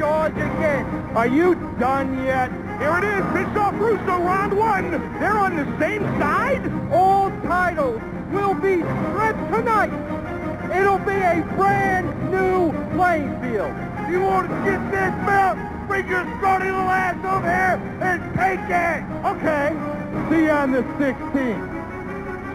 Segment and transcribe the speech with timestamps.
[0.00, 0.86] Again.
[1.14, 2.50] Are you done yet?
[2.78, 4.92] Here it is, Bischoff Russo, round one.
[5.20, 6.62] They're on the same side?
[6.90, 8.00] All titles
[8.32, 9.92] will be stripped tonight.
[10.74, 13.74] It'll be a brand new playing field.
[13.98, 15.58] If you want to get this belt?
[15.86, 19.04] Bring your starting ass over here and take it.
[19.26, 19.76] Okay.
[20.30, 21.79] See you on the 16th.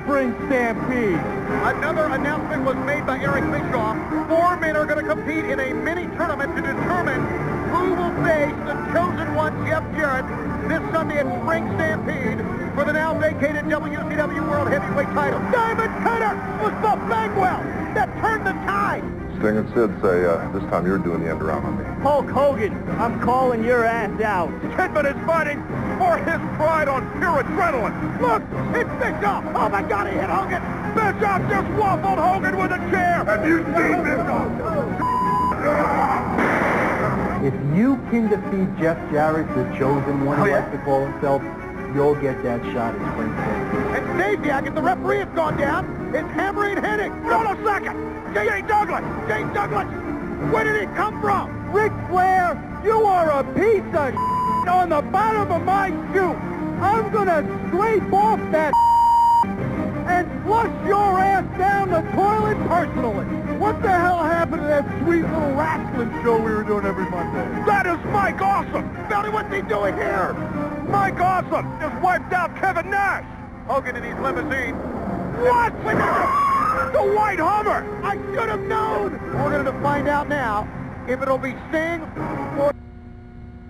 [0.06, 1.18] Spring Stampede.
[1.66, 3.98] Another announcement was made by Eric Bischoff.
[4.30, 7.26] Four men are going to compete in a mini tournament to determine
[7.74, 10.30] who will face the chosen one, Jeff Jarrett,
[10.70, 12.38] this Sunday at Spring Stampede
[12.76, 15.40] for the now vacated WCW World Heavyweight title.
[15.52, 17.66] Diamond Cutter was Buff Bagwell
[17.98, 19.25] that turned the tide.
[19.40, 21.84] Sting and Sid say uh, this time you're doing the end around on me.
[22.02, 24.50] Hulk Hogan, I'm calling your ass out.
[24.78, 25.62] Kidman is fighting
[25.98, 27.94] for his pride on pure adrenaline.
[28.22, 28.42] Look,
[28.76, 29.44] it's Bischoff.
[29.56, 30.62] Oh my God, he hit Hogan.
[30.96, 33.24] Bischoff just waffled Hogan with a chair.
[33.26, 34.50] Have you seen Bischoff?
[37.44, 40.60] If you can defeat Jeff Jarrett, the chosen one, Oh, he yeah?
[40.60, 41.42] likes to call himself,
[41.94, 43.30] you'll get that shot at Spring
[44.36, 44.68] Stampede.
[44.68, 47.12] And the referee has gone down, is hammering Hennig.
[47.30, 48.34] Hold a second.
[48.34, 48.62] J.A.
[48.68, 49.04] Douglas.
[49.28, 49.44] J.
[49.54, 49.88] Douglas.
[50.52, 51.72] Where did he come from?
[51.72, 54.16] Ric Flair, you are a piece of
[54.68, 56.34] on the bottom of my shoe.
[56.82, 58.74] I'm gonna scrape off that
[59.46, 63.26] and flush your ass down the toilet personally.
[63.58, 67.46] What the hell happened to that sweet little wrestling show we were doing every Monday?
[67.66, 68.92] That is Mike Awesome.
[69.08, 70.34] Belly, what's he doing here?
[70.90, 73.26] Mike Awesome just wiped out Kevin Nash.
[73.68, 74.76] Hogan in his limousine.
[75.42, 75.74] What?
[76.94, 77.82] The White Hummer.
[78.04, 79.14] I should have known.
[79.34, 80.68] We're going to find out now
[81.08, 82.02] if it'll be Sting
[82.60, 82.72] or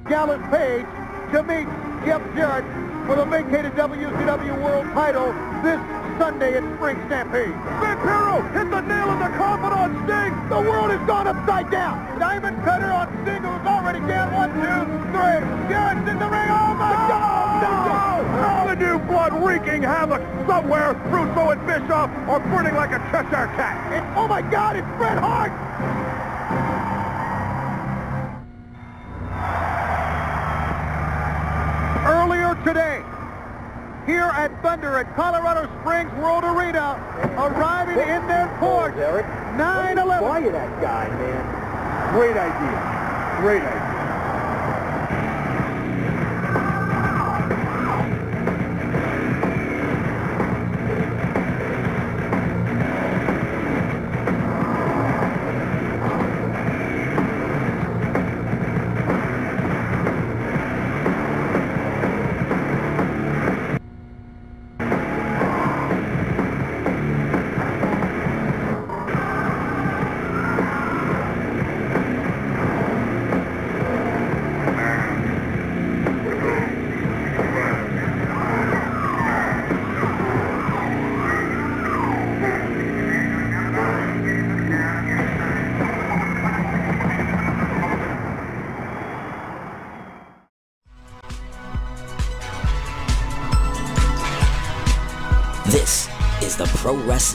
[0.10, 0.86] Dallas Page
[1.32, 1.68] to meet
[2.06, 2.66] Jeff Jarrett
[3.08, 5.32] for the vacated WCW World title
[5.64, 5.80] this
[6.20, 7.56] Sunday at Spring Stampede.
[8.04, 10.50] Hero hit the nail in the coffin on Sting.
[10.50, 12.20] The world has gone upside down.
[12.20, 14.82] Diamond Cutter on Sting, who's already down one, two,
[15.16, 15.40] three.
[15.72, 16.50] Jarrett's in the ring.
[16.52, 17.55] Oh, my God.
[18.76, 20.94] The new blood wreaking havoc somewhere.
[21.08, 24.18] Russo and Bischoff are burning like a Cheshire cat.
[24.18, 25.52] Oh, my God, it's Bret Hart.
[32.06, 33.02] Earlier today,
[34.06, 37.00] here at Thunder at Colorado Springs World Arena,
[37.38, 40.22] arriving in their port, 9-11.
[40.22, 42.14] Why you that guy, man.
[42.14, 43.40] Great idea.
[43.40, 43.95] Great idea.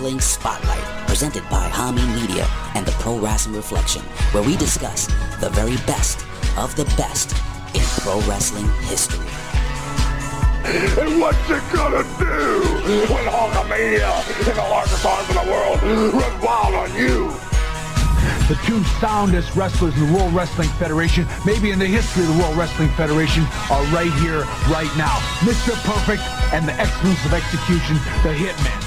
[0.00, 4.00] Wrestling Spotlight, presented by Hami Media and the Pro Wrestling Reflection,
[4.32, 5.04] where we discuss
[5.40, 6.24] the very best
[6.56, 7.36] of the best
[7.74, 9.28] in pro wrestling history.
[10.64, 12.62] And what's it gonna do
[13.12, 15.82] when Hulkamania and the largest arms in the world
[16.14, 17.28] run wild on you?
[18.48, 22.42] The two soundest wrestlers in the World Wrestling Federation, maybe in the history of the
[22.42, 25.18] World Wrestling Federation, are right here, right now.
[25.44, 25.76] Mr.
[25.84, 26.22] Perfect
[26.54, 28.79] and the excellence of execution, the Hitman.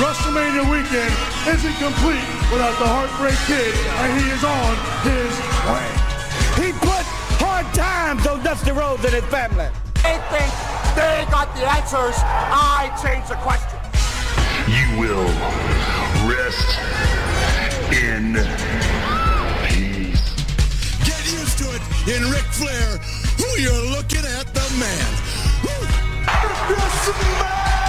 [0.00, 1.12] WrestleMania weekend
[1.44, 3.68] isn't complete without the Heartbreak Kid,
[4.00, 4.72] and he is on
[5.04, 5.28] his
[5.68, 5.88] way.
[6.56, 7.04] He put
[7.36, 9.68] hard times on Dusty Rhodes and his family.
[10.00, 10.48] They think
[10.96, 12.16] they got the answers.
[12.16, 13.76] I change the question.
[14.72, 15.28] You will
[16.24, 16.80] rest
[17.92, 18.40] in
[19.68, 20.24] peace.
[21.04, 22.96] Get used to it in Ric Flair,
[23.36, 25.12] who you're looking at the man.
[26.72, 27.04] This
[27.36, 27.79] man!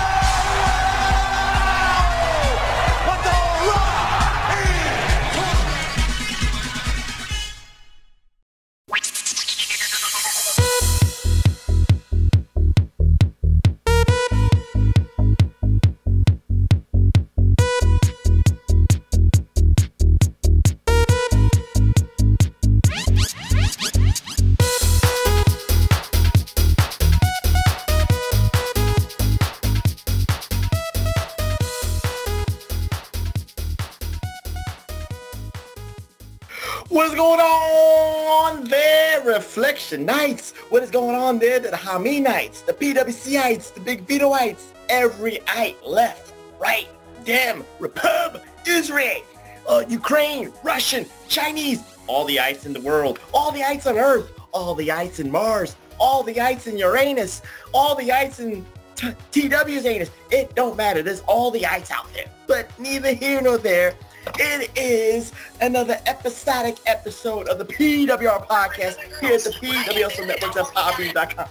[39.98, 40.52] Knights?
[40.70, 45.78] What is going on there, the Hami Knights, the PWCites, the Big Vitoites, every ite
[45.86, 46.88] left, right,
[47.26, 49.22] dem, Repub, Israel,
[49.68, 54.32] uh, Ukraine, Russian, Chinese, all the ites in the world, all the ites on Earth,
[54.52, 57.42] all the ites in Mars, all the ites in Uranus,
[57.74, 58.66] all the ites in
[58.96, 60.10] t- TW's anus.
[60.32, 61.02] It don't matter.
[61.04, 62.26] There's all the ites out there.
[62.48, 63.94] But neither here nor there.
[64.38, 65.32] It is
[65.62, 71.50] another episodic episode of the PWR podcast here at the PWR Network at Podbean.com.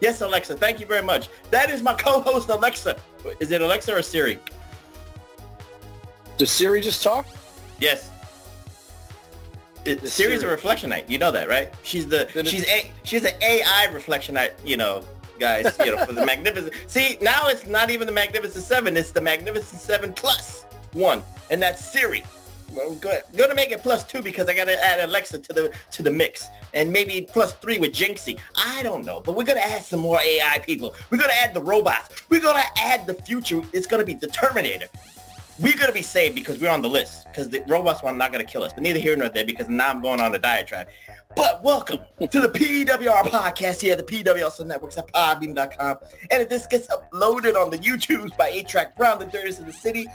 [0.00, 0.56] Yes, Alexa.
[0.56, 1.28] Thank you very much.
[1.50, 2.96] That is my co-host, Alexa.
[3.40, 4.38] Is it Alexa or Siri?
[6.38, 7.26] Does Siri just talk?
[7.80, 8.10] Yes.
[9.84, 11.08] It, Siri's a reflectionite.
[11.08, 11.72] You know that, right?
[11.82, 14.52] She's the she's a she's an AI reflectionite.
[14.64, 15.04] You know,
[15.40, 15.76] guys.
[15.84, 16.72] You know, for the magnificent.
[16.86, 18.96] See, now it's not even the Magnificent Seven.
[18.96, 22.24] It's the Magnificent Seven plus one, and that's Siri.
[22.74, 23.22] Well, good.
[23.36, 26.48] Gonna make it plus two because I gotta add Alexa to the to the mix,
[26.72, 28.38] and maybe plus three with Jinxie.
[28.56, 30.94] I don't know, but we're gonna add some more AI people.
[31.10, 32.22] We're gonna add the robots.
[32.30, 33.62] We're gonna add the future.
[33.72, 34.86] It's gonna be the Terminator.
[35.58, 38.44] We're gonna be saved because we're on the list because the robots are not gonna
[38.44, 38.72] kill us.
[38.72, 40.88] But neither here nor there because now I'm going on a diatribe.
[41.36, 45.98] But welcome to the PWR podcast here at the PWR Networks at podbean.com.
[46.30, 49.72] And if this gets uploaded on the YouTubes by A-Track Brown, the Dirtiest of the
[49.72, 50.06] City,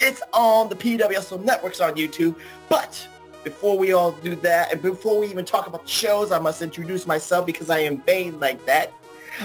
[0.00, 2.36] it's on the PWSL networks on YouTube.
[2.68, 3.06] But
[3.44, 6.62] before we all do that, and before we even talk about the shows, I must
[6.62, 8.92] introduce myself because I am vain like that.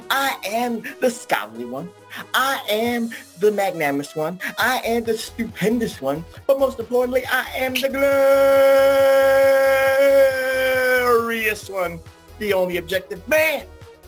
[0.10, 1.90] I am the scholarly one.
[2.34, 3.10] I am
[3.40, 4.40] the magnanimous one.
[4.58, 6.24] I am the stupendous one.
[6.48, 7.90] But most importantly, I am the
[11.20, 12.00] glorious one.
[12.40, 13.66] The only objective man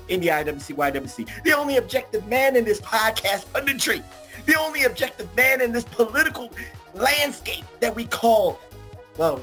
[0.07, 1.43] in the IWC YWC.
[1.43, 4.03] The only objective man in this podcast punditry
[4.45, 6.51] the only objective man in this political
[6.93, 8.59] landscape that we call,
[9.17, 9.41] well,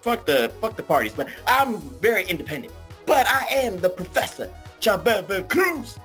[0.00, 2.72] fuck the fuck the parties, but I'm very independent.
[3.06, 5.98] But I am the professor, Chabebe Cruz.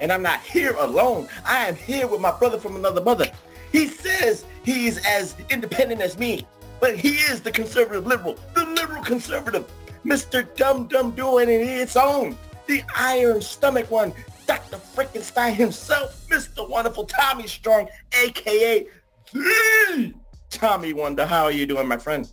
[0.00, 1.28] And I'm not here alone.
[1.44, 3.26] I am here with my brother from another mother.
[3.72, 6.46] He says he's as independent as me,
[6.80, 9.70] but he is the conservative liberal, the liberal conservative,
[10.04, 10.46] Mr.
[10.56, 14.12] Dum Dum doing it its own, the iron stomach one,
[14.48, 14.78] Dr.
[14.78, 16.66] Frankenstein himself, Mr.
[16.66, 17.86] Wonderful Tommy Strong,
[18.18, 18.86] a.k.a.
[19.34, 20.14] The
[20.48, 21.26] Tommy Wonder.
[21.26, 22.32] How are you doing, my friend?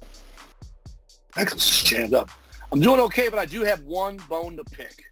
[1.35, 2.29] I can stand up.
[2.71, 5.03] I'm doing okay, but I do have one bone to pick.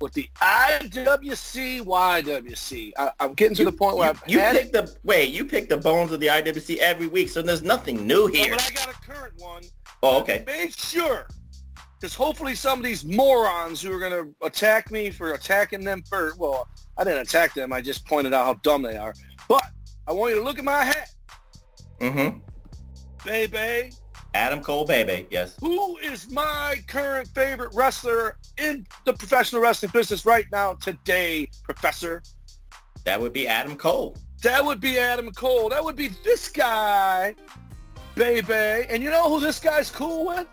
[0.00, 4.60] With the IWC, YWC, I, am getting to you, the point where you, I've you
[4.60, 5.32] pick the wait.
[5.32, 8.50] You pick the bones of the IWC every week, so there's nothing new here.
[8.50, 9.62] No, but I got a current one.
[10.02, 10.42] Oh, okay.
[10.44, 11.28] Make sure
[12.02, 16.02] because hopefully some of these morons who are going to attack me for attacking them
[16.02, 16.66] first, well,
[16.98, 17.72] I didn't attack them.
[17.72, 19.14] I just pointed out how dumb they are.
[19.48, 19.70] But
[20.08, 21.14] I want you to look at my hat.
[22.00, 22.38] Mm-hmm.
[23.24, 23.92] Baby.
[24.34, 25.28] Adam Cole, baby.
[25.30, 25.54] Yes.
[25.60, 32.20] Who is my current favorite wrestler in the professional wrestling business right now today, Professor?
[33.04, 34.16] That would be Adam Cole.
[34.42, 35.68] That would be Adam Cole.
[35.68, 37.36] That would be this guy,
[38.16, 38.88] baby.
[38.88, 40.48] And you know who this guy's cool with?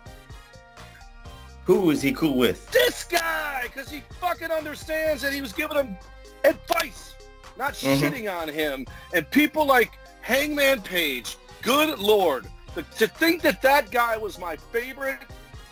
[1.70, 2.68] Who is he cool with?
[2.72, 5.96] This guy, because he fucking understands that he was giving him
[6.42, 7.14] advice,
[7.56, 8.04] not mm-hmm.
[8.04, 8.84] shitting on him.
[9.14, 14.56] And people like Hangman Page, good lord, the, to think that that guy was my
[14.56, 15.20] favorite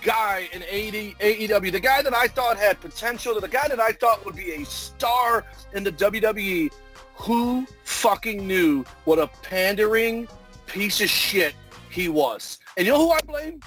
[0.01, 3.91] guy in AD, AEW, the guy that I thought had potential, the guy that I
[3.91, 6.71] thought would be a star in the WWE,
[7.17, 10.29] who fucking knew what a pandering
[10.67, 11.57] piece of shit
[11.91, 12.61] he was?
[12.77, 13.61] And you know who I blame?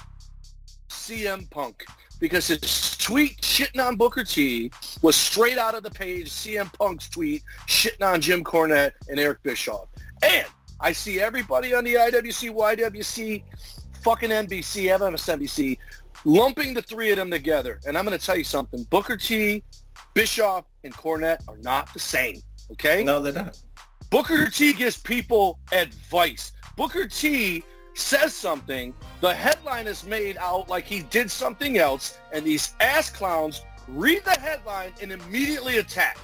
[0.88, 1.84] CM Punk
[2.22, 4.70] because his tweet shitting on Booker T
[5.02, 9.42] was straight out of the page CM Punk's tweet shitting on Jim Cornette and Eric
[9.42, 9.88] Bischoff.
[10.22, 10.46] And
[10.78, 13.42] I see everybody on the IWC, YWC,
[14.04, 15.78] fucking NBC, MSNBC,
[16.24, 17.80] lumping the three of them together.
[17.88, 18.84] And I'm going to tell you something.
[18.84, 19.64] Booker T,
[20.14, 22.40] Bischoff, and Cornette are not the same.
[22.70, 23.02] Okay?
[23.02, 23.60] No, they're not.
[24.10, 26.52] Booker T gives people advice.
[26.76, 27.64] Booker T
[27.94, 33.10] says something, the headline is made out like he did something else, and these ass
[33.10, 36.18] clowns read the headline and immediately attack.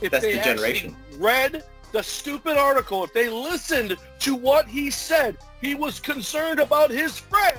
[0.00, 0.96] If That's they the generation.
[1.16, 6.90] read the stupid article, if they listened to what he said, he was concerned about
[6.90, 7.58] his friend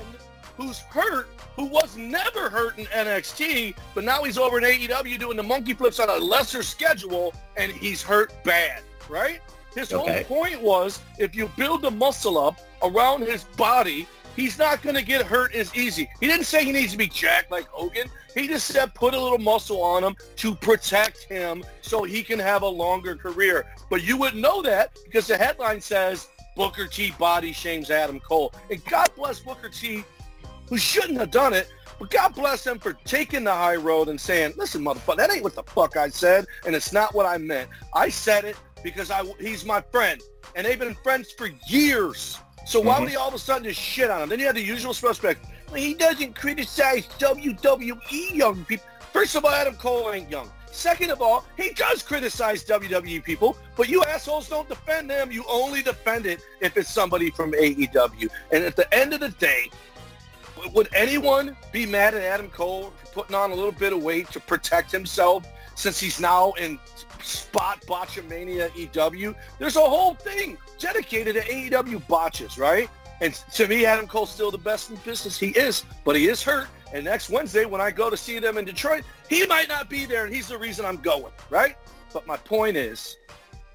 [0.57, 5.37] who's hurt, who was never hurt in NXT, but now he's over in AEW doing
[5.37, 9.39] the monkey flips on a lesser schedule, and he's hurt bad, right?
[9.75, 10.23] His okay.
[10.27, 14.95] whole point was if you build the muscle up around his body, he's not going
[14.95, 16.09] to get hurt as easy.
[16.19, 18.09] He didn't say he needs to be jacked like Hogan.
[18.35, 22.39] He just said put a little muscle on him to protect him so he can
[22.39, 23.65] have a longer career.
[23.89, 28.53] But you wouldn't know that because the headline says Booker T body shames Adam Cole.
[28.69, 30.03] And God bless Booker T,
[30.67, 31.67] who shouldn't have done it,
[31.99, 35.43] But God bless him for taking the high road and saying, listen, motherfucker, that ain't
[35.43, 37.69] what the fuck I said, and it's not what I meant.
[37.93, 40.21] I said it because I, he's my friend,
[40.55, 42.39] and they've been friends for years.
[42.65, 43.11] So why would mm-hmm.
[43.11, 44.29] he all of a sudden just shit on him?
[44.29, 45.45] Then you have the usual suspect.
[45.75, 48.85] He doesn't criticize WWE young people.
[49.11, 50.49] First of all, Adam Cole ain't young.
[50.73, 55.31] Second of all, he does criticize WWE people, but you assholes don't defend them.
[55.31, 58.27] You only defend it if it's somebody from AEW.
[58.51, 59.52] And at the end of the day,
[60.73, 64.29] would anyone be mad at Adam Cole for putting on a little bit of weight
[64.31, 66.79] to protect himself since he's now in
[67.21, 69.35] spot botchamania EW?
[69.59, 72.89] There's a whole thing dedicated to AEW botches, right?
[73.21, 75.39] And to me, Adam Cole's still the best in business.
[75.39, 76.67] He is, but he is hurt.
[76.91, 80.05] And next Wednesday, when I go to see them in Detroit, he might not be
[80.05, 81.75] there, and he's the reason I'm going, right?
[82.11, 83.17] But my point is,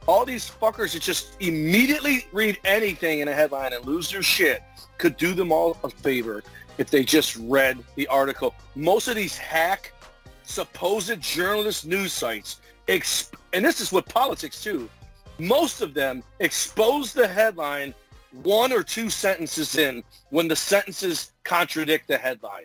[0.06, 4.62] all these fuckers that just immediately read anything in a headline and lose their shit
[4.96, 6.42] could do them all a favor
[6.78, 8.54] if they just read the article.
[8.74, 9.92] Most of these hack,
[10.44, 14.88] supposed journalist news sites, exp- and this is with politics too,
[15.38, 17.94] most of them expose the headline
[18.42, 22.64] one or two sentences in when the sentences contradict the headline.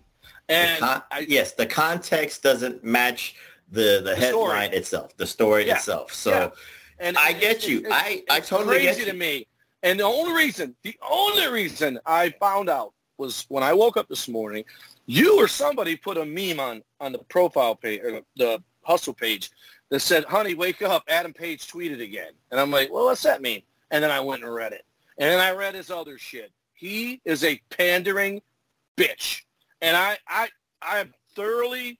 [0.50, 3.36] And the con- I, yes, the context doesn't match
[3.72, 4.52] the the, story.
[4.60, 6.14] headline itself, the story Yeah, itself.
[6.14, 6.50] So yeah.
[7.00, 7.80] and I it's- get you.
[7.80, 9.12] it's- I- I it's totally get crazy you.
[9.12, 9.48] to me.
[9.84, 14.08] And the only reason, the only reason I found out was when I woke up
[14.08, 14.64] this morning,
[15.06, 19.52] you or somebody put a meme on on the profile page or the hustle page
[19.90, 21.04] that said, "Honey, wake up!
[21.08, 24.44] Adam Page tweeted again." And I'm like, "Well, what's that mean?" And then I went
[24.44, 24.86] and read it,
[25.18, 26.52] and then I read his other shit.
[26.74, 28.42] He is a pandering
[28.98, 29.42] bitch,
[29.82, 30.50] and I I
[30.82, 32.00] I am thoroughly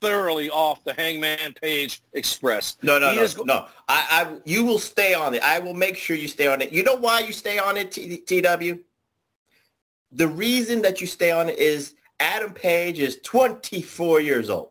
[0.00, 2.76] thoroughly off the Hangman Page Express.
[2.82, 3.66] no, no, He no, go- no.
[3.88, 5.42] I, I, you will stay on it.
[5.42, 6.72] I will make sure you stay on it.
[6.72, 8.80] You know why you stay on it, T, TW?
[10.14, 14.70] The reason that you stay on it is Adam Page is 24 years old.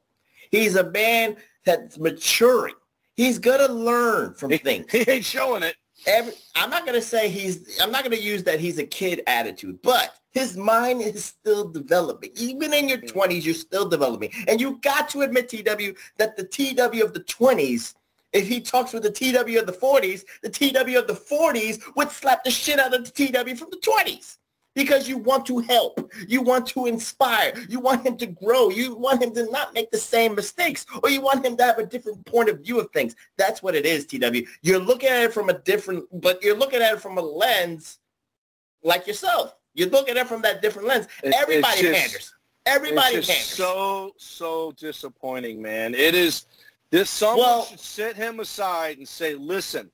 [0.51, 1.35] He's a man
[1.65, 2.75] that's maturing.
[3.15, 4.91] He's gonna learn from things.
[4.91, 5.75] He ain't showing it.
[6.05, 8.85] every, I'm not going to say he's, I'm not going to use that he's a
[8.85, 12.31] kid attitude, but his mind is still developing.
[12.35, 14.31] Even in your 20s, you're still developing.
[14.47, 17.93] And you got to admit, TW, that the TW of the 20s,
[18.31, 22.09] if he talks with the TW of the 40s, the TW of the 40s would
[22.09, 24.37] slap the shit out of the TW from the 20s.
[24.75, 26.11] Because you want to help.
[26.27, 27.53] You want to inspire.
[27.69, 28.69] You want him to grow.
[28.69, 30.85] You want him to not make the same mistakes.
[31.03, 33.15] Or you want him to have a different point of view of things.
[33.37, 34.47] That's what it is, TW.
[34.61, 37.99] You're looking at it from a different, but you're looking at it from a lens
[38.83, 39.55] like yourself.
[39.75, 41.07] You're looking at it from that different lens.
[41.23, 42.33] It- Everybody just- panders.
[42.65, 43.45] Everybody it's panders.
[43.45, 45.93] so so disappointing, man.
[45.93, 46.45] It is.
[46.91, 49.91] This someone Well- should set him aside and say, "Listen,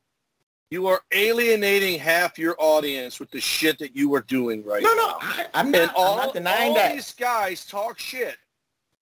[0.70, 4.94] you are alienating half your audience with the shit that you are doing right no,
[4.94, 6.94] now." no, I, I'm, not, all, I'm not denying all that.
[6.94, 8.38] these guys talk shit,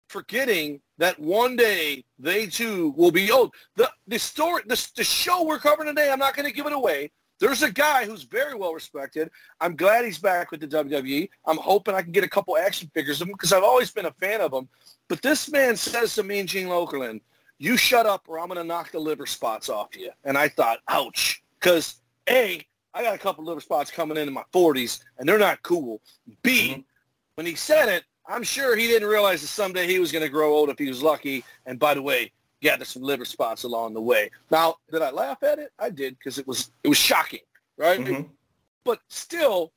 [0.08, 3.54] forgetting that one day they too will be old.
[3.74, 6.72] The the story, the, the show we're covering today, I'm not going to give it
[6.72, 7.10] away.
[7.38, 9.30] There's a guy who's very well respected.
[9.60, 11.28] I'm glad he's back with the WWE.
[11.44, 14.06] I'm hoping I can get a couple action figures of him because I've always been
[14.06, 14.68] a fan of him.
[15.08, 17.20] But this man says to me and Gene Okerlund,
[17.58, 20.10] you shut up or I'm going to knock the liver spots off you.
[20.24, 21.42] And I thought, ouch.
[21.66, 21.96] Because,
[22.30, 25.60] A, I got a couple liver spots coming in in my 40s, and they're not
[25.64, 26.00] cool.
[26.42, 26.84] B,
[27.34, 30.28] when he said it, I'm sure he didn't realize that someday he was going to
[30.28, 31.42] grow old if he was lucky.
[31.66, 32.30] And by the way,
[32.62, 34.30] gathered some liver spots along the way.
[34.48, 35.72] Now, did I laugh at it?
[35.76, 37.40] I did because it was it was shocking,
[37.76, 37.98] right?
[37.98, 38.28] Mhm.
[38.84, 39.72] But still,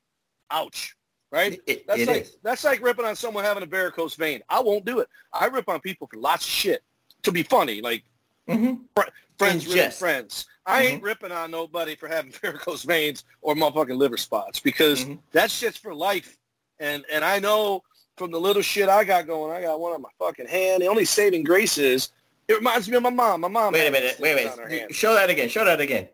[0.51, 0.95] ouch,
[1.31, 1.59] right?
[1.65, 2.37] It- that's it like is.
[2.43, 4.43] that's like ripping on someone having a varicose vein.
[4.47, 5.09] I won't do it.
[5.33, 6.83] I rip on people for lots of shit
[7.23, 8.03] to be funny, like
[8.47, 8.81] Mhm.
[9.39, 9.97] friends In ripping jest.
[9.99, 10.45] friends.
[10.69, 10.93] I Mm-hmm.
[10.93, 15.19] ain't ripping on nobody for having varicose veins or motherfucking liver spots because Mhm.
[15.31, 16.37] that shit's for life.
[16.79, 17.83] And and I know
[18.17, 20.81] from the little shit I got going, I got one on my fucking hand.
[20.81, 22.11] The only saving grace is
[22.47, 23.41] it reminds me of my mom.
[23.41, 23.73] My mom.
[23.73, 24.17] Wait a minute.
[24.19, 24.95] Wait a stitches on her minute.
[24.95, 25.49] Show that again.
[25.49, 26.09] Show that again.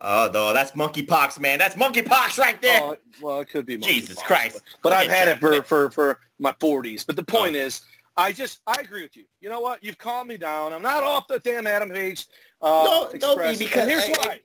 [0.00, 1.58] Oh, no, that's monkeypox, man.
[1.58, 2.82] That's monkeypox right there.
[2.82, 3.78] Oh, well, it could be.
[3.78, 4.60] Jesus Christ.
[4.82, 7.06] But, but I've had it for, for, for my 40s.
[7.06, 7.60] But the point Oh.
[7.60, 7.80] is,
[8.16, 9.24] I just, I agree with you.
[9.40, 9.84] You know what?
[9.84, 10.72] You've calmed me down.
[10.72, 12.26] I'm not off the damn Adam Page
[12.62, 14.40] uh, No, don't be because and here's I- why.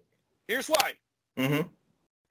[0.47, 0.91] Here's why.
[1.37, 1.67] Mm-hmm.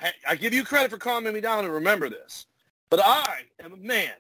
[0.03, 2.47] I, I give you credit for calming me down and remember this.
[2.91, 4.13] But I am a man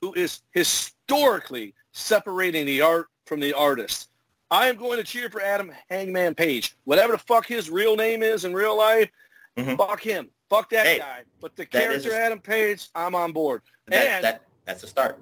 [0.00, 4.10] who is historically separating the art from the artist.
[4.50, 6.76] I am going to cheer for Adam Hangman Page.
[6.84, 9.10] Whatever the fuck his real name is in real life,
[9.56, 9.76] Mhm.
[9.76, 10.28] fuck him.
[10.50, 11.22] Fuck that Hey, guy.
[11.40, 13.62] But the character Adam Page, I'm on board.
[13.88, 15.18] That, and that, that's a start.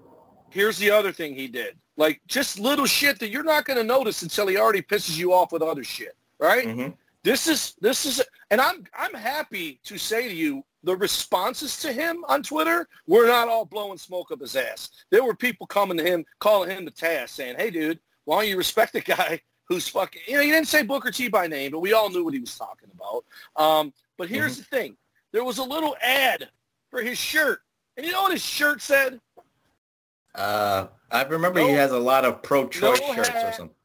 [0.51, 1.77] Here's the other thing he did.
[1.97, 5.33] Like just little shit that you're not going to notice until he already pisses you
[5.33, 6.67] off with other shit, right?
[6.67, 6.95] Mhm.
[7.23, 11.93] This is this is and I'm I'm happy to say to you the responses to
[11.93, 14.89] him on Twitter were not all blowing smoke up his ass.
[15.11, 18.49] There were people coming to him, calling him the task, saying, hey, dude, why don't
[18.49, 21.71] you respect the guy who's fucking, you know, he didn't say Booker T by name,
[21.73, 23.25] but we all knew what he was talking about.
[23.63, 24.61] Um, but here's mm-hmm.
[24.71, 24.97] the thing.
[25.33, 26.49] There was a little ad
[26.91, 27.61] for his shirt.
[27.97, 29.21] And you know what his shirt said?
[30.35, 33.45] Uh, I remember no, he has a lot of pro-choice no shirts hat.
[33.45, 33.77] or something.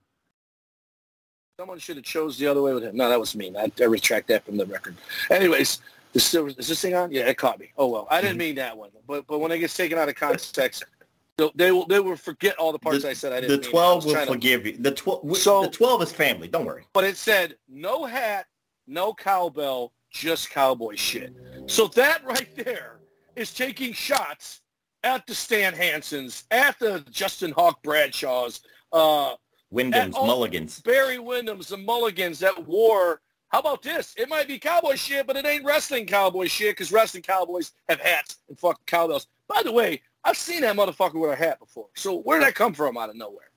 [1.59, 2.95] Someone should have chose the other way with him.
[2.97, 3.53] No, that was me.
[3.57, 4.95] I, I retract that from the record.
[5.29, 5.79] Anyways,
[6.13, 7.11] is, is this thing on?
[7.11, 7.71] Yeah, it caught me.
[7.77, 8.89] Oh well, I didn't mean that one.
[9.07, 10.83] But but when it gets taken out of context,
[11.55, 13.61] they will they will forget all the parts the, I said I didn't.
[13.61, 14.77] The twelve will forgive to, you.
[14.77, 15.37] The twelve.
[15.37, 16.47] So the twelve is family.
[16.47, 16.83] Don't worry.
[16.93, 18.47] But it said no hat,
[18.85, 21.33] no cowbell, just cowboy shit.
[21.67, 22.99] So that right there
[23.35, 24.61] is taking shots
[25.05, 29.35] at the Stan Hansens, at the Justin Hawk Bradshaws, uh,
[29.71, 33.21] Windham's, Mulligans, Barry Windham's, the Mulligans that wore.
[33.49, 34.13] How about this?
[34.17, 38.01] It might be cowboy shit, but it ain't wrestling cowboy shit because wrestling cowboys have
[38.01, 39.27] hats and fucking cowbells.
[39.47, 41.87] By the way, I've seen that motherfucker with a hat before.
[41.95, 43.51] So where did that come from out of nowhere?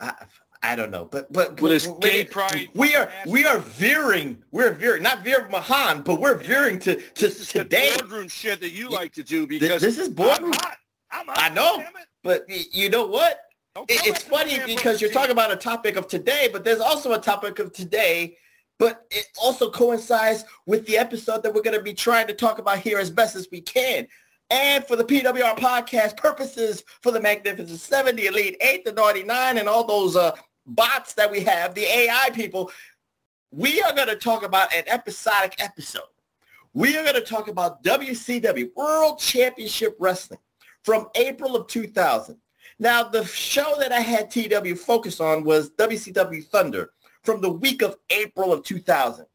[0.00, 0.14] I,
[0.62, 4.42] I don't know, but but with his gay pride, we are we are veering.
[4.50, 7.92] We're veering, not Veer Mahaan, but we're veering to to today.
[7.96, 10.52] boardroom shit that you like to do because this, is boardroom.
[10.54, 10.78] I'm hot.
[11.10, 11.38] I'm hot.
[11.38, 11.84] I know,
[12.22, 13.40] but you know what?
[13.88, 17.58] it's funny because you're talking about a topic of today, but there's also a topic
[17.58, 18.36] of today,
[18.78, 22.58] but it also coincides with the episode that we're going to be trying to talk
[22.58, 24.06] about here as best as we can.
[24.50, 29.58] And for the PWR podcast purposes, for the Magnificent 70, Elite 8, the Naughty 9,
[29.58, 30.32] and all those uh,
[30.66, 32.70] bots that we have, the AI people,
[33.50, 36.02] we are going to talk about an episodic episode.
[36.74, 40.40] We are going to talk about WCW, World Championship Wrestling,
[40.86, 42.38] from April of 2000.
[42.78, 46.92] Now, the show that I had TW focus on was WCW Thunder
[47.24, 49.26] from the week of April of 2000.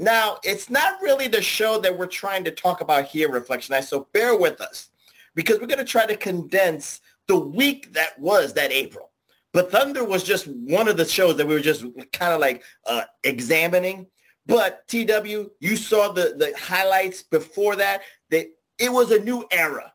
[0.00, 4.08] Now, it's not really the show that we're trying to talk about here, Reflectionite, so
[4.12, 4.90] bear with us
[5.36, 9.12] because we're going to try to condense the week that was that April.
[9.52, 12.64] But Thunder was just one of the shows that we were just kind of like
[12.86, 14.06] uh, examining.
[14.46, 18.02] But TW, you saw the, the highlights before that.
[18.30, 18.48] That
[18.78, 19.92] it was a new era.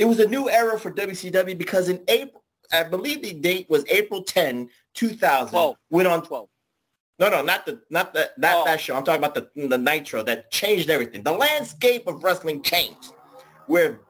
[0.00, 3.84] It was a new era for WCW because in April, I believe the date was
[3.90, 5.50] April 10, 2000.
[5.50, 5.76] 12.
[5.90, 6.48] Went on 12.
[7.18, 8.64] No, no, not the not the not oh.
[8.64, 8.96] that show.
[8.96, 11.22] I'm talking about the the Nitro that changed everything.
[11.22, 13.12] The landscape of wrestling changed,
[13.66, 14.00] where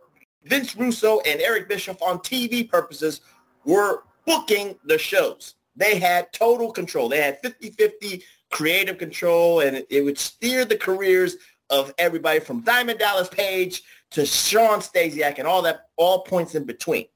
[0.45, 3.23] Vince Russo and Eric Bischoff on TV purposes
[3.65, 5.57] were booking the shows.
[5.75, 7.09] They had total control.
[7.09, 8.23] They had 50-50
[8.53, 11.35] creative control, and it, it would steer the careers
[11.69, 16.65] of everybody from Diamond Dallas Page to Shawn Stasiak and all that, all points in
[16.65, 17.07] between.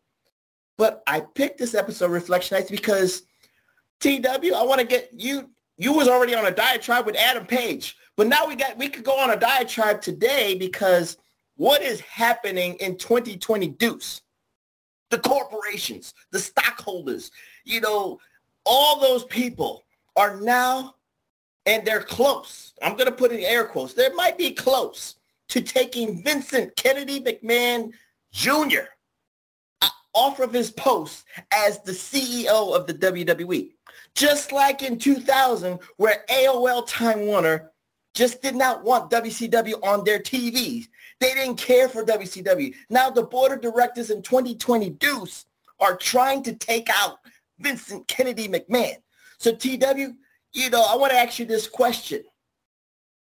[0.76, 3.22] But I picked this episode Reflectionites because
[4.00, 5.50] TW, I want to get you.
[5.76, 9.04] You was already on a diatribe with Adam Page, but now we got we could
[9.04, 11.16] go on a diatribe today because
[11.56, 14.22] what is happening in 2020 Deuce?
[15.10, 17.30] The corporations, the stockholders,
[17.64, 18.18] you know,
[18.64, 19.84] all those people
[20.16, 20.94] are now,
[21.66, 22.72] and they're close.
[22.82, 23.94] I'm going to put in air quotes.
[23.94, 25.16] They might be close
[25.48, 27.92] to taking Vincent Kennedy McMahon
[28.32, 28.88] Jr.
[30.14, 33.72] Off of his post as the CEO of the WWE.
[34.14, 37.72] Just like in 2000, where AOL Time Warner
[38.14, 40.86] just did not want WCW on their TVs.
[41.20, 42.74] They didn't care for WCW.
[42.88, 45.46] Now the board of directors in 2020 Deuce
[45.80, 47.18] are trying to take out
[47.58, 48.96] Vincent Kennedy McMahon.
[49.38, 50.14] So TW,
[50.52, 52.22] you know, I want to ask you this question.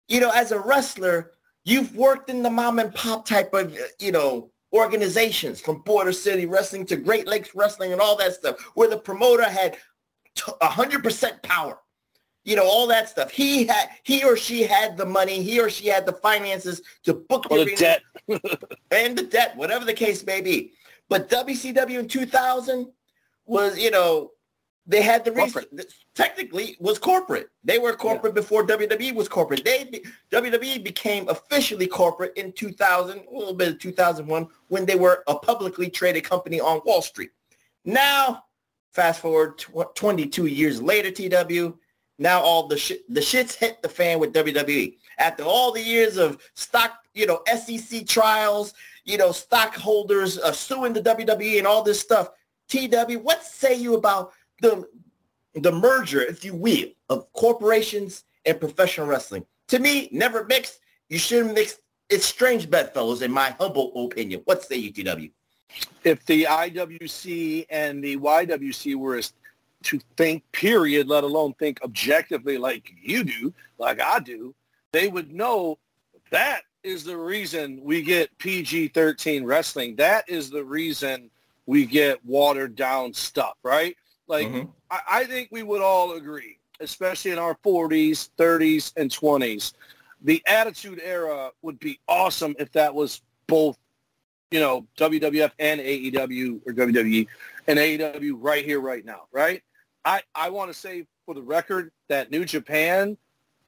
[0.08, 1.32] You know, as a wrestler,
[1.66, 6.46] You've worked in the mom and pop type of, you know, organizations from Border City
[6.46, 9.76] Wrestling to Great Lakes Wrestling and all that stuff, where the promoter had
[10.36, 11.78] 100% power.
[12.44, 13.32] You know, all that stuff.
[13.32, 15.42] He had, he or she had the money.
[15.42, 18.02] He or she had the finances to book the, the debt
[18.92, 20.72] and the debt, whatever the case may be.
[21.08, 22.86] But WCW in 2000
[23.46, 24.30] was, you know,
[24.86, 25.68] they had the corporate.
[26.14, 27.48] technically was corporate.
[27.64, 28.40] They were corporate yeah.
[28.40, 29.64] before WWE was corporate.
[29.64, 35.24] They WWE became officially corporate in 2000, a little bit of 2001 when they were
[35.26, 37.30] a publicly traded company on Wall Street.
[37.84, 38.44] Now,
[38.92, 41.76] fast forward tw- 22 years later, TW.
[42.18, 44.96] Now all the shit the shits hit the fan with WWE.
[45.18, 48.72] After all the years of stock, you know, SEC trials,
[49.04, 52.30] you know, stockholders uh, suing the WWE and all this stuff.
[52.68, 54.86] TW, what say you about the
[55.54, 59.44] the merger, if you will, of corporations and professional wrestling.
[59.68, 60.80] To me, never mixed.
[61.08, 61.78] You shouldn't mix.
[62.08, 64.42] It's strange bedfellows, in my humble opinion.
[64.44, 65.30] What say you, TW?
[66.04, 69.20] If the IWC and the YWC were
[69.82, 74.54] to think, period, let alone think objectively like you do, like I do,
[74.92, 75.78] they would know
[76.30, 79.96] that is the reason we get PG-13 wrestling.
[79.96, 81.30] That is the reason
[81.66, 83.96] we get watered down stuff, right?
[84.28, 84.72] Like, Mhm.
[84.90, 89.72] I, I think we would all agree, especially in our 40s, 30s, and 20s,
[90.22, 93.78] the Attitude Era would be awesome if that was both,
[94.50, 97.26] you know, WWF and AEW or WWE
[97.66, 99.62] and AEW right here, right now, right?
[100.04, 103.16] I, I want to say for the record that New Japan,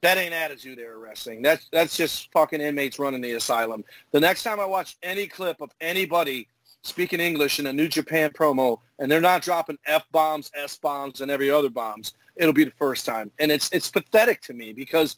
[0.01, 1.41] that ain't Attitude Era wrestling.
[1.41, 3.83] That's that's just fucking inmates running the asylum.
[4.11, 6.47] The next time I watch any clip of anybody
[6.83, 11.21] speaking English in a New Japan promo and they're not dropping F bombs, S bombs,
[11.21, 13.31] and every other bombs, it'll be the first time.
[13.39, 15.17] And it's it's pathetic to me because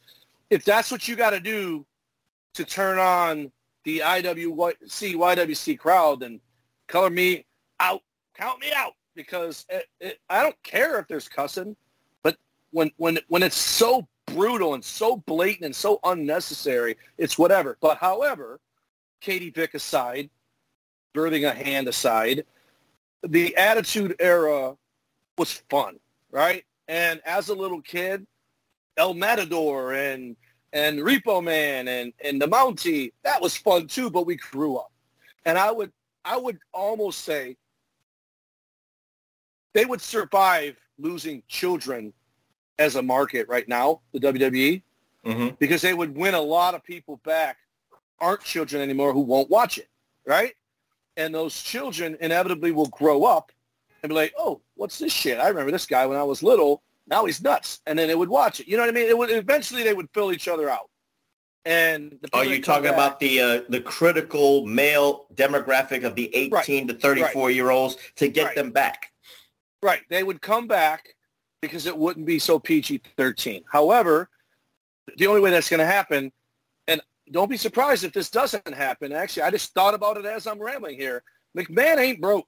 [0.50, 1.86] if that's what you got to do
[2.54, 3.52] to turn on
[3.84, 6.40] the IWC YWC crowd, then
[6.88, 7.46] color me
[7.80, 8.02] out,
[8.36, 11.76] count me out because it, it, I don't care if there's cussing,
[12.24, 12.38] but
[12.72, 17.78] when when when it's so brutal and so blatant and so unnecessary, it's whatever.
[17.82, 18.60] But however,
[19.20, 20.30] Katie Vick aside,
[21.14, 22.46] birthing a hand aside,
[23.24, 24.76] the Attitude Era
[25.38, 26.00] was fun,
[26.32, 26.64] right?
[26.88, 28.26] And as a little kid,
[28.98, 30.36] El Matador and
[30.74, 34.10] and Repo Man and and the Mountie, that was fun too.
[34.10, 34.92] But we grew up,
[35.46, 35.92] and I would
[36.26, 37.58] I would almost say
[39.74, 42.14] they would survive losing children
[42.78, 44.82] as a market right now, the WWE,
[45.26, 45.58] Mhm.
[45.60, 47.58] because they would win a lot of people back
[48.20, 49.88] aren't children anymore who won't watch it,
[50.26, 50.56] right?
[51.18, 53.52] And those children inevitably will grow up
[54.04, 55.40] and be like, oh, what's this shit?
[55.40, 56.82] I remember this guy when I was little.
[57.08, 57.82] Now he's nuts.
[57.86, 58.68] And then they would watch it.
[58.68, 59.08] You know what I mean?
[59.10, 60.90] It would eventually they would fill each other out.
[61.66, 66.88] And Are you talking back- about the uh, the critical male demographic of the 18
[66.88, 68.56] to 34 year olds to get Right.
[68.56, 69.12] them back?
[69.84, 70.02] Right.
[70.10, 71.16] They would come back
[71.62, 73.64] because it wouldn't be so PG-13.
[73.72, 74.30] However,
[75.18, 76.32] the only way that's going to happen,
[77.32, 79.12] don't be surprised if this doesn't happen.
[79.12, 81.24] Actually, I just thought about it as I'm rambling here.
[81.58, 82.48] McMahon ain't broke.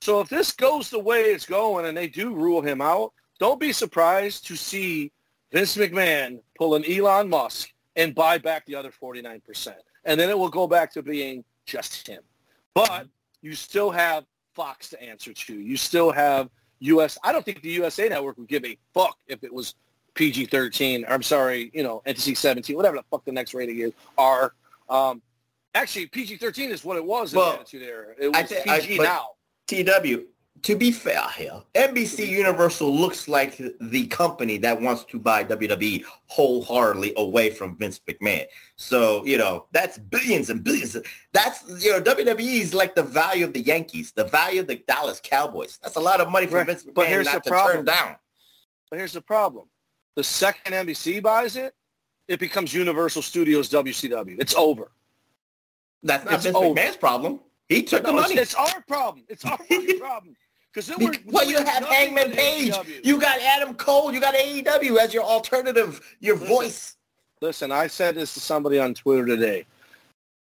[0.00, 3.60] So if this goes the way it's going and they do rule him out, don't
[3.60, 5.12] be surprised to see
[5.52, 9.74] Vince McMahon pull an Elon Musk and buy back the other 49%.
[10.04, 12.22] And then it will go back to being just him.
[12.74, 13.06] But
[13.40, 14.24] you still have
[14.54, 15.54] Fox to answer to.
[15.54, 16.50] You still have
[16.80, 17.18] US.
[17.24, 19.74] I don't think the USA Network would give a fuck if it was
[20.14, 21.04] PG-13.
[21.08, 23.92] I'm sorry, you know, NC-17, whatever the fuck the next rating is.
[24.18, 24.54] R.
[24.88, 25.22] Um,
[25.74, 28.14] actually, PG-13 is what it was in Well, the Attitude Era.
[28.18, 29.28] It I was I- PG but- now.
[29.66, 30.26] TW,
[30.62, 36.04] to be fair here, NBC Universal looks like the company that wants to buy WWE
[36.26, 38.44] wholeheartedly away from Vince McMahon.
[38.76, 40.96] So, you know, that's billions and billions.
[41.32, 44.76] That's, you know, WWE is like the value of the Yankees, the value of the
[44.86, 45.78] Dallas Cowboys.
[45.82, 46.66] That's a lot of money for Right.
[46.66, 47.76] Vince McMahon But here's not the to problem.
[47.76, 48.16] turn down.
[48.90, 49.64] But here's the problem.
[50.16, 51.74] The second NBC buys it,
[52.28, 54.36] it becomes Universal Studios WCW.
[54.40, 54.90] It's over.
[56.02, 56.80] That's not It's Vince over.
[56.80, 57.40] McMahon's problem.
[57.68, 58.40] He took the No, it's, money.
[58.40, 59.24] it's our problem.
[59.28, 59.58] It's our
[59.98, 60.36] problem.
[60.72, 60.90] Because
[61.26, 62.72] well, you have Hangman Page.
[62.72, 63.04] AEW.
[63.04, 64.12] You got Adam Cole.
[64.12, 66.48] You got AEW as your alternative, your Listen.
[66.48, 66.96] voice.
[67.40, 69.66] Listen, I said this to somebody on Twitter today.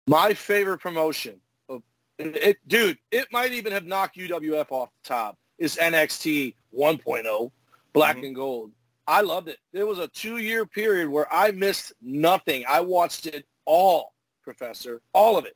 [0.07, 1.35] My favorite promotion,
[1.69, 1.81] of,
[2.19, 7.51] it, dude, it might even have knocked UWF off the top, is NXT 1.0, oh,
[7.93, 8.27] Black Mhm.
[8.27, 8.71] and Gold.
[9.07, 9.57] I loved it.
[9.73, 12.63] There was a two-year period where I missed nothing.
[12.67, 14.13] I watched it all,
[14.43, 15.55] Professor, all of it.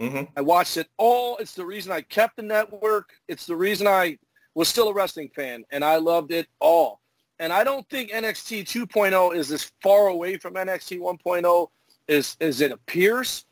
[0.00, 1.36] hmm I watched it all.
[1.38, 3.10] It's the reason I kept the network.
[3.28, 4.18] It's the reason I
[4.54, 7.00] was still a wrestling fan, and I loved it all.
[7.38, 11.68] And I don't think NXT 2.0 is as far away from NXT 1.0
[12.08, 13.44] as, as it appears.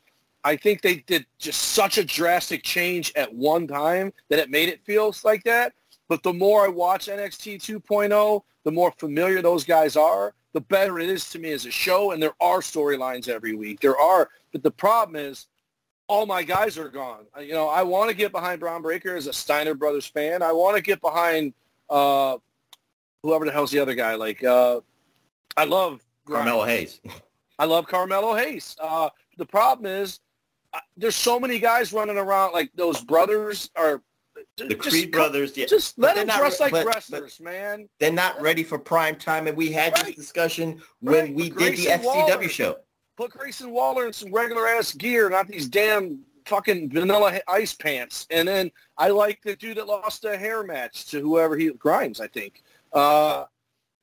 [0.43, 4.69] I think they did just such a drastic change at one time that it made
[4.69, 5.73] it feel like that.
[6.07, 10.99] But the more I watch NXT 2.0, the more familiar those guys are, the better
[10.99, 12.11] it is to me as a show.
[12.11, 13.79] And there are storylines every week.
[13.79, 14.29] There are.
[14.51, 15.47] But the problem is
[16.07, 17.25] all my guys are gone.
[17.39, 20.41] You know, I want to get behind Bron Breakker as a Steiner Brothers fan.
[20.41, 21.53] I want to get behind
[21.89, 22.37] uh,
[23.23, 24.15] whoever the hell's the other guy.
[24.15, 24.81] Like, uh,
[25.55, 26.45] I love Grimes.
[26.45, 26.99] Carmelo Hayes.
[27.59, 28.75] I love Carmelo Hayes.
[28.81, 30.19] Uh, the problem is
[30.73, 34.01] uh, there's so many guys running around like those brothers are
[34.57, 35.55] The just Creed brothers.
[35.57, 35.65] Yeah.
[35.65, 37.89] Just let them not dress re- like wrestlers, man.
[37.99, 40.05] They're not ready for prime time, and we had Right.
[40.07, 42.77] this discussion when Right, we did the FCW Waller- show.
[43.17, 48.27] Put Grayson Waller in some regular ass gear, not these damn fucking vanilla ice pants.
[48.29, 52.19] And then I like the dude that lost a hair match to whoever he Grimes,
[52.19, 52.61] I think.
[52.93, 53.45] Uh,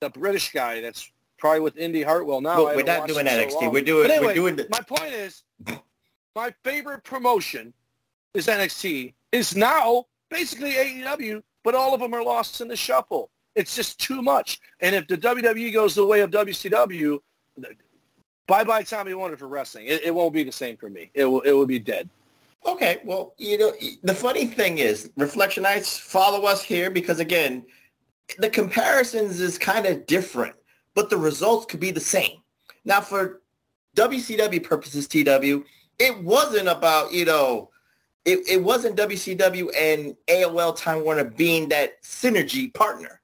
[0.00, 2.66] the British guy that's probably with Indi Hartwell now.
[2.66, 3.68] I we're haven't doing him so NXT.
[3.72, 5.42] We're doing- But we're doing the- My point is,
[6.35, 7.72] my favorite promotion
[8.35, 9.14] is NXT.
[9.31, 13.30] Is now basically AEW, but all of them are lost in the shuffle.
[13.54, 14.60] It's just too much.
[14.80, 17.18] And if the WWE goes the way of WCW,
[18.46, 19.86] bye bye Tommy Wonder for wrestling.
[19.86, 21.10] It, it won't be the same for me.
[21.14, 22.08] It will it will be dead.
[22.64, 23.72] Okay, well, you know,
[24.04, 27.66] the funny thing is, Reflectionites follow us here because again,
[28.38, 30.54] the comparisons is kind of different,
[30.94, 32.38] but the results could be the same.
[32.84, 33.42] Now, for
[33.96, 35.64] WCW purposes, TW,
[35.98, 37.70] it wasn't about you know,
[38.24, 43.20] it, it wasn't WCW and AOL Time Warner being that synergy partner.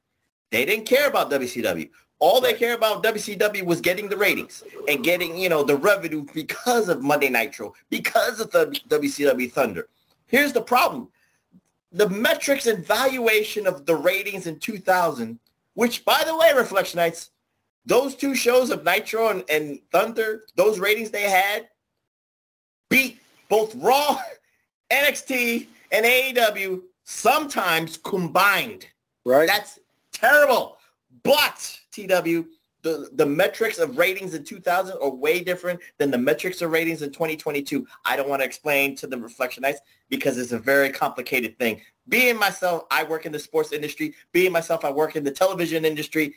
[0.50, 1.90] They didn't care about WCW.
[2.20, 6.26] All they care about WCW was getting the ratings and getting, you know, the revenue
[6.34, 9.88] because of Monday Nitro, because of the WCW Thunder.
[10.26, 11.08] Here's the problem.
[11.92, 15.38] The metrics and valuation of the ratings in 2000,
[15.74, 17.30] which by the way, Reflectionites,
[17.87, 21.68] those two shows of Nitro and, and Thunder, those ratings they had
[22.90, 24.18] beat both Raw,
[24.90, 28.87] NXT, and AEW sometimes combined.
[29.24, 29.48] Right.
[29.48, 29.79] That's
[30.12, 30.79] terrible.
[31.22, 32.46] But TW,
[32.83, 37.03] the, the metrics of ratings in 2000 are way different than the metrics of ratings
[37.03, 37.87] in 2022.
[38.05, 41.81] I don't want to explain to the Reflectionites because it's a very complicated thing.
[42.09, 44.14] Being myself, I work in the sports industry.
[44.33, 46.35] Being myself, I work in the television industry.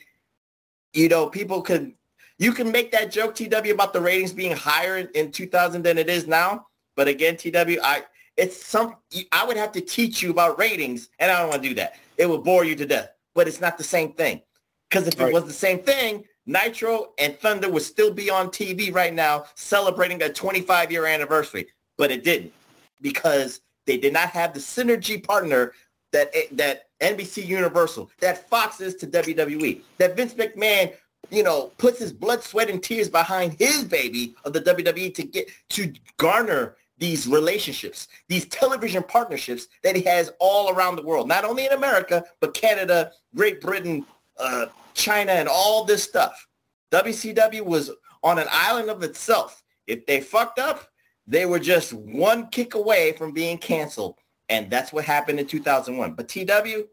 [0.92, 1.94] You know, people could,
[2.38, 5.96] you can make that joke, TW, about the ratings being higher in, in 2000 than
[5.96, 6.66] it is now.
[6.96, 8.02] But again, TW, I,
[8.36, 8.96] it's some,
[9.30, 11.96] I would have to teach you about ratings and I don't want to do that.
[12.16, 14.42] It would bore you to death, but it's not the same thing.
[14.88, 18.92] Because if it was the same thing, Nitro and Thunder would still be on TV
[18.92, 21.66] right now celebrating a 25-year anniversary.
[21.96, 22.52] But it didn't
[23.00, 25.72] because they did not have the synergy partner
[26.12, 30.92] that eh, that NBC Universal, that Fox is to WWE, that Vince McMahon,
[31.30, 35.22] you know, puts his blood, sweat, and tears behind his baby of the WWE to
[35.22, 41.26] get to garner these relationships, these television partnerships that he has all around the world,
[41.26, 44.06] not only in America, but Canada, Great Britain,
[44.38, 46.46] uh, China and all this stuff.
[46.92, 47.90] WCW was
[48.22, 49.64] on an island of itself.
[49.88, 50.86] If they fucked up,
[51.26, 54.16] they were just one kick away from being canceled.
[54.48, 56.12] And that's what happened in 2001.
[56.12, 56.86] But TW,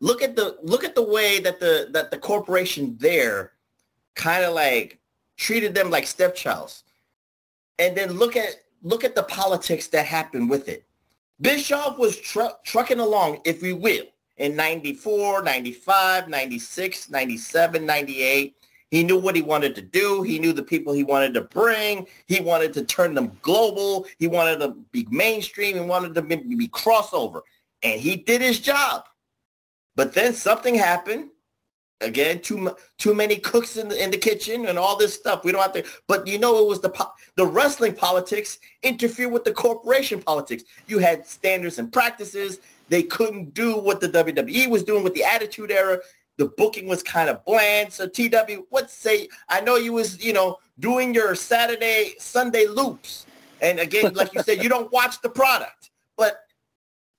[0.00, 3.54] look at the look at the way that the that the corporation there
[4.14, 5.00] kind of like
[5.36, 6.84] treated them like stepchilds.
[7.80, 10.84] And then look at look at the politics that happened with it.
[11.40, 14.04] Bischoff was tr- trucking along, if we will,
[14.36, 18.54] in 94, 95, 96, 97, 98.
[18.90, 20.22] He knew what he wanted to do.
[20.22, 22.06] He knew the people he wanted to bring.
[22.26, 24.06] He wanted to turn them global.
[24.18, 25.76] He wanted to be mainstream.
[25.76, 27.40] He wanted to be, be crossover.
[27.82, 29.04] And he did his job.
[29.96, 31.30] But then something happened.
[32.02, 35.44] Again, too too many cooks in the in the kitchen and all this stuff.
[35.44, 35.84] We don't have to.
[36.06, 36.92] But you know, it was the
[37.36, 40.64] the wrestling politics interfere with the corporation politics.
[40.86, 42.60] You had standards and practices.
[42.88, 45.98] They couldn't do what the WWE was doing with the Attitude Era.
[46.38, 47.92] The booking was kind of bland.
[47.92, 49.28] So TW, what say?
[49.50, 53.26] I know you was, you know, doing your Saturday, Sunday loops.
[53.60, 55.90] And again, like you said, you don't watch the product.
[56.16, 56.40] But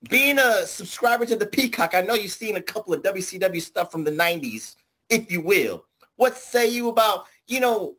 [0.08, 3.92] being a subscriber to the Peacock, I know you've seen a couple of WCW stuff
[3.92, 4.76] from the 90s,
[5.08, 5.84] if you will.
[6.16, 7.96] What say you about, you know,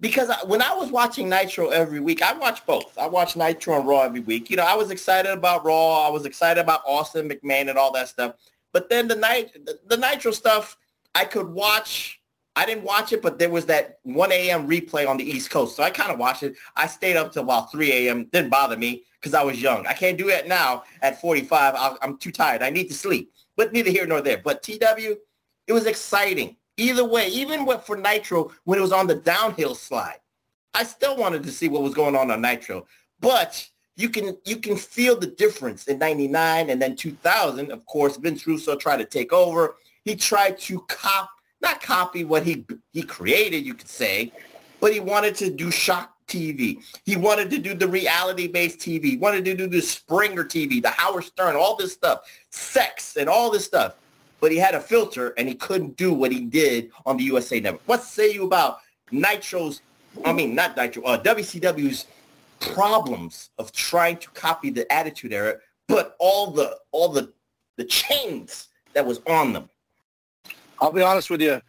[0.00, 2.96] because I, when I was watching Nitro every week, I watch both.
[2.96, 4.48] I watch Nitro and Raw every week.
[4.48, 6.06] You know, I was excited about Raw.
[6.06, 8.36] I was excited about Austin McMahon and all that stuff.
[8.72, 10.76] But then the night, the, the Nitro stuff,
[11.14, 12.19] I could watch.
[12.60, 14.68] I didn't watch it, but there was that 1 a.m.
[14.68, 15.76] replay on the East Coast.
[15.76, 16.56] So I kind of watched it.
[16.76, 18.24] I stayed up till about 3 a.m.
[18.24, 19.86] Didn't bother me because I was young.
[19.86, 21.74] I can't do that now at 45.
[21.74, 22.60] i I'm too tired.
[22.60, 23.32] I need to sleep.
[23.56, 24.42] But neither here nor there.
[24.44, 25.16] But TW,
[25.68, 26.58] it was exciting.
[26.76, 30.18] Either way, even with, for Nitro, when it was on the downhill slide,
[30.74, 32.86] I still wanted to see what was going on on Nitro.
[33.20, 37.72] But you can you can feel the difference in 99 and then 2000.
[37.72, 39.76] Of course, Vince Russo tried to take over.
[40.04, 44.32] He tried to cop, not copy what he he created, you could say,
[44.80, 46.82] but he wanted to do shock TV.
[47.04, 49.04] He wanted to do the reality-based TV.
[49.04, 52.20] He wanted to do the Springer TV, the Howard Stern, all this stuff,
[52.50, 53.96] sex and all this stuff
[54.40, 57.60] but he had a filter and he couldn't do what he did on the USA
[57.60, 57.82] Network.
[57.86, 58.78] What say you about
[59.10, 59.82] Nitro's,
[60.24, 62.06] I mean, not Nitro, uh, WCW's
[62.58, 67.32] problems of trying to copy the Attitude Era, but all the all the
[67.76, 69.68] the chains that was on them.
[70.80, 71.60] I'll be honest with you.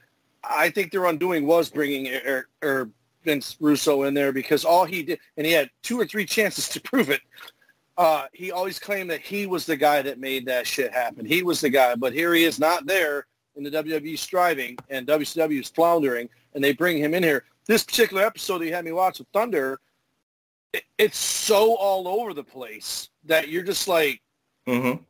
[0.43, 2.89] I think their undoing was bringing er, er,
[3.23, 6.67] Vince Russo in there because all he did, and he had two or three chances
[6.69, 7.21] to prove it.
[7.97, 11.25] Uh, he always claimed that he was the guy that made that shit happen.
[11.25, 15.05] He was the guy, but here he is not there in the WWE striving, and
[15.05, 17.43] WCW is floundering, and they bring him in here.
[17.67, 19.79] This particular episode that you had me watch with Thunder,
[20.73, 24.21] it, it's so all over the place that you're just like,
[24.67, 25.03] mm-hmm.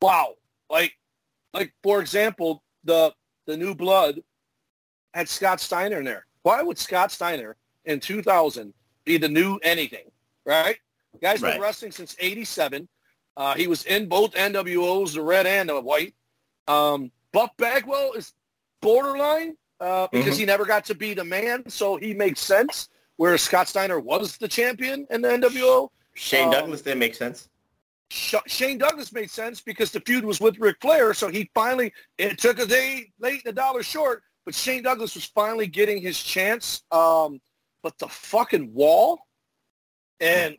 [0.00, 0.34] wow.
[0.70, 0.96] Like,
[1.52, 3.14] like for example, the
[3.46, 4.22] the new blood
[5.12, 6.26] had Scott Steiner in there.
[6.42, 8.72] Why would Scott Steiner in 2000
[9.04, 10.04] be the new anything,
[10.44, 10.76] right?
[11.20, 12.88] Guy's been wrestling since 87.
[13.36, 16.14] Uh, he was in both NWOs, the red and the white.
[16.68, 18.32] Um, Buff Bagwell is
[18.80, 20.40] borderline uh, because Mhm.
[20.40, 22.88] he never got to be the man, so he makes sense.
[23.16, 25.90] Whereas Scott Steiner was the champion in the NWO.
[26.14, 27.48] Shane Um, Douglas didn't make sense.
[28.10, 31.92] Sh- Shane Douglas made sense because the feud was with Ric Flair, so he finally,
[32.18, 36.00] it took a day late and a dollar short, but Shane Douglas was finally getting
[36.00, 36.82] his chance.
[36.90, 37.40] Um,
[37.82, 39.26] but the fucking wall
[40.20, 40.56] and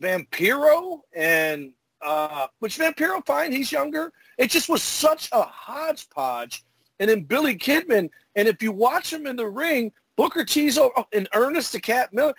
[0.00, 4.12] Vampiro and, uh, which Vampiro, fine, he's younger.
[4.38, 6.64] It just was such a hodgepodge.
[6.98, 10.92] And then Billy Kidman, and if you watch him in the ring, Booker T's over,
[11.12, 12.34] and Ernest the Cat Miller,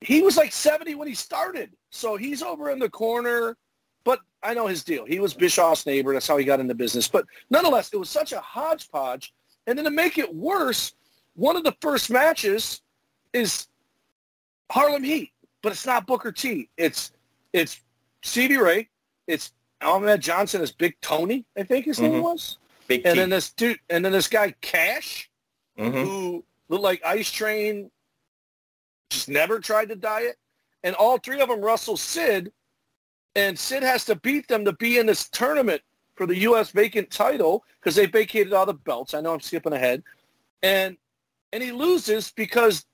[0.00, 1.70] he was like 70 when he started.
[1.90, 3.56] So he's over in the corner.
[4.04, 5.04] But I know his deal.
[5.04, 6.12] He was Bischoff's neighbor.
[6.12, 7.08] That's how he got into business.
[7.08, 9.34] But nonetheless, it was such a hodgepodge.
[9.66, 10.94] And then to make it worse,
[11.34, 12.80] one of the first matches
[13.32, 13.66] is
[14.70, 15.32] Harlem Heat.
[15.62, 16.68] But it's not Booker T.
[16.76, 17.12] It's
[17.52, 17.80] it's
[18.22, 18.88] Stevie Ray.
[19.26, 22.22] It's Ahmed Johnson as Big Tony, I think his name Mhm.
[22.22, 22.58] was.
[22.86, 23.20] Big And T.
[23.20, 25.28] then this dude and then this guy Cash
[25.76, 25.92] Mhm.
[26.04, 27.90] who looked like Ice Train,
[29.10, 30.36] just never tried to diet.
[30.84, 32.52] And all three of them wrestle Sid,
[33.34, 35.82] and Sid has to beat them to be in this tournament
[36.14, 36.70] for the U.S.
[36.70, 39.14] vacant title because they vacated all the belts.
[39.14, 40.02] I know I'm skipping ahead.
[40.62, 40.96] And
[41.52, 42.84] and he loses because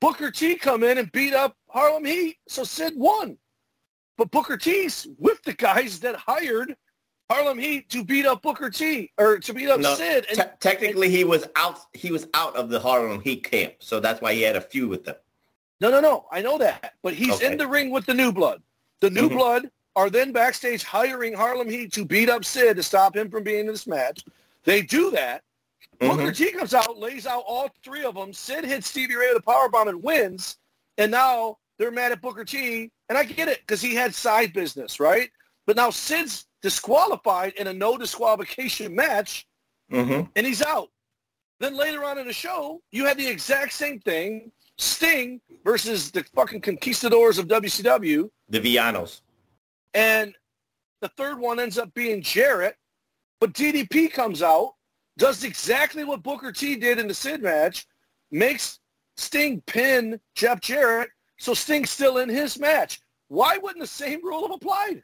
[0.00, 3.38] Booker T come in and beat up Harlem Heat, so Sid won.
[4.16, 6.76] But Booker T's with the guys that hired
[7.30, 10.26] Harlem Heat to beat up Booker T or to beat up No, Sid.
[10.28, 11.78] And, te- technically, he was out.
[11.94, 14.90] He was out of the Harlem Heat camp, so that's why he had a feud
[14.90, 15.16] with them.
[15.80, 16.26] No, no, no.
[16.30, 16.94] I know that.
[17.02, 17.46] But he's Okay.
[17.52, 18.62] in the ring with the New Blood.
[19.00, 19.36] The New Mhm.
[19.36, 23.42] Blood are then backstage hiring Harlem Heat to beat up Sid to stop him from
[23.42, 24.22] being in this match.
[24.64, 25.42] They do that.
[26.00, 26.36] Booker Mhm.
[26.36, 28.32] T comes out, lays out all three of them.
[28.32, 30.56] Sid hits Stevie Ray with a powerbomb and wins.
[30.98, 32.90] And now they're mad at Booker T.
[33.08, 35.30] And I get it because he had side business, right?
[35.66, 39.46] But now Sid's disqualified in a no disqualification match
[39.92, 40.22] Mm-hmm.
[40.34, 40.88] and he's out.
[41.60, 44.50] Then later on in the show, you had the exact same thing.
[44.78, 48.30] Sting versus the fucking conquistadors of WCW.
[48.48, 49.20] The Villanos.
[49.92, 50.34] And
[51.02, 52.76] the third one ends up being Jarrett.
[53.40, 54.72] But DDP comes out,
[55.18, 57.86] does exactly what Booker T did in the Sid match,
[58.30, 58.80] makes
[59.18, 63.00] Sting pin Jeff Jarrett, so Sting's still in his match.
[63.28, 65.02] Why wouldn't the same rule have applied?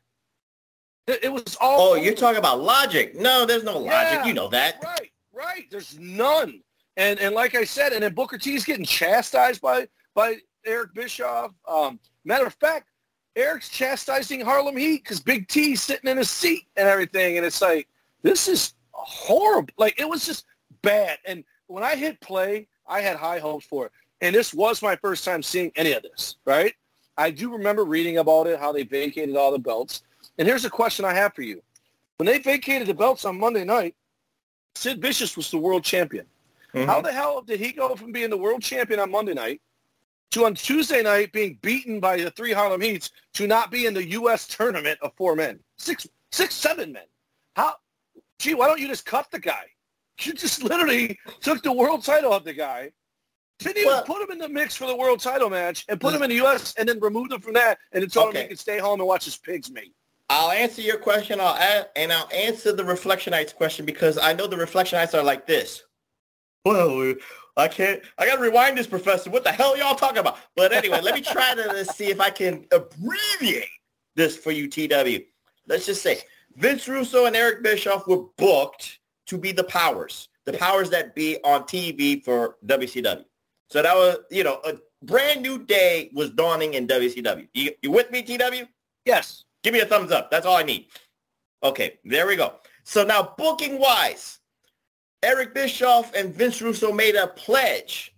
[1.07, 3.15] It, it was all Oh, you're talking about logic?
[3.17, 4.21] No, there's no logic.
[4.21, 4.27] Yeah.
[4.27, 4.83] You know that.
[4.83, 5.67] Right, right.
[5.71, 6.63] There's none.
[6.97, 10.37] And and like I said, and then Booker T's getting chastised by by
[10.67, 11.53] Eric Bischoff.
[11.67, 12.89] Um, matter of fact,
[13.37, 17.63] Eric's chastising Harlem Heat because Big T's sitting in his seat and everything, and it's
[17.63, 17.89] like
[18.23, 19.73] this is horrible.
[19.79, 20.45] Like it was just
[20.83, 21.19] bad.
[21.27, 24.97] And when I hit play, I had high hopes for it, and this was my
[24.97, 26.37] first time seeing any of this.
[26.45, 26.75] Right?
[27.17, 30.03] I do remember reading about it, how they vacated all the belts.
[30.41, 31.63] And here's a question I have for you:
[32.17, 33.95] When they vacated the belts on Monday night,
[34.75, 36.27] Sid Vicious was the world champion.
[36.73, 36.87] Mhm.
[36.87, 39.61] How the hell did he go from being the world champion on Monday night
[40.31, 43.93] to on Tuesday night being beaten by the three Harlem Heats to not be in
[43.93, 44.47] the U.S.
[44.47, 47.05] tournament of four men, six, six, seven men?
[47.55, 47.75] How?
[48.39, 49.67] Gee, why don't you just cut the guy?
[50.23, 52.93] You just literally took the world title of the guy.
[53.59, 56.15] Didn't even Well- put him in the mix for the world title match and put
[56.15, 56.73] him in the U.S.
[56.79, 59.07] and then removed him from that and then told him he could stay home and
[59.07, 59.93] watch his pigs mate.
[60.31, 61.41] I'll answer your question.
[61.41, 65.45] I'll add, and I'll answer the Reflectionites question because I know the Reflectionites are like
[65.45, 65.83] this.
[66.65, 67.15] Well,
[67.57, 68.01] I can't.
[68.17, 69.29] I gotta rewind this, Professor.
[69.29, 70.39] What the hell y'all talking about?
[70.55, 73.67] But anyway, let me try to see if I can abbreviate
[74.15, 75.25] this for you, TW.
[75.67, 76.21] Let's just say
[76.55, 81.39] Vince Russo and Eric Bischoff were booked to be the powers, the powers that be
[81.43, 83.25] on TV for WCW.
[83.69, 87.49] So that was, you know, a brand new day was dawning in WCW.
[87.53, 88.69] You, you with me, TW?
[89.05, 89.45] Yes.
[89.63, 90.31] Give me a thumbs up.
[90.31, 90.87] That's all I need.
[91.63, 92.55] Okay, there we go.
[92.85, 94.39] So now booking wise,
[95.23, 98.15] Eric Bischoff and Vince Russo made a pledge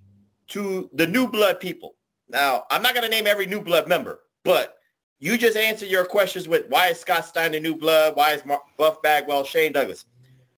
[0.48, 1.96] to the New Blood people.
[2.28, 4.76] Now, I'm not going to name every New Blood member, but
[5.18, 8.16] you just answer your questions with why is Scott Steiner New Blood?
[8.16, 10.04] Why is Mar- Buff Bagwell, Shane Douglas?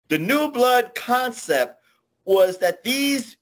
[0.09, 1.81] The New Blood concept
[2.25, 3.37] was that these,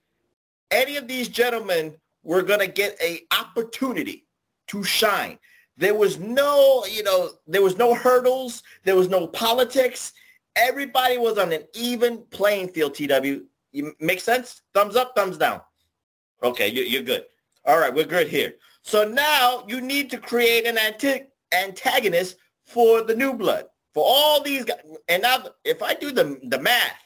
[0.71, 4.27] any of these gentlemen were going to get a opportunity
[4.69, 5.39] to shine.
[5.77, 8.63] There was no, you know, there was no hurdles.
[8.85, 10.13] There was no politics.
[10.57, 13.47] Everybody was on an even playing field, TW.
[13.73, 14.63] You make sense?
[14.75, 15.61] Thumbs up, thumbs down.
[16.43, 17.25] Okay, you, you're good.
[17.65, 18.55] All right, we're good here.
[18.83, 24.43] So now you need to create an anti- antagonist for the new blood, for all
[24.43, 24.81] these guys.
[25.09, 26.97] And now if I do the, the math,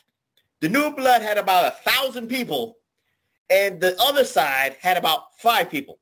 [0.61, 2.79] the new blood had about a thousand people
[3.51, 5.99] and the other side had about five people.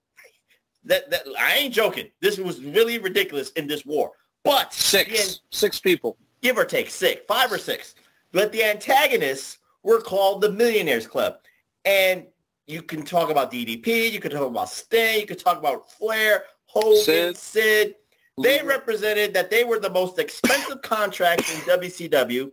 [0.84, 2.10] That, that I ain't joking.
[2.20, 4.12] This was really ridiculous in this war.
[4.42, 7.94] But six, again, six people, give or take six, five or six.
[8.32, 11.38] But the antagonists were called the Millionaires Club,
[11.84, 12.26] and
[12.66, 16.44] you can talk about DDP, you can talk about Sting, you can talk about Flair,
[16.66, 17.36] Hogan, Sid.
[17.36, 17.94] Sid.
[18.42, 18.68] They mm-hmm.
[18.68, 22.50] represented that they were the most expensive contracts in WCW.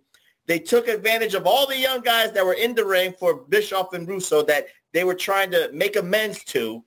[0.47, 3.93] They took advantage of all the young guys that were in the ring for Bischoff
[3.93, 6.84] and Russo that they were trying to make amends to,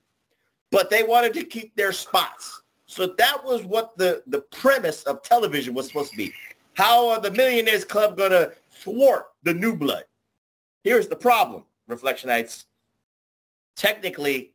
[0.74, 2.62] but they wanted to keep their spots.
[2.86, 6.32] So that was what the, the premise of television was supposed to be.
[6.74, 8.52] How are the Millionaires Club going to
[8.82, 10.04] thwart the new blood?
[10.82, 12.64] Here's the problem, Reflectionites.
[13.76, 14.52] Technically,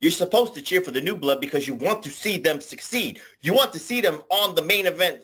[0.00, 3.20] you're supposed to cheer for the new blood because you want to see them succeed.
[3.42, 5.20] You want to see them on the main event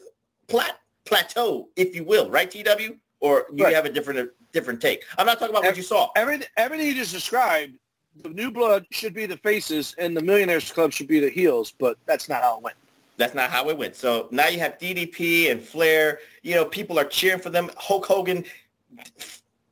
[0.48, 2.96] plat- plateau, if you will, right, TW?
[3.20, 3.74] Or you right.
[3.74, 5.04] have a different different take?
[5.16, 6.08] I'm not talking about what you saw.
[6.16, 7.74] Everything, everything you just described,
[8.20, 11.72] the new blood should be the faces and the Millionaires Club should be the heels,
[11.78, 12.76] but that's not how it went.
[13.16, 13.94] That's not how it went.
[13.94, 16.20] So now you have DDP and Flair.
[16.42, 17.70] You know, people are cheering for them.
[17.76, 18.44] Hulk Hogan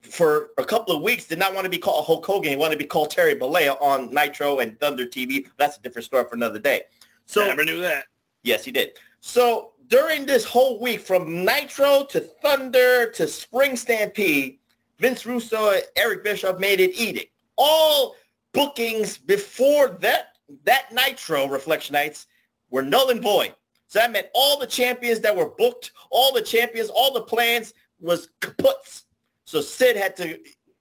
[0.03, 2.51] for a couple of weeks did not want to be called Hulk Hogan.
[2.51, 5.47] He wanted to be called Terry Bollea on Nitro and Thunder TV.
[5.57, 6.83] That's a different story for another day.
[7.27, 8.05] So never knew that.
[8.43, 8.99] Yes, he did.
[9.21, 14.59] So during this whole week, from Nitro to Thunder to Spring Stampede,
[14.99, 17.33] Vince Russo and Eric Bischoff made it edict.
[17.57, 18.17] All
[18.53, 22.27] bookings before that that Nitro Reflectionites
[22.71, 23.55] were null and void.
[23.87, 27.75] So that meant all the champions that were booked, all the champions, all the plans
[28.01, 29.05] was kaputs.
[29.45, 30.39] So Sid had to,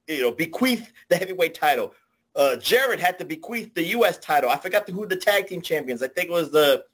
[0.08, 1.94] you know, bequeath the heavyweight title.
[2.36, 4.20] Uh, Jarrett had to bequeath the U.S.
[4.20, 4.50] title.
[4.50, 6.04] I forgot who the tag team champions.
[6.04, 6.86] I think it was the,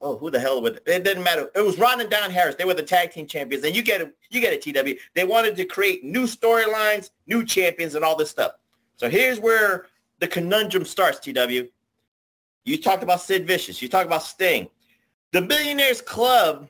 [0.00, 0.84] oh, who the hell was it?
[0.86, 1.50] It didn't matter.
[1.56, 2.54] It was Ron and Don Harris.
[2.54, 3.64] They were the tag team champions.
[3.64, 5.00] And you get it, you get it, TW.
[5.14, 8.52] They wanted to create new storylines, new champions, and all this stuff.
[8.96, 9.86] So here's where
[10.22, 11.68] the conundrum starts, TW.
[12.64, 13.82] You talked about Sid Vicious.
[13.82, 14.68] You talked about Sting.
[15.32, 16.68] The Billionaires Club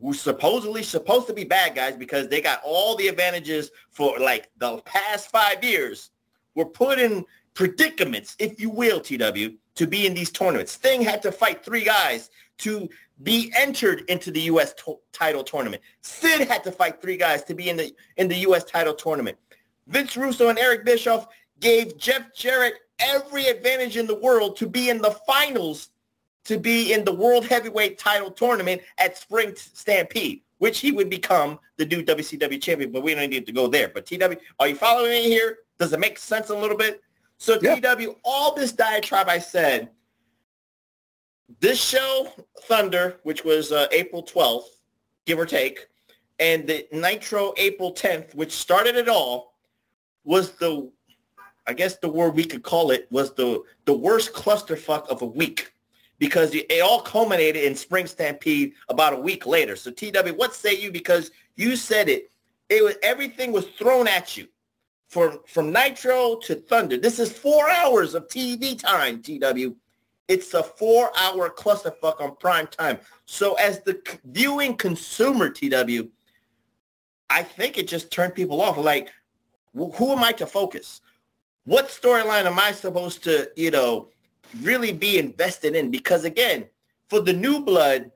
[0.00, 4.50] who's supposedly supposed to be bad guys because they got all the advantages for like
[4.58, 6.10] the past five years
[6.56, 10.72] were put in predicaments, if you will, TW, to be in these tournaments.
[10.72, 12.88] Sting had to fight three guys to
[13.22, 14.74] be entered into the U.S.
[14.84, 15.80] To- title tournament.
[16.00, 18.64] Sid had to fight three guys to be in the in the U.S.
[18.64, 19.38] title tournament.
[19.86, 21.28] Vince Russo and Eric Bischoff
[21.60, 25.90] gave Jeff Jarrett every advantage in the world to be in the finals
[26.44, 31.58] to be in the World Heavyweight title tournament at Spring Stampede, which he would become
[31.76, 33.88] the new WCW champion, but we don't need to go there.
[33.88, 35.58] But TW, are you following me here?
[35.78, 37.02] Does it make sense a little bit?
[37.38, 37.76] So yeah.
[37.76, 39.90] TW, all this diatribe I said,
[41.60, 42.28] this show,
[42.62, 44.64] Thunder, which was uh, April 12th,
[45.26, 45.88] give or take,
[46.38, 49.54] and the Nitro April 10th, which started it all,
[50.24, 50.90] was the,
[51.66, 55.26] I guess the word we could call it, was the, the worst clusterfuck of a
[55.26, 55.72] week
[56.18, 59.76] because it all culminated in Spring Stampede about a week later.
[59.76, 60.90] So TW, what say you?
[60.90, 62.30] Because you said it,
[62.68, 64.48] it was everything was thrown at you
[65.08, 66.96] from from Nitro to Thunder.
[66.96, 69.74] This is four hours of TV time, TW.
[70.26, 72.98] It's a four-hour clusterfuck on prime time.
[73.26, 76.08] So as the viewing consumer, TW,
[77.28, 78.78] I think it just turned people off.
[78.78, 79.10] Like,
[79.74, 81.02] who am I to focus?
[81.64, 84.08] What storyline am I supposed to, you know,
[84.60, 86.66] really be invested in because again,
[87.08, 88.10] for the new blood,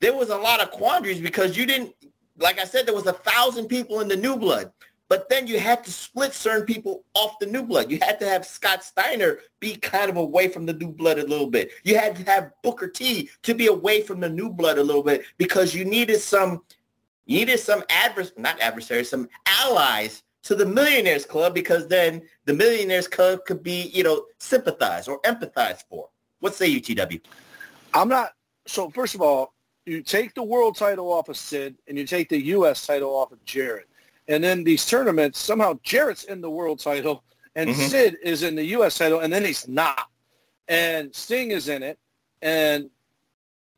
[0.00, 1.94] there was a lot of quandaries because you didn't,
[2.38, 4.70] like I said, there was a thousand people in the new blood,
[5.08, 7.90] but then you had to split certain people off the new blood.
[7.90, 11.26] You had to have Scott Steiner be kind of away from the new blood a
[11.26, 11.70] little bit.
[11.82, 15.02] You had to have Booker T to be away from the new blood a little
[15.02, 16.62] bit because you needed some,
[17.24, 22.54] you needed some advers, not adversaries, some allies to the Millionaires Club because then the
[22.54, 26.08] Millionaires Club could be, you know, sympathized or empathized for.
[26.38, 27.18] What say you, TW?
[27.92, 28.30] I'm not.
[28.66, 29.54] So first of all,
[29.86, 32.86] you take the world title off of Sid and you take the U.S.
[32.86, 33.88] title off of Jarrett.
[34.28, 37.24] And then these tournaments, somehow Jarrett's in the world title
[37.56, 37.80] and mm-hmm.
[37.80, 38.98] Sid is in the U.S.
[38.98, 40.08] title and then he's not.
[40.68, 41.98] And Sting is in it.
[42.42, 42.88] And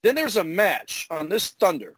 [0.03, 1.95] then there's a match on this Thunder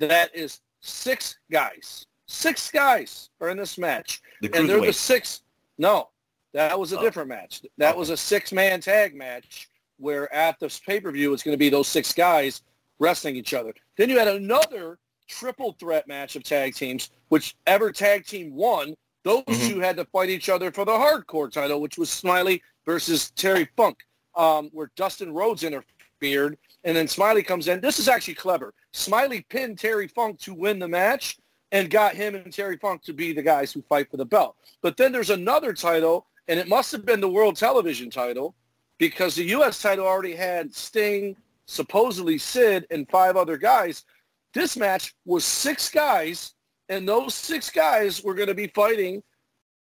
[0.00, 2.06] that is six guys.
[2.26, 4.22] Six guys are in this match.
[4.40, 5.42] The and they're the six.
[5.78, 6.08] No,
[6.52, 7.02] that was a oh.
[7.02, 7.62] different match.
[7.78, 7.98] That okay.
[7.98, 9.68] was a six-man tag match
[9.98, 12.62] where at this pay-per-view it's going to be those six guys
[12.98, 13.74] wrestling each other.
[13.96, 14.98] Then you had another
[15.28, 18.94] triple threat match of tag teams, whichever tag team won,
[19.24, 19.68] those mm-hmm.
[19.68, 23.68] two had to fight each other for the hardcore title, which was Smiley versus Terry
[23.76, 23.98] Funk,
[24.36, 26.56] um, where Dustin Rhodes interfered.
[26.84, 27.80] And then Smiley comes in.
[27.80, 28.74] This is actually clever.
[28.92, 31.38] Smiley pinned Terry Funk to win the match
[31.74, 34.56] and got him and Terry Funk to be the guys who fight for the belt.
[34.80, 38.54] But then there's another title, and it must have been the world television title
[38.96, 39.82] because the U.S.
[39.82, 44.04] title already had Sting, supposedly Sid, and five other guys.
[44.52, 46.54] This match was six guys,
[46.88, 49.20] and those six guys were going to be fighting.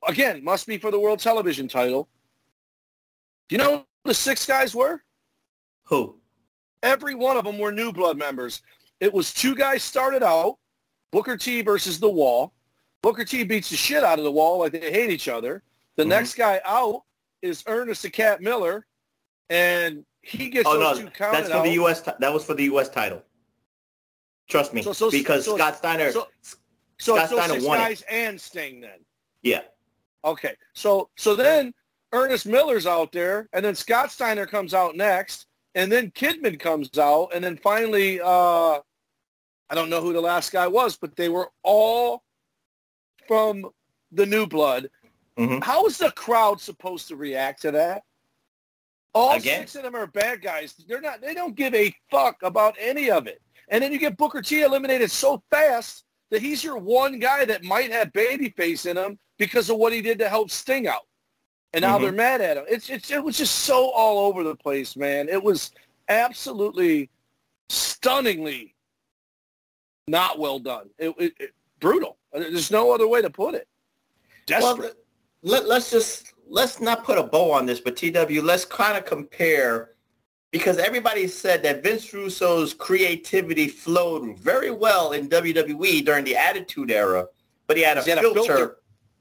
[0.06, 2.06] Again, must be for the world television title.
[3.48, 5.02] Do you know who the six guys were?
[5.84, 6.16] Who?
[6.82, 8.60] Every one of them were New Blood members.
[9.00, 10.58] It was two guys started out,
[11.10, 12.52] Booker T versus The Wall.
[13.02, 15.62] Booker T beats the shit out of The Wall like they hate each other.
[15.96, 16.08] The Mhm.
[16.08, 17.02] next guy out
[17.42, 18.86] is Ernest the Cat Miller,
[19.50, 21.62] and he gets Oh no, that's for out.
[21.64, 22.02] the U.S.
[22.02, 22.88] ti- That was for the U.S.
[22.88, 23.22] title.
[24.48, 26.10] Trust me, So- so- because so- Scott Steiner.
[26.12, 26.28] so-
[26.98, 27.82] Scott Steiner six won it.
[27.82, 29.04] guys and Sting then.
[29.42, 29.62] yeah,
[30.24, 31.72] Okay, so so then
[32.12, 35.46] Ernest Miller's out there, and then Scott Steiner comes out next,
[35.76, 38.80] and then Kidman comes out, and then finally, uh,
[39.70, 42.22] I don't know who the last guy was, but they were all
[43.26, 43.66] from
[44.12, 44.88] the New Blood.
[45.38, 45.62] Mhm.
[45.62, 48.02] How is the crowd supposed to react to that?
[49.14, 49.60] All Again?
[49.60, 50.74] six of them are bad guys.
[50.86, 51.20] They're not.
[51.20, 53.40] They don't give a fuck about any of it.
[53.68, 57.64] And then you get Booker T eliminated so fast that he's your one guy that
[57.64, 61.06] might have babyface in him because of what he did to help Sting out.
[61.72, 62.02] And now Mhm.
[62.02, 62.64] they're mad at him.
[62.68, 65.28] It's, it's it was just so all over the place, man.
[65.28, 65.70] It was
[66.08, 67.10] absolutely
[67.68, 68.74] stunningly
[70.08, 70.90] not well done.
[70.98, 71.50] It, it, it-
[71.80, 72.16] brutal.
[72.32, 73.68] There's no other way to put it.
[74.50, 74.96] Well, Desperate.
[75.42, 79.04] let, let's just let's not put a bow on this, but TW, let's kind of
[79.04, 79.92] compare
[80.50, 86.90] because everybody said that Vince Russo's creativity flowed very well in WWE during the Attitude
[86.90, 87.26] Era,
[87.66, 88.42] but he had a, He had a filter.
[88.42, 88.76] filter.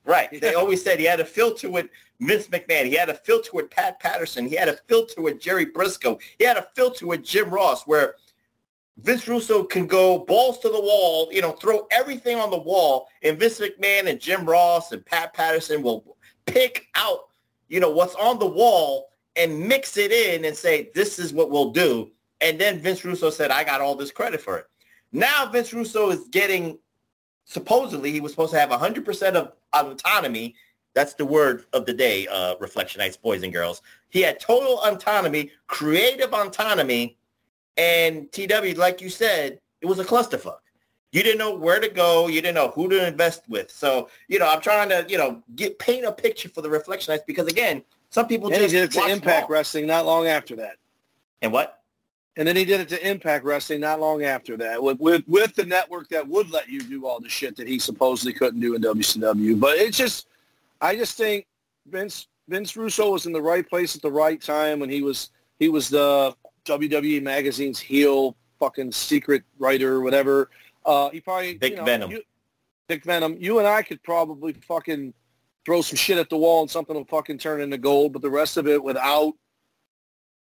[0.06, 0.40] Right.
[0.42, 1.88] They always said he had a filter with
[2.22, 2.86] Vince McMahon.
[2.86, 4.48] He had a filter with Pat Patterson.
[4.48, 6.18] He had a filter with Jerry Brisco.
[6.40, 8.16] He had a filter with Jim Ross where
[8.98, 13.08] Vince Russo can go balls to the wall, you know, throw everything on the wall,
[13.22, 17.28] and Vince McMahon and Jim Ross and Pat Patterson will pick out,
[17.68, 21.52] you know, what's on the wall and mix it in and say, this is what
[21.52, 22.12] we'll do.
[22.42, 24.66] And then Vince Russo said, I got all this credit for it.
[25.12, 26.80] Now Vince Russo is getting,
[27.46, 30.56] supposedly he was supposed to have 100% of autonomy.
[30.96, 33.84] That's the word of the day, uh, Reflectionites, boys and girls.
[34.10, 37.18] He had total autonomy, creative autonomy,
[37.78, 40.60] and TW, like you said, it was a clusterfuck.
[41.12, 42.28] You didn't know where to go.
[42.28, 43.72] You didn't know who to invest with.
[43.72, 47.14] So, you know, I'm trying to, you know, get paint a picture for the reflection
[47.14, 49.50] Reflectionites because, again, some people And he just did it to Impact.
[49.50, 50.78] Wrestling not long after that.
[51.42, 51.82] And what?
[52.36, 55.56] And then he did it to Impact Wrestling not long after that with, with with
[55.56, 58.76] the network that would let you do all the shit that he supposedly couldn't do
[58.76, 59.60] in WCW.
[59.60, 60.28] But it's just,
[60.80, 61.48] I just think
[61.88, 65.32] Vince Vince Russo was in the right place at the right time when he was
[65.58, 66.36] he was the
[66.68, 70.50] WWE magazine's heel fucking secret writer or whatever.
[70.86, 72.12] Uh, he probably Dick you know, Venom.
[72.12, 72.22] You,
[72.88, 73.38] Vic Venom.
[73.40, 75.14] You and I could probably fucking
[75.66, 78.14] throw some shit at the wall and something will fucking turn into gold.
[78.14, 79.34] But the rest of it, without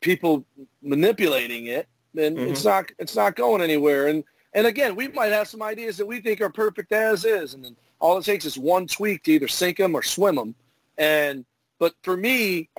[0.01, 0.45] people
[0.81, 2.49] manipulating it, then Mhm.
[2.49, 4.07] it's not it's not going anywhere.
[4.07, 7.53] And and again, we might have some ideas that we think are perfect as is,
[7.53, 10.55] and then all it takes is one tweak to either sink them or swim them.
[10.97, 11.45] And
[11.79, 12.69] but for me,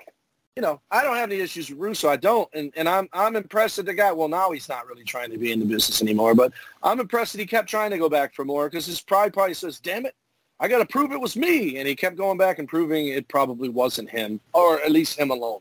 [0.57, 2.09] you know, I don't have any issues with Russo.
[2.09, 4.13] I don't, and and I'm I'm impressed that the guy.
[4.13, 7.33] Well, now he's not really trying to be in the business anymore, but I'm impressed
[7.33, 10.05] that he kept trying to go back for more because his pride probably says, "Damn
[10.05, 10.15] it,
[10.61, 13.29] I got to prove it was me," and he kept going back and proving it
[13.29, 15.61] probably wasn't him, or at least him alone.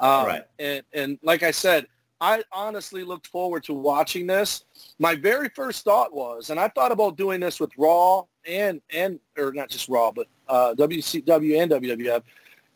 [0.00, 0.42] Um, Right.
[0.58, 1.86] And and like I said,
[2.20, 4.64] I honestly looked forward to watching this.
[4.98, 9.18] My very first thought was, and I thought about doing this with Raw and and
[9.38, 12.22] or not just Raw, but uh, WCW and WWF,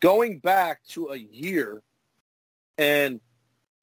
[0.01, 1.81] going back to a year
[2.77, 3.21] and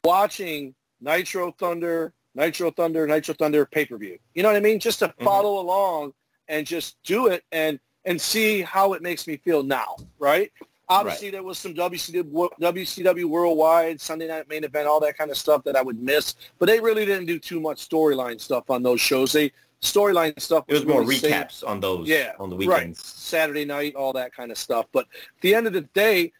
[0.04, 4.18] watching Nitro Thunder, Nitro Thunder, Nitro Thunder pay per view.
[4.34, 4.78] You know what I mean?
[4.78, 5.24] Just to mm-hmm.
[5.24, 6.12] follow along
[6.48, 10.50] and just do it and and see how it makes me feel now, right?
[10.90, 15.36] Obviously, there was some WCW, WCW Worldwide, Sunday Night Main Event, all that kind of
[15.36, 16.34] stuff that I would miss.
[16.58, 19.32] But they really didn't do too much storyline stuff on those shows.
[19.32, 19.52] They
[19.82, 22.68] storyline stuff It was more really recaps on those yeah, on the right.
[22.68, 23.06] weekends.
[23.06, 24.86] Saturday night, all that kind of stuff.
[24.92, 26.32] But at the end of the day,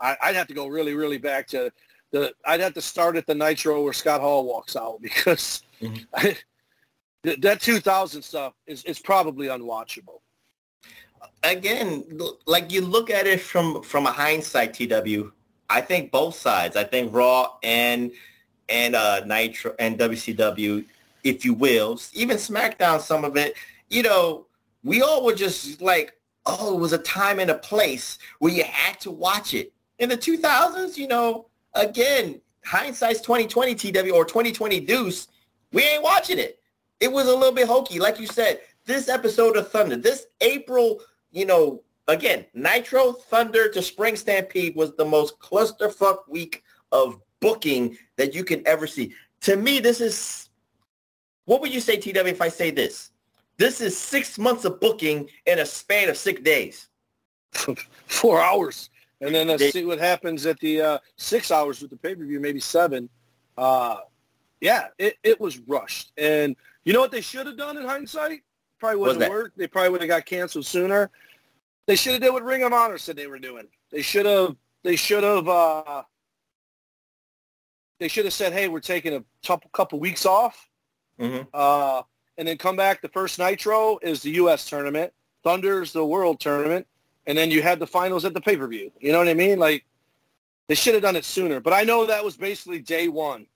[0.00, 1.72] I, I'd have to go really, really back to
[2.10, 2.32] the.
[2.44, 6.06] I'd have to start at the Nitro where Scott Hall walks out because Mhm.
[6.14, 6.36] I,
[7.22, 10.20] that 2000 stuff is is probably unwatchable.
[11.42, 12.04] again,
[12.46, 15.30] like you look at it from from a hindsight, TW.
[15.70, 16.76] I think both sides.
[16.76, 18.12] I think Raw and
[18.68, 20.84] and uh, Nitro and WCW,
[21.24, 23.54] if you will, even SmackDown, some of it.
[23.88, 24.46] You know,
[24.82, 26.14] we all were just like,
[26.46, 29.72] oh, it was a time and a place where you had to watch it.
[29.98, 35.28] In the 2000s, you know, again, hindsight's 2020 TW or 2020 Deuce.
[35.72, 36.60] We ain't watching it.
[37.00, 38.60] It was a little bit hokey, like you said.
[38.86, 41.00] This episode of Thunder, this April
[41.34, 46.62] you know, again, Nitro Thunder to Spring Stampede was the most clusterfuck week
[46.92, 49.12] of booking that you can ever see.
[49.42, 50.43] To me, this is
[51.46, 53.10] what would you say, TW, if I say this?
[53.56, 56.88] This is six months of booking in a span of six days.
[58.06, 58.90] Four hours.
[59.20, 62.60] And then let's see what happens at the uh, six hours with the pay-per-view, maybe
[62.60, 63.08] seven.
[63.56, 63.98] Uh,
[64.60, 66.12] yeah, it, it was rushed.
[66.18, 68.40] And you know what they should have done in hindsight?
[68.78, 69.56] Probably wouldn't have worked.
[69.56, 71.10] They probably would have got canceled sooner.
[71.86, 73.66] They should have did what Ring of Honor said they were doing.
[73.90, 74.56] They should have.
[74.82, 75.48] They should have.
[75.48, 76.02] Uh,
[78.00, 80.68] they should have said, "Hey, we're taking a couple couple weeks off,
[81.18, 81.42] mm-hmm.
[81.52, 82.02] uh,
[82.38, 83.02] and then come back.
[83.02, 84.68] The first Nitro is the U.S.
[84.68, 85.12] tournament.
[85.42, 86.86] Thunder's the World tournament,
[87.26, 88.90] and then you had the finals at the pay per view.
[88.98, 89.58] You know what I mean?
[89.58, 89.84] Like
[90.68, 91.60] they should have done it sooner.
[91.60, 93.46] But I know that was basically day one.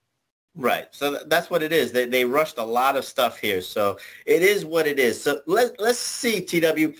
[0.55, 0.87] Right.
[0.91, 1.91] So that's what it is.
[1.91, 3.61] They, they rushed a lot of stuff here.
[3.61, 5.21] So it is what it is.
[5.21, 6.95] So let, let's see, TW.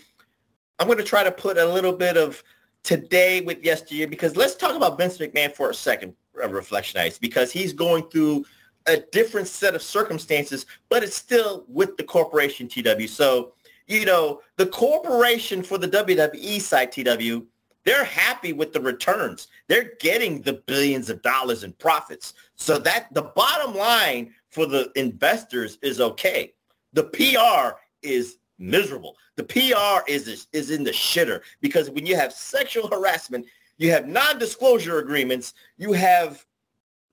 [0.79, 2.41] I'm going to try to put a little bit of
[2.83, 7.51] today with yesteryear because let's talk about Vince McMahon for a second, Reflection Reflectionites, because
[7.51, 8.45] he's going through
[8.89, 13.07] a different set of circumstances, but it's still with the corporation, TW.
[13.07, 13.53] So,
[13.87, 17.45] you know, the corporation for the WWE side, TW,
[17.85, 19.47] they're happy with the returns.
[19.67, 22.33] They're getting the billions of dollars in profits.
[22.55, 26.53] So that the bottom line for the investors is okay.
[26.93, 29.15] The PR is miserable.
[29.37, 33.45] The PR is is in the shitter because when you have sexual harassment,
[33.77, 36.45] you have non-disclosure agreements, you have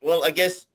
[0.02, 0.65] well, I guess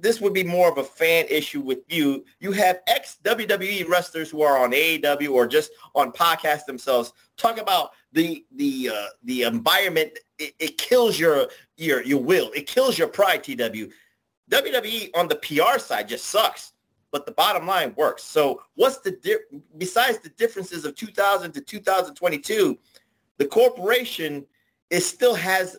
[0.00, 2.24] this would be more of a fan issue with you.
[2.40, 7.58] You have ex WWE wrestlers who are on AEW or just on podcasts themselves talk
[7.58, 10.18] about the the uh, the environment.
[10.38, 12.50] It, it, kills your your your will.
[12.54, 13.44] It kills your pride.
[13.44, 13.90] TW.
[14.50, 16.72] WWE on the PR side just sucks,
[17.12, 18.24] but the bottom line works.
[18.24, 22.78] So what's the di- besides the differences of 2000 to 2022,
[23.38, 24.46] the corporation
[24.90, 25.76] it still has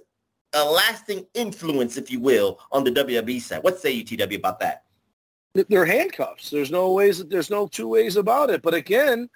[0.54, 3.64] a lasting influence, if you will, on the WWE side.
[3.64, 4.84] What say you, TW, about that?
[5.54, 6.49] They're handcuffs.
[6.49, 7.24] There's no ways.
[7.26, 8.62] There's no two ways about it.
[8.62, 9.30] But again,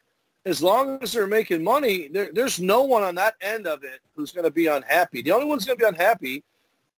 [0.45, 3.99] as long as they're making money, there, there's no one on that end of it
[4.15, 5.21] who's going to be unhappy.
[5.21, 6.43] The only one's going to be unhappy,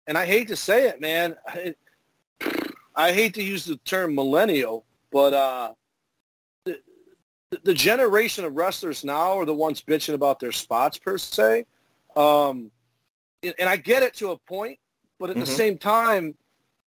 [0.07, 1.37] and I hate to say it, man.
[1.47, 1.75] I,
[2.95, 5.73] I hate to use the term millennial, but uh,
[6.65, 6.81] the,
[7.63, 11.67] the generation of wrestlers now are the ones bitching about their spots per se.
[12.17, 12.71] Um,
[13.59, 14.79] and I get it to a point,
[15.19, 15.41] but at mm-hmm.
[15.41, 16.35] the same time,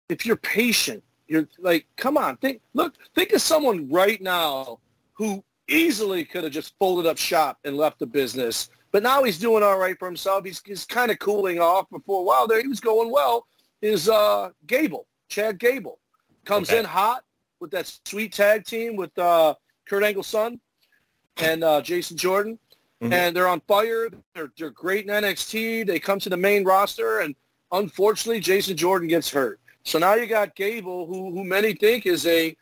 [0.09, 4.79] if you're patient, you're like, come on, think, look, think of someone right now
[5.15, 9.39] who easily could have just folded up shop and left the business, but now he's
[9.39, 10.45] doing all right for himself.
[10.45, 11.89] He's, he's kind of cooling off.
[11.91, 13.47] Before a while there, he was going well.
[13.81, 15.99] Is uh, Gable, Chad Gable,
[16.45, 16.79] comes okay.
[16.79, 17.23] in hot
[17.61, 19.55] with that sweet tag team with uh,
[19.87, 20.61] Kurt Angle's son
[21.39, 22.59] and uh, Jason Jordan
[23.03, 23.13] mm-hmm.
[23.13, 24.09] and they're on fire.
[24.35, 25.87] They're, they're great in NXT.
[25.87, 27.35] They come to the main roster, and
[27.73, 29.61] unfortunately, Jason Jordan gets hurt.
[29.85, 32.57] So now you got Gable, who who many think is a,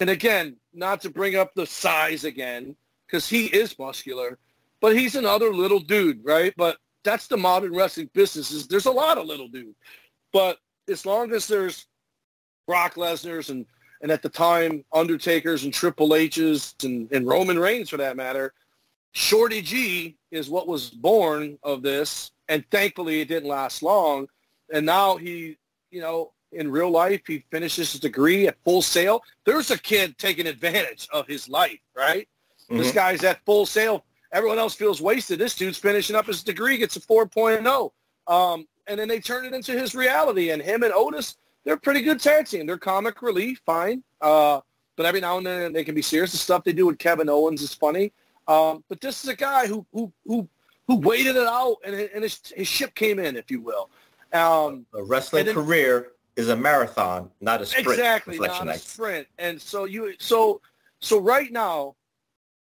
[0.00, 2.74] and again, not to bring up the size again,
[3.06, 4.38] because he is muscular,
[4.80, 6.54] but he's another little dude, right?
[6.56, 8.50] But that's the modern wrestling business.
[8.50, 9.74] Is there's a lot of little dude,
[10.32, 10.58] but
[10.88, 11.86] as long as there's
[12.66, 13.66] Brock Lesnar's and
[14.00, 18.52] and at the time Undertaker's and Triple H's and, and Roman Reigns for that matter,
[19.14, 24.26] Shorty G is what was born of this, and thankfully it didn't last long.
[24.72, 25.56] And now he,
[25.90, 29.22] you know, in real life, he finishes his degree at Full Sail.
[29.44, 32.28] There's a kid taking advantage of his life, right?
[32.64, 32.78] Mm-hmm.
[32.78, 34.04] This guy's at Full Sail.
[34.32, 35.38] Everyone else feels wasted.
[35.38, 37.90] This dude's finishing up his degree, gets a 4.0.
[38.26, 40.50] Um, and then they turn it into his reality.
[40.50, 42.66] And him and Otis, they're pretty good tag team.
[42.66, 44.02] They're comic relief, fine.
[44.20, 44.60] Uh,
[44.96, 46.32] but every now and then they can be serious.
[46.32, 48.12] The stuff they do with Kevin Owens is funny.
[48.46, 50.48] Um, but this is a guy who who who
[50.86, 53.90] who waited it out, and, and his, his ship came in, if you will.
[54.32, 57.88] Um, a wrestling then, career is a marathon, not a sprint.
[57.88, 59.26] Exactly, not a sprint.
[59.38, 60.60] And so you so
[61.00, 61.94] so right now,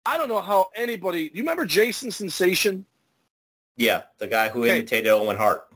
[0.06, 1.28] I don't know how anybody.
[1.28, 2.84] Do you remember Jason Sensation?
[3.76, 4.78] Yeah, the guy who okay.
[4.78, 5.68] imitated Owen Hart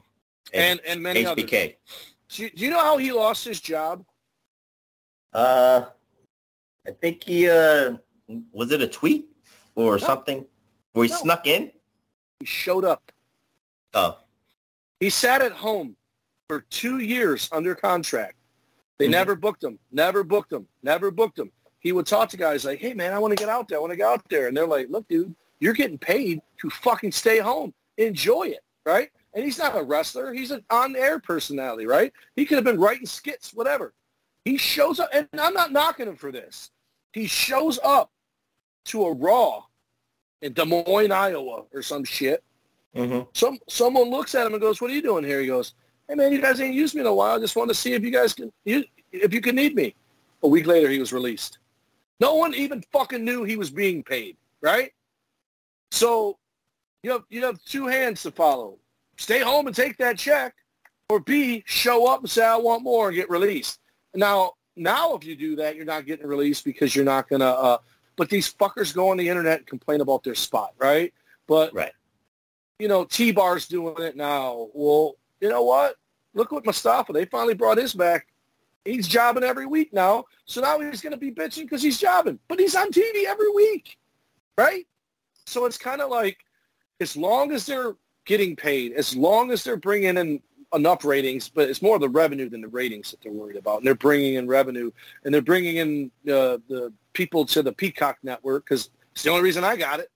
[0.53, 1.26] and and, and many HBK.
[1.26, 1.74] others.
[2.28, 4.05] Do you, do you know how he lost his job?
[5.34, 5.86] Uh,
[6.86, 7.97] I think he uh
[8.53, 9.32] was it a tweet?
[9.75, 9.99] Or no.
[9.99, 10.47] something?
[10.93, 11.16] Where he no.
[11.16, 11.70] snuck in?
[12.41, 13.12] He showed up.
[13.95, 14.18] Oh.
[15.01, 15.97] He sat at home
[16.49, 18.35] for two years under contract.
[18.99, 19.12] They mm-hmm.
[19.12, 19.79] never booked him.
[19.91, 20.66] Never booked him.
[20.83, 21.51] Never booked him.
[21.81, 23.79] He would talk to guys like, hey, man, I want to get out there.
[23.79, 24.47] I want to get out there.
[24.47, 27.75] And they're like, look, dude, you're getting paid to fucking stay home.
[27.99, 29.11] Enjoy it, right?
[29.35, 30.33] And he's not a wrestler.
[30.33, 32.12] He's an on-air personality, right?
[32.37, 33.95] He could have been writing skits, whatever.
[34.45, 36.70] He shows up, and I'm not knocking him for this.
[37.12, 38.11] He shows up
[38.87, 39.64] to a Raw
[40.41, 42.43] in Des Moines, Iowa, or some shit.
[42.95, 43.28] Mm-hmm.
[43.33, 45.74] Some someone looks at him and goes, "What are you doing here?" He goes,
[46.09, 47.37] "Hey man, you guys ain't used me in a while.
[47.37, 49.95] I just want to see if you guys can, you, if you can need me."
[50.43, 51.59] A week later, he was released.
[52.20, 54.93] No one even fucking knew he was being paid, right?
[55.91, 56.39] So
[57.03, 58.78] you have you have two hands to follow:
[59.16, 60.55] stay home and take that check,
[61.09, 63.80] or B, show up and say, "I want more," and get released.
[64.14, 67.47] Now, now if you do that, you're not getting released because you're not gonna.
[67.47, 67.78] Uh,
[68.17, 71.13] but these fuckers go on the internet and complain about their spot, right?
[71.47, 71.93] But Right.
[72.79, 74.69] you know, T-Bar's doing it now.
[74.75, 75.97] Well, you know what?
[76.35, 78.27] Look what Mustafa, they finally brought his back.
[78.85, 80.25] He's jobbing every week now.
[80.45, 82.39] So now he's going to be bitching because he's jobbing.
[82.49, 83.99] But he's on TV every week,
[84.59, 84.87] right?
[85.47, 86.39] So it's kind of like
[87.01, 87.95] as long as they're
[88.25, 90.43] getting paid, as long as they're bringing in
[90.75, 93.79] enough ratings, but it's more the revenue than the ratings that they're worried about.
[93.79, 94.91] And they're bringing in revenue
[95.25, 99.43] and they're bringing in uh, the people to the Peacock network because it's the only
[99.43, 100.11] reason I got it.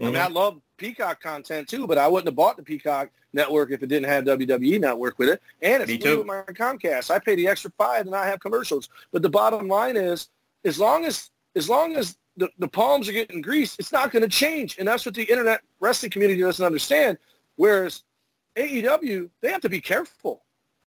[0.00, 0.22] I mean, mm-hmm.
[0.22, 3.88] I love Peacock content too, but I wouldn't have bought the Peacock network if it
[3.88, 5.42] didn't have WWE network with it.
[5.62, 6.18] And it's Me free too.
[6.18, 7.10] with my Comcast.
[7.10, 8.88] I pay the extra five and I have commercials.
[9.12, 10.28] But the bottom line is,
[10.64, 14.22] as long as as long as the, the palms are getting greased, it's not going
[14.22, 14.78] to change.
[14.78, 17.18] And that's what the internet wrestling community doesn't understand.
[17.56, 18.02] Whereas
[18.56, 20.44] AEW, they have to be careful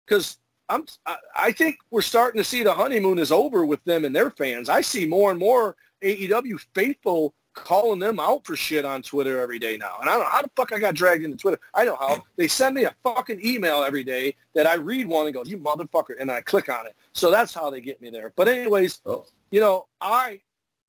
[0.07, 0.39] because
[0.71, 4.15] I'm I, I think we're starting to see the honeymoon is over with them and
[4.15, 4.69] their fans.
[4.69, 9.59] I see more and more AEW faithful calling them out for shit on Twitter every
[9.59, 9.97] day now.
[10.01, 11.59] And I don't know how the fuck I got dragged into Twitter.
[11.75, 12.25] I know how.
[12.37, 15.59] They send me a fucking email every day that I read one and go, you
[15.59, 16.95] motherfucker, and I click on it.
[17.13, 18.33] So that's how they get me there.
[18.37, 19.27] But anyways, Oh.
[19.51, 20.41] you know, I,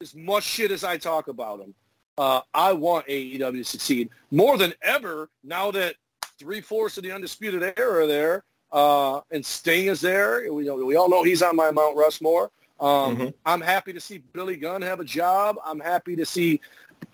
[0.02, 1.74] as much shit as I talk about them,
[2.20, 5.96] uh, I want AEW to succeed more than ever now that
[6.40, 10.52] three-fourths of the Undisputed Era are there uh, and Sting is there.
[10.52, 12.52] We, we all know he's on my Mount Rushmore.
[12.80, 13.34] Um, Mhm.
[13.46, 15.58] I'm happy to see Billy Gunn have a job.
[15.64, 16.60] I'm happy to see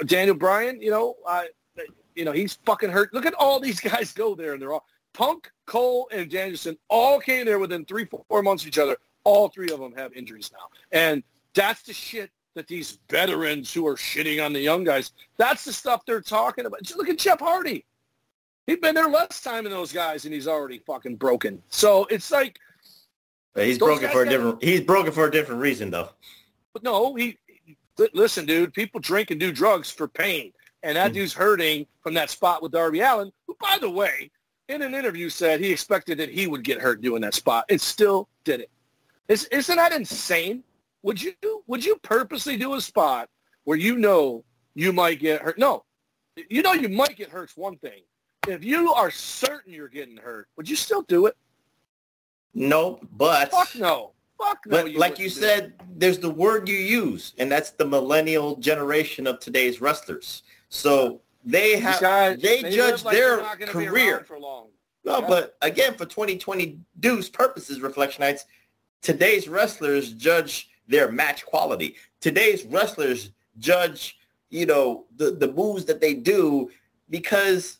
[0.05, 0.81] Daniel Bryan.
[0.81, 1.49] You know, I,
[2.15, 3.13] you know, he's fucking hurt.
[3.13, 7.19] Look at all these guys go there, and they're all Punk, Cole, and Danielson all
[7.19, 8.95] came there within three, four months of each other.
[9.23, 11.21] All three of them have injuries now, and
[11.53, 15.11] that's the shit that these veterans who are shitting on the young guys.
[15.37, 16.81] That's the stuff they're talking about.
[16.81, 17.83] Just look at Jeff Hardy.
[18.67, 21.63] He's been there less time than those guys, and he's already fucking broken.
[21.69, 22.59] So it's like
[23.53, 24.61] But he's broken for a different.
[24.61, 26.09] He's broken for a different reason, though.
[26.73, 27.37] But no, he,
[27.97, 30.51] li- listen, dude, people drink and do drugs for pain.
[30.83, 31.15] And that hmm.
[31.15, 34.29] dude's hurting from that spot with Darby Allin, who, by the way,
[34.67, 37.65] in an interview said he expected that he would get hurt doing that spot.
[37.69, 38.69] and still did it.
[39.29, 40.63] Is, isn't that insane?
[41.03, 41.33] Would you
[41.67, 43.29] would you purposely do a spot
[43.63, 44.43] where you know
[44.75, 45.57] you might get hurt?
[45.57, 45.85] No,
[46.49, 48.01] you know you might get hurt's one thing.
[48.47, 51.35] If you are certain you're getting hurt, would you still do it?
[52.53, 54.11] No, but Fuck no.
[54.39, 54.83] Fuck no.
[54.83, 55.39] But like you do it.
[55.39, 60.43] said, there's the word you use, and that's the millennial generation of today's wrestlers.
[60.69, 64.23] So they have guys, they, live judge like their career.
[64.27, 64.67] for long.
[65.03, 65.27] No, Yeah.
[65.27, 68.41] but again, for 2020 Deuce purposes, Reflectionites,
[69.01, 71.95] today's wrestlers judge their match quality.
[72.21, 74.17] Today's wrestlers judge,
[74.49, 76.69] you know, the, the moves that they do
[77.09, 77.77] because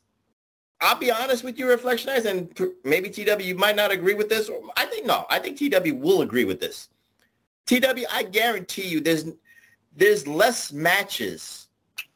[0.80, 4.50] I'll be honest with you, Reflectionites, and maybe TW, you might not agree with this.
[4.76, 6.90] I think, no, I think TW will agree with this.
[7.66, 9.26] TW, I guarantee you there's
[9.96, 11.68] there's less matches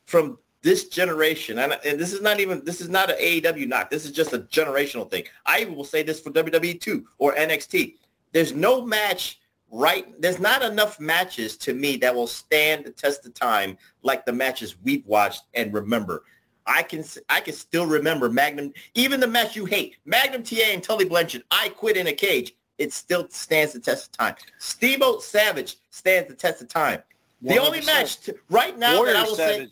[0.06, 3.90] from this generation, and, and this is not even this is not an AEW knock.
[3.90, 5.24] This is just a generational thing.
[5.46, 7.96] I will say this for WWE too or NXT.
[8.32, 9.40] There's no match
[9.72, 10.06] right.
[10.22, 14.34] There's not enough matches to me that will stand the test of time like the
[14.34, 16.24] matches we've watched and remember.
[16.66, 20.84] I can I can still remember Magnum, even the match you hate, Magnum TA and
[20.84, 21.44] Tully Blanchard.
[21.52, 22.54] I quit in a cage.
[22.78, 24.36] It still stands the test of time.
[24.58, 27.02] Steve-O Savage stands the test of time.
[27.42, 29.70] The only match to, right now Warrior that I will say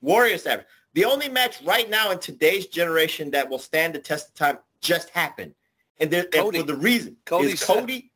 [0.00, 0.66] Warrior Savage.
[0.94, 4.58] The only match right now in today's generation that will stand the test of time
[4.80, 5.54] just happened.
[6.00, 7.62] And, there, and for the reason Cody is.
[7.62, 8.10] Cody.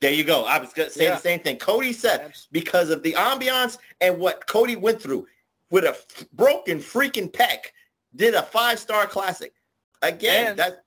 [0.00, 0.44] There you go.
[0.44, 1.14] I was going to say Yeah.
[1.16, 1.56] the same thing.
[1.56, 5.26] Cody said because of the ambiance and what Cody went through
[5.70, 7.58] with a f- broken freaking pec,
[8.16, 9.52] did a five-star classic.
[10.02, 10.84] Again, And- that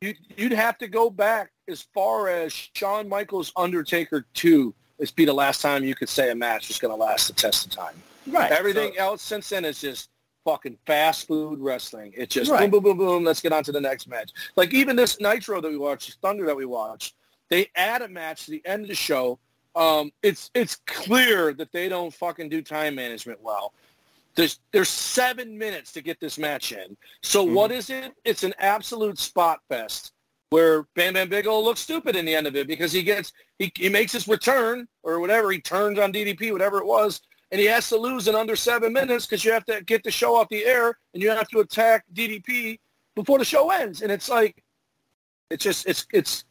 [0.00, 5.24] You, you'd have to go back as far as Shawn Michaels Undertaker 2 is be
[5.24, 7.72] the last time you could say a match was going to last the test of
[7.72, 8.00] time.
[8.28, 8.52] right.
[8.52, 10.10] Everything So- else since then is just
[10.44, 12.12] fucking fast food wrestling.
[12.16, 12.70] It's just Right.
[12.70, 13.24] boom, boom, boom, boom.
[13.24, 14.30] Let's get on to the next match.
[14.54, 17.14] Like even this Nitro that we watched, Thunder that we watched,
[17.48, 19.38] they add a match to the end of the show.
[19.74, 23.74] Um, it's it's clear that they don't fucking do time management well.
[24.38, 26.96] There's there's seven minutes to get this match in.
[27.22, 27.54] So Mhm.
[27.54, 28.12] what is it?
[28.24, 30.12] It's an absolute spot fest
[30.50, 33.72] where Bam Bam Bigelow looks stupid in the end of it because he gets he,
[33.74, 37.20] he makes his return or whatever he turns on DDP whatever it was
[37.50, 40.10] and he has to lose in under seven minutes because you have to get the
[40.10, 42.78] show off the air and you have to attack DDP
[43.14, 44.02] before the show ends.
[44.02, 44.62] And it's like,
[45.50, 46.44] it's just, it's, it's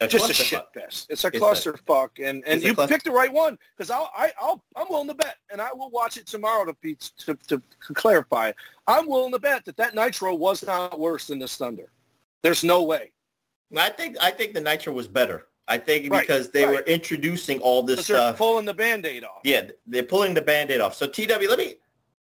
[0.00, 1.08] A just a shit fest.
[1.10, 4.62] It's a clusterfuck, and and you cluster- picked the right one because I'll I, I'll
[4.76, 6.96] I'm willing to bet, and I will watch it tomorrow to be
[7.26, 7.60] to, to
[7.94, 8.52] clarify.
[8.86, 11.90] I'm willing to bet that that Nitro was not worse than this Thunder.
[12.42, 13.10] There's no way.
[13.76, 15.48] I think I think the Nitro was better.
[15.66, 16.76] I think Right, because they right.
[16.76, 18.38] were introducing all this they're stuff.
[18.38, 19.40] pulling the band-aid off.
[19.44, 20.94] Yeah, they're pulling the band-aid off.
[20.94, 21.74] So TW, let me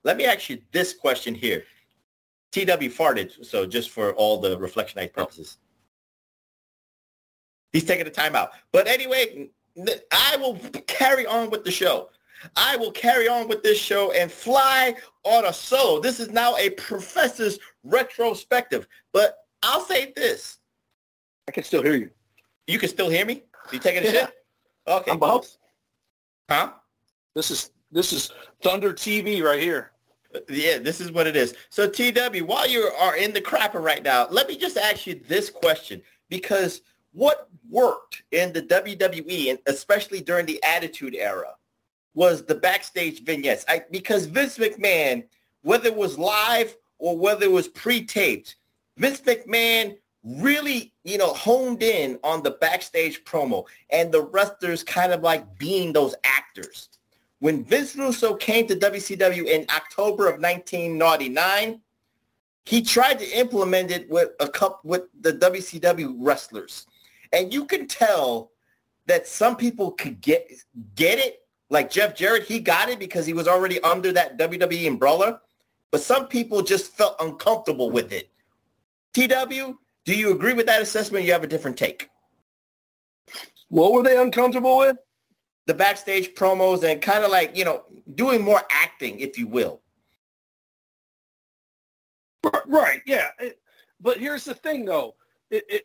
[0.05, 1.65] let me ask you this question here.
[2.53, 5.25] TW farted, so just for all the reflectionite oh.
[5.25, 5.57] purposes.
[7.73, 8.51] He's taking a timeout.
[8.71, 9.49] But anyway,
[10.11, 10.57] I will
[10.87, 12.11] carry on with the show.
[12.57, 14.95] I will carry on with this show and fly
[15.25, 16.01] on a solo.
[16.01, 18.87] This is now a professor's retrospective.
[19.13, 20.59] But I'll say this.
[21.49, 22.11] I can still hear you.
[22.67, 23.43] You can still hear me?
[23.73, 24.13] You taking a Yeah.
[24.27, 24.35] shit?
[24.87, 25.11] Okay.
[25.13, 25.57] I'm both.
[26.51, 26.73] Huh?
[27.35, 28.31] This is this is
[28.63, 29.93] Thunder TV right here.
[30.49, 31.55] Yeah, this is what it is.
[31.69, 35.21] So TW, while you are in the crapper right now, let me just ask you
[35.29, 36.81] this question because
[37.13, 41.55] what worked in the WWE and especially during the Attitude Era
[42.15, 43.65] was the backstage vignettes.
[43.69, 45.25] I, because Vince McMahon,
[45.63, 48.57] whether it was live or whether it was pre-taped,
[48.99, 55.13] Vince McMahon really, you know, honed in on the backstage promo and the wrestlers kind
[55.13, 56.89] of like being those actors.
[57.41, 61.81] When Vince Russo came to WCW in October of 1999,
[62.65, 66.87] he tried to implement it with a couple with the WCW wrestlers.
[67.33, 68.53] And you can tell
[69.07, 70.51] that some people could get
[70.95, 71.39] get it.
[71.71, 75.41] Like Jeff Jarrett, he got it because he was already under that WWE umbrella.
[75.91, 78.31] But some people just felt uncomfortable with it.
[79.15, 81.25] TW, do you agree with that assessment?
[81.25, 82.09] You have a different take.
[83.69, 84.97] What were they uncomfortable with?
[85.67, 89.81] The backstage promos and kind of like, you know, doing more acting, if you will.
[92.67, 93.01] Right.
[93.07, 93.29] Yeah.
[94.01, 95.15] But here's the thing, though.
[95.51, 95.85] It, it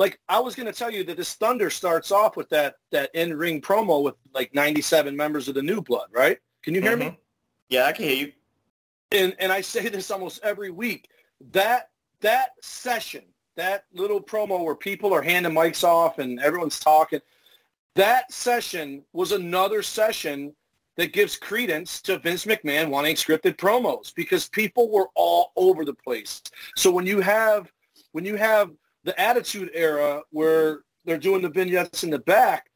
[0.00, 3.10] like I was going to tell you that this Thunder starts off with that that
[3.12, 6.08] in ring promo with like 97 members of the New Blood.
[6.10, 6.38] Right?
[6.62, 7.06] Can you hear me?
[7.06, 7.16] Mm-hmm.
[7.68, 8.32] Yeah, I can hear you.
[9.12, 11.10] And and I say this almost every week.
[11.52, 11.90] That
[12.22, 13.24] that session,
[13.56, 17.20] that little promo where people are handing mics off and everyone's talking,
[17.94, 20.54] that session was another session
[20.96, 25.94] that gives credence to Vince McMahon wanting scripted promos because people were all over the
[25.94, 26.42] place.
[26.74, 27.70] So when you have
[28.12, 28.70] when you have
[29.04, 32.66] the Attitude Era where they're doing the vignettes in the back,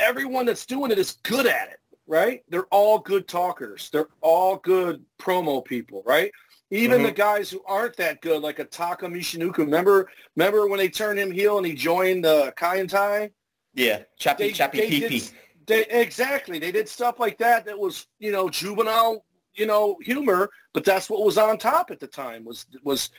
[0.00, 2.42] everyone that's doing it is good at it, right?
[2.48, 3.88] They're all good talkers.
[3.92, 6.32] They're all good promo people, right?
[6.70, 7.06] Even Mhm.
[7.06, 9.58] the guys who aren't that good, like a Taka Michinoku.
[9.58, 13.30] Remember, remember when they turned him heel and he joined the Kaientai?
[13.74, 15.08] Yeah, Chappy, Chappy they PP.
[15.08, 15.30] did-
[15.66, 16.58] they, exactly.
[16.58, 19.24] They did stuff like that that was, you know, juvenile,
[19.54, 23.10] you know, humor, but that's what was on top at the time was was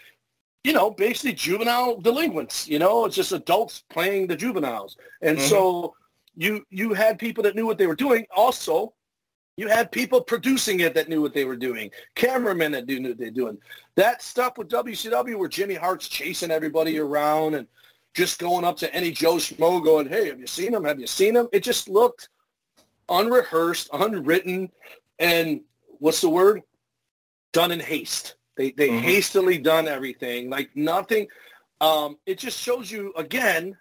[0.64, 4.98] you know, basically juvenile delinquents, you know, it's just adults playing the juveniles.
[5.22, 5.50] And Mhm.
[5.50, 5.96] so
[6.36, 8.26] you you had people that knew what they were doing.
[8.32, 8.94] Also,
[9.58, 13.18] you had people producing it that knew what they were doing, cameramen that knew what
[13.18, 13.58] they were doing.
[13.96, 17.68] That stuff with WCW where Jimmy Hart's chasing everybody around and
[18.14, 20.84] just going up to any Joe Schmo going, hey, have you seen him?
[20.84, 21.48] Have you seen him?
[21.52, 22.30] It just looked
[23.10, 24.72] unrehearsed, unwritten,
[25.20, 25.62] and
[26.00, 26.64] what's the word?
[27.52, 28.36] Done in haste.
[28.60, 29.00] They they Mhm.
[29.00, 31.30] hastily done everything, like nothing.
[31.80, 33.78] Um, it just shows you again.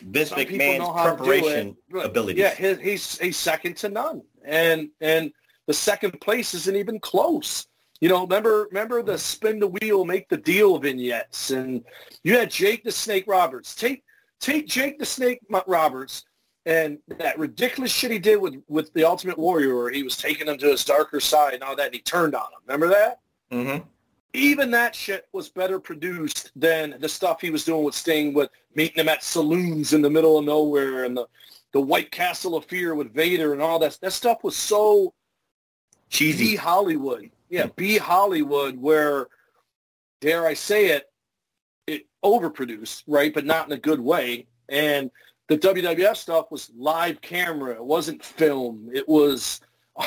[0.00, 2.40] Vince McMahon's know how to do preparation ability.
[2.40, 5.30] Yeah, his, he's he's second to none, and and
[5.66, 7.66] the second place isn't even close.
[8.00, 11.84] You know, remember remember the spin the wheel, make the deal vignettes, and
[12.22, 13.74] you had Jake the Snake Roberts.
[13.74, 14.02] Take
[14.40, 16.24] take Jake the Snake Roberts
[16.66, 20.48] and that ridiculous shit he did with with the Ultimate Warrior, where he was taking
[20.48, 22.60] him to his darker side and all that, and he turned on him.
[22.66, 23.20] Remember that?
[23.52, 23.86] Mm-hmm.
[24.32, 28.50] even that shit was better produced than the stuff he was doing with Sting with
[28.74, 31.26] meeting him at saloons in the middle of nowhere and the,
[31.72, 33.96] the White Castle of Fear with Vader and all that.
[34.00, 35.14] That stuff was so
[36.08, 36.52] cheesy.
[36.52, 37.30] B Hollywood.
[37.48, 39.28] Yeah, B Hollywood where,
[40.20, 41.12] dare I say it,
[41.86, 43.32] it overproduced, right?
[43.32, 44.46] But not in a good way.
[44.68, 45.10] And
[45.48, 47.74] the WWF stuff was live camera.
[47.74, 48.88] It wasn't film.
[48.92, 49.60] It was,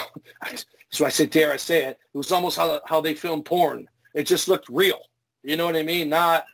[0.89, 3.87] so I said, dare I say it, it was almost how, how they filmed porn.
[4.13, 4.99] It just looked real.
[5.43, 6.09] You know what I mean?
[6.09, 6.45] Not,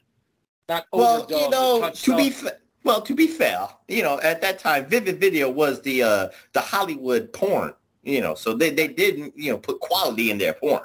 [0.68, 2.34] not Well, you know, to be up.
[2.34, 6.28] fa- well, to be fair, you know, at that time, Vivid Video was the uh,
[6.52, 7.74] the Hollywood porn.
[8.04, 10.82] You know, so they they didn't you know put quality in their porn,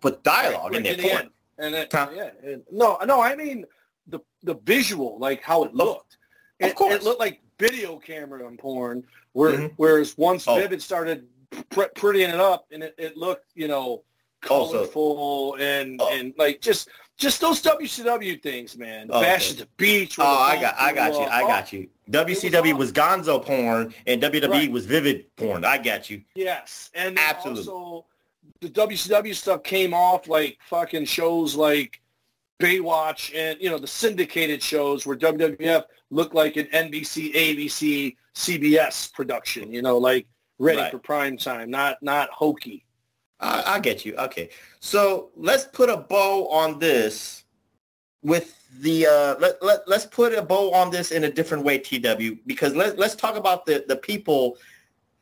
[0.00, 1.16] put dialogue in their the porn.
[1.16, 1.30] end.
[1.58, 3.64] And it, yeah, and, no, no, I mean
[4.08, 6.18] the the visual, like how it looked.
[6.62, 9.66] It, it looked like video camera on porn, where, mm-hmm.
[9.76, 10.56] whereas once oh.
[10.56, 11.26] Vivid started
[11.70, 14.02] pr- prettying it up and it, it looked, you know,
[14.40, 16.12] colorful and oh.
[16.12, 19.06] and like just just those WCW things, man.
[19.06, 20.18] The Bash at the Beach.
[20.18, 21.88] Oh, I got, I got you, I got you.
[22.10, 24.72] WCW was, was Gonzo porn, and WWE right.
[24.72, 25.64] was Vivid porn.
[25.64, 26.22] I got you.
[26.34, 27.60] Yes, and absolutely.
[27.60, 28.06] Also,
[28.60, 32.00] the WCW stuff came off like fucking shows like
[32.62, 39.12] Baywatch and you know the syndicated shows where WWF looked like an NBC, ABC, CBS
[39.12, 39.72] production.
[39.72, 40.26] You know, like
[40.58, 40.90] ready right.
[40.92, 42.84] for prime time, not not hokey.
[43.40, 44.14] I, I get you.
[44.16, 47.44] Okay, so let's put a bow on this
[48.22, 51.78] with the uh, let, let let's put a bow on this in a different way,
[51.78, 54.56] TW, because let let's talk about the the people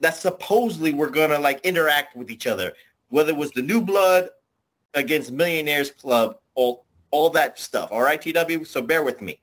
[0.01, 2.75] that supposedly were gonna like interact with each other,
[3.09, 4.29] whether it was the New Blood
[4.93, 7.91] against Millionaires Club, all all that stuff.
[7.93, 8.65] All right, TW.
[8.65, 9.41] So bear with me.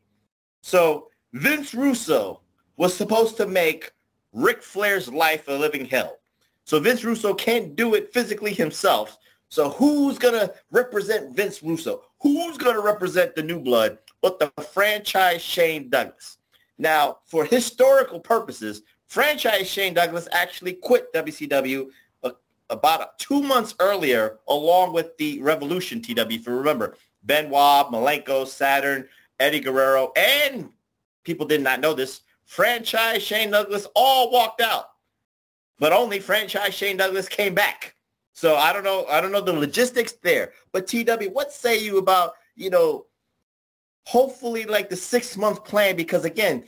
[0.61, 2.41] So Vince Russo
[2.77, 3.91] was supposed to make
[4.33, 6.19] Ric Flair's life a living hell.
[6.63, 9.17] So Vince Russo can't do it physically himself.
[9.49, 12.03] So who's going to represent Vince Russo?
[12.21, 16.37] Who's going to represent the new blood but the franchise Shane Douglas?
[16.77, 21.87] Now, for historical purposes, franchise Shane Douglas actually quit WCW
[22.23, 22.31] uh,
[22.69, 26.19] about two months earlier along with the Revolution TW.
[26.19, 26.95] If you remember,
[27.27, 29.07] Benoit, Malenko, Saturn,
[29.39, 30.69] Eddie Guerrero, and
[31.23, 34.85] people did not know this, franchise Shane Douglas all walked out
[35.79, 37.95] but only franchise Shane Douglas came back.
[38.33, 39.05] So I don't know.
[39.09, 40.53] I don't know the logistics there.
[40.71, 43.05] But TW, what say you about you know,
[44.05, 45.95] hopefully like the six month plan?
[45.95, 46.63] Because again,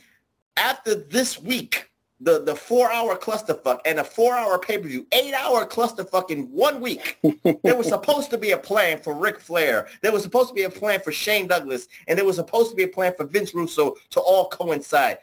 [0.56, 1.89] after this week,
[2.20, 6.30] the the four hour clusterfuck and a four hour pay per view, eight hour clusterfuck
[6.30, 7.18] in one week.
[7.62, 9.88] there was supposed to be a plan for Ric Flair.
[10.02, 12.76] There was supposed to be a plan for Shane Douglas, and there was supposed to
[12.76, 15.18] be a plan for Vince Russo to all coincide.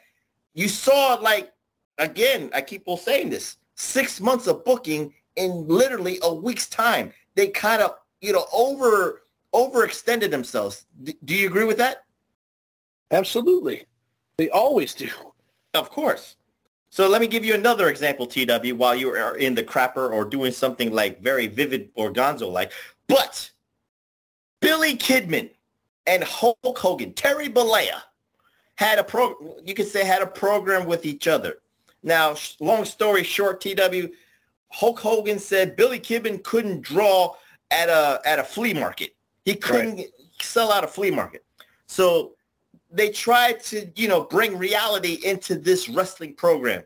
[0.53, 1.51] You saw like
[1.97, 2.49] again.
[2.53, 7.13] I keep on saying this six months of booking in literally a week's time.
[7.35, 9.21] They kind of, you know, over
[9.53, 10.85] overextended themselves.
[11.03, 12.03] D- do you agree with that?
[13.11, 13.85] Absolutely.
[14.37, 15.09] They always do.
[15.73, 16.35] Of course.
[16.97, 20.25] So let me give you another example, TW, while you are in the crapper or
[20.25, 22.71] doing something like very vivid or gonzo-like.
[23.07, 23.51] But
[24.61, 25.51] Billy Kidman
[26.07, 28.01] and Hulk Hogan, Terry Bollea,
[28.77, 29.59] had a pro.
[29.63, 31.59] You could say had a program with each other.
[32.01, 34.07] Now, long story short, TW,
[34.69, 37.35] Hulk Hogan said Billy Kidman couldn't draw
[37.69, 39.15] at a at a flea market.
[39.45, 40.09] He couldn't right.
[40.41, 41.45] sell out a flea market.
[41.85, 42.36] So
[42.91, 46.83] they tried to, you know, bring reality into this wrestling program.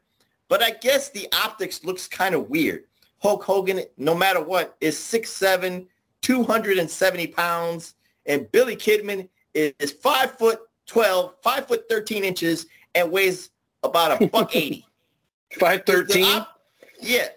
[0.48, 2.86] But I guess the optics looks kind of weird.
[3.20, 5.88] Hulk Hogan, no matter what, is 6'7",
[6.22, 7.96] 270 pounds,
[8.26, 13.52] and Billy Kidman is 5 foot 12, 5 foot 13 inches, and weighs
[13.84, 14.86] about a buck 80.
[15.60, 16.46] Five thirteen.
[17.00, 17.28] Yeah.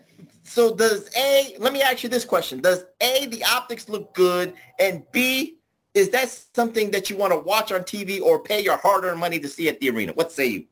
[0.44, 1.56] So does A?
[1.58, 5.56] Let me ask you this question: Does A the optics look good, and B
[5.94, 9.38] is that something that you want to watch on TV or pay your hard-earned money
[9.38, 10.12] to see at the arena?
[10.12, 10.64] What say you?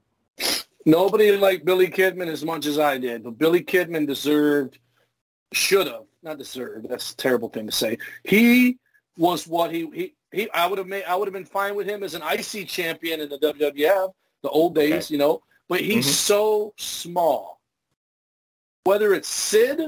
[0.85, 4.79] Nobody liked Billy Kidman as much as I did, but Billy Kidman deserved,
[5.53, 6.89] should have, not deserved.
[6.89, 7.99] That's a terrible thing to say.
[8.25, 8.79] He
[9.17, 10.15] was what he he.
[10.33, 11.05] he I would have made.
[11.05, 14.13] I would have been fine with him as an IC champion in the WWF,
[14.43, 15.15] the old days, okay.
[15.15, 15.43] you know
[15.73, 16.13] but he's mm-hmm.
[16.13, 17.59] so small.
[18.85, 19.81] Whether it's Sid,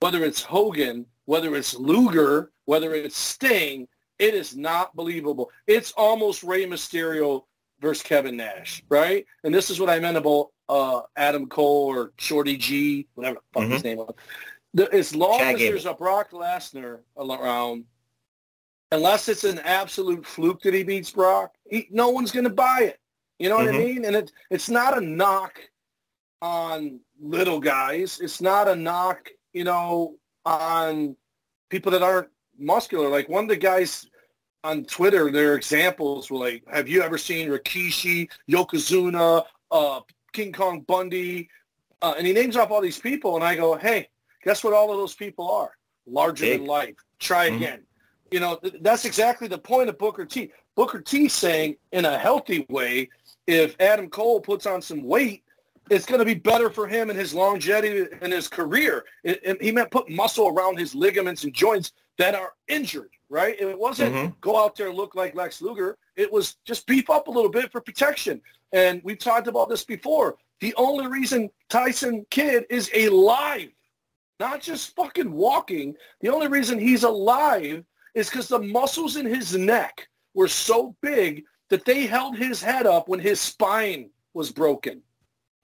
[0.00, 3.86] whether it's Hogan, whether it's Luger, whether it's Sting,
[4.18, 5.50] it is not believable.
[5.66, 7.44] It's almost Rey Mysterio
[7.80, 9.24] versus Kevin Nash, right?
[9.44, 13.40] And this is what I meant about uh, Adam Cole or Shorty G, whatever the
[13.52, 13.72] fuck mm-hmm.
[13.72, 14.14] his name was.
[14.74, 17.84] The, as long as there's a Brock Lesnar around,
[18.92, 22.80] unless it's an absolute fluke that he beats Brock, he, no one's going to buy
[22.82, 23.00] it.
[23.38, 23.76] You know what mm-hmm.
[23.76, 24.04] I mean?
[24.04, 25.60] And it, it's not a knock
[26.42, 28.20] on little guys.
[28.20, 31.16] It's not a knock, you know, on
[31.70, 32.28] people that aren't
[32.58, 33.08] muscular.
[33.08, 34.06] Like one of the guys
[34.64, 40.00] on Twitter, their examples were like, have you ever seen Rikishi, Yokozuna, uh,
[40.32, 41.48] King Kong Bundy?
[42.02, 44.08] Uh, and he names off all these people, and I go, hey,
[44.44, 45.72] guess what all of those people are?
[46.06, 46.60] Larger Big.
[46.60, 46.94] than life.
[47.18, 47.56] Try mm-hmm.
[47.56, 47.82] again.
[48.30, 50.52] You know, th- that's exactly the point of Booker T.
[50.76, 53.08] Booker T saying in a healthy way,
[53.46, 55.42] if Adam Cole puts on some weight,
[55.90, 59.04] it's going to be better for him and his longevity and his career.
[59.24, 63.56] It, it, he meant put muscle around his ligaments and joints that are injured, right?
[63.58, 64.32] It wasn't mm-hmm.
[64.40, 65.96] go out there and look like Lex Luger.
[66.16, 68.40] It was just beef up a little bit for protection.
[68.72, 70.36] And we've talked about this before.
[70.60, 73.70] The only reason Tyson Kidd is alive,
[74.40, 79.56] not just fucking walking, the only reason he's alive is because the muscles in his
[79.56, 85.00] neck were so big that they held his head up when his spine was broken.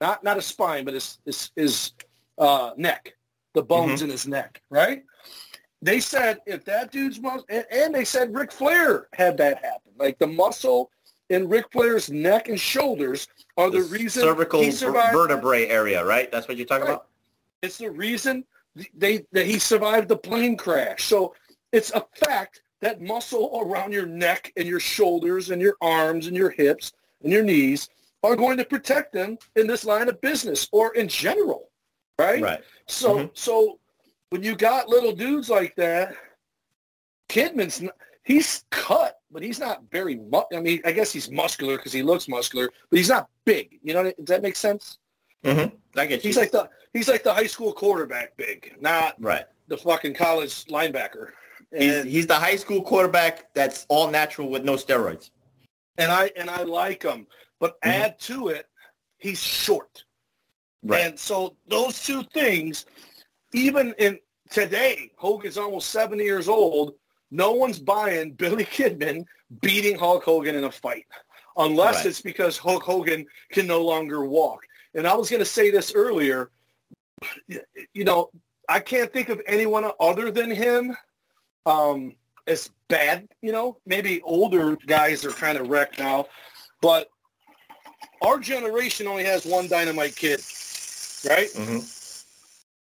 [0.01, 1.93] not not his spine, but his his, his
[2.39, 3.17] uh, neck,
[3.55, 4.05] the bones Mm-hmm.
[4.05, 5.03] in his neck, right?
[5.85, 9.93] They said if that dude's muscle, and, and they said Ric Flair had that happen.
[9.99, 10.91] Like the muscle
[11.29, 13.29] in Ric Flair's neck and shoulders
[13.59, 15.13] are the, reason cervical he survived.
[15.13, 16.33] vertebrae area, right?
[16.33, 16.95] That's what you're talking Right.
[16.95, 17.09] about.
[17.63, 18.47] It's the reason
[18.95, 21.05] they that he survived the plane crash.
[21.05, 21.35] So
[21.71, 26.37] it's a fact that muscle around your neck and your shoulders and your arms and
[26.37, 27.91] your hips and your knees
[28.23, 31.69] are going to protect them in this line of business or in general,
[32.19, 32.43] right?
[32.43, 32.65] Right.
[32.87, 33.31] So Mhm.
[33.35, 33.79] so
[34.31, 36.15] when you got little dudes like that,
[37.29, 37.91] Kidman's n-
[38.25, 40.17] he's cut, but he's not very.
[40.17, 43.79] Mu- I mean, I guess he's muscular because he looks muscular, but he's not big.
[43.83, 44.99] You know, does that make sense?
[45.45, 45.75] Mm-hmm.
[45.99, 46.29] I get you.
[46.29, 49.45] He's like the he's like the high school quarterback big, not right.
[49.69, 51.29] the fucking college linebacker.
[51.77, 55.31] He's, he's the high school quarterback that's all natural with no steroids.
[55.99, 57.27] and I and I like him,
[57.61, 57.91] but Mhm.
[57.91, 58.67] add to it,
[59.19, 60.05] he's short.
[60.83, 61.03] Right.
[61.07, 62.87] And so those two things,
[63.55, 64.19] even in
[64.51, 66.95] today, Hogan's almost 70 years old.
[67.31, 69.25] No one's buying Billy Kidman
[69.63, 71.07] beating Hulk Hogan in a fight,
[71.57, 72.07] unless Right.
[72.07, 74.61] it's because Hulk Hogan can no longer walk.
[74.95, 76.51] And I was going to say this earlier.
[77.95, 78.31] You know,
[78.69, 80.97] I can't think of anyone other than him
[81.67, 82.15] um,
[82.47, 83.29] as bad.
[83.43, 86.27] You know, maybe older guys are kind of wrecked now,
[86.81, 87.09] but
[88.23, 90.41] our generation only has one Dynamite Kid,
[91.29, 91.51] right?
[91.55, 91.79] hmm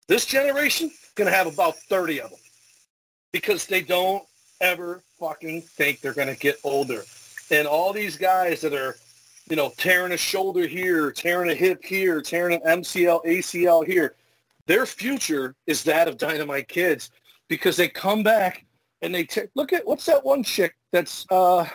[0.07, 2.39] This generation going to have about 30 of them
[3.31, 4.23] because they don't
[4.61, 7.03] ever fucking think they're going to get older.
[7.51, 8.95] And all these guys that are,
[9.49, 14.15] you know, tearing a shoulder here, tearing a hip here, tearing an MCL, ACL here,
[14.65, 17.11] their future is that of Dynamite Kids
[17.49, 18.65] because they come back
[19.01, 21.65] and they take, look at, what's that one chick that's, uh,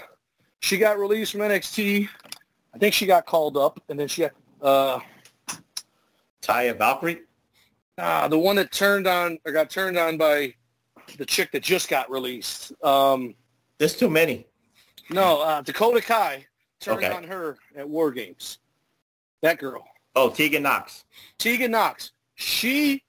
[0.60, 2.08] she got released from NXT.
[2.74, 5.00] I think she got called up and then she got, uh,
[6.42, 7.20] Taya Valkyrie.
[7.98, 10.54] Ah, the one that turned on or got turned on by
[11.16, 12.72] the chick that just got released.
[12.84, 13.34] Um,
[13.78, 14.46] There's too many.
[15.10, 16.46] no, uh, Dakota Kai
[16.80, 17.12] turned Okay.
[17.14, 18.58] on her at War Games.
[19.42, 19.84] That girl,
[20.14, 21.04] Oh, Tegan Nox.
[21.38, 22.12] Tegan Nox.
[22.34, 23.02] She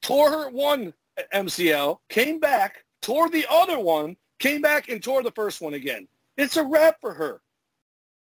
[0.00, 0.92] tore her one
[1.32, 6.08] MCL, came back, tore the other one, came back and tore the first one again.
[6.36, 7.42] It's a wrap for her.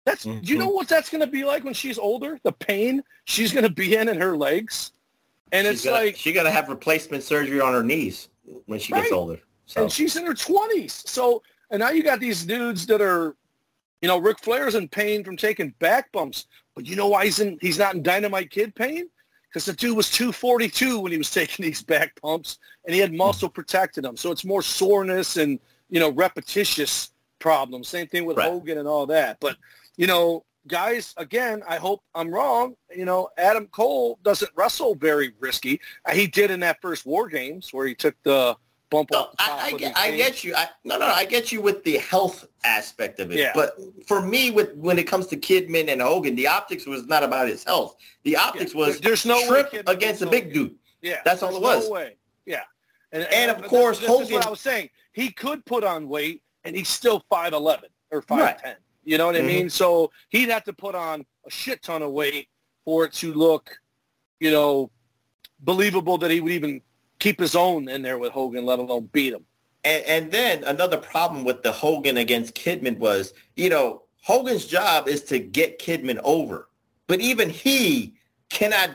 [0.05, 2.39] That's do you know what that's going to be like when she's older?
[2.45, 4.93] The pain she's going to be in in her legs,
[5.53, 8.29] and She's it's gonna, like she got to have replacement surgery on her knees
[8.67, 9.41] when she gets older.
[9.67, 11.03] So and she's in her twenties.
[11.07, 13.37] So and now you got these dudes that are,
[14.01, 16.47] you know, Ric Flair's in pain from taking back bumps.
[16.75, 19.09] But you know why he's in he's not in Dynamite Kid pain?
[19.49, 23.11] Because the dude was 242 when he was taking these back pumps, and he had
[23.11, 23.19] hmm.
[23.19, 24.17] muscle protected him.
[24.17, 25.59] So it's more soreness and
[25.91, 27.89] you know repetitious problems.
[27.89, 28.51] Same thing with Right.
[28.51, 29.39] Hogan and all that.
[29.41, 29.57] But
[29.97, 32.75] you know, guys, again, I hope I'm wrong.
[32.95, 35.81] You know, Adam Cole doesn't wrestle very risky.
[36.05, 38.57] Uh, He did in that first War Games where he took the
[38.91, 40.55] bump No, off the top I, I, get, I get you.
[40.55, 43.39] I, no, no, I get you with the health aspect of it.
[43.39, 43.53] Yeah.
[43.55, 47.23] But for me, with when it comes to Kidman and Hogan, the optics was not
[47.23, 47.97] about his health.
[48.25, 50.75] The optics Yeah, was there's no way trip Kidman against a big dude.
[51.03, 51.85] Yeah, That's all it was.
[51.87, 52.17] No way.
[52.47, 52.63] Yeah,
[53.13, 54.91] and, And of this- course, this is Hogan- what I was saying.
[55.13, 58.71] He could put on weight, and he's still five eleven or five ten.
[58.73, 58.77] Right.
[59.07, 59.47] You know what I Mhm.
[59.47, 59.71] mean?
[59.71, 62.49] So he'd have to put on a shit ton of weight
[62.85, 63.81] for it to look,
[64.41, 64.91] you know,
[65.61, 66.83] believable that he would even
[67.21, 69.47] keep his own in there with Hogan, let alone beat him.
[69.85, 75.07] And, and then another problem with the Hogan against Kidman was, you know, Hogan's job
[75.07, 76.69] is to get Kidman over.
[77.07, 78.15] But even he
[78.49, 78.91] cannot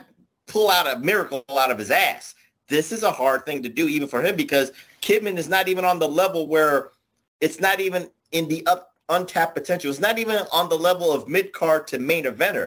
[0.46, 2.34] pull out a miracle out of his ass.
[2.68, 5.86] This is a hard thing to do even for him because Kidman is not even
[5.86, 6.90] on the level where
[7.40, 9.90] it's not even in the up untapped potential.
[9.90, 12.66] It's not even on the level of mid card to main eventer.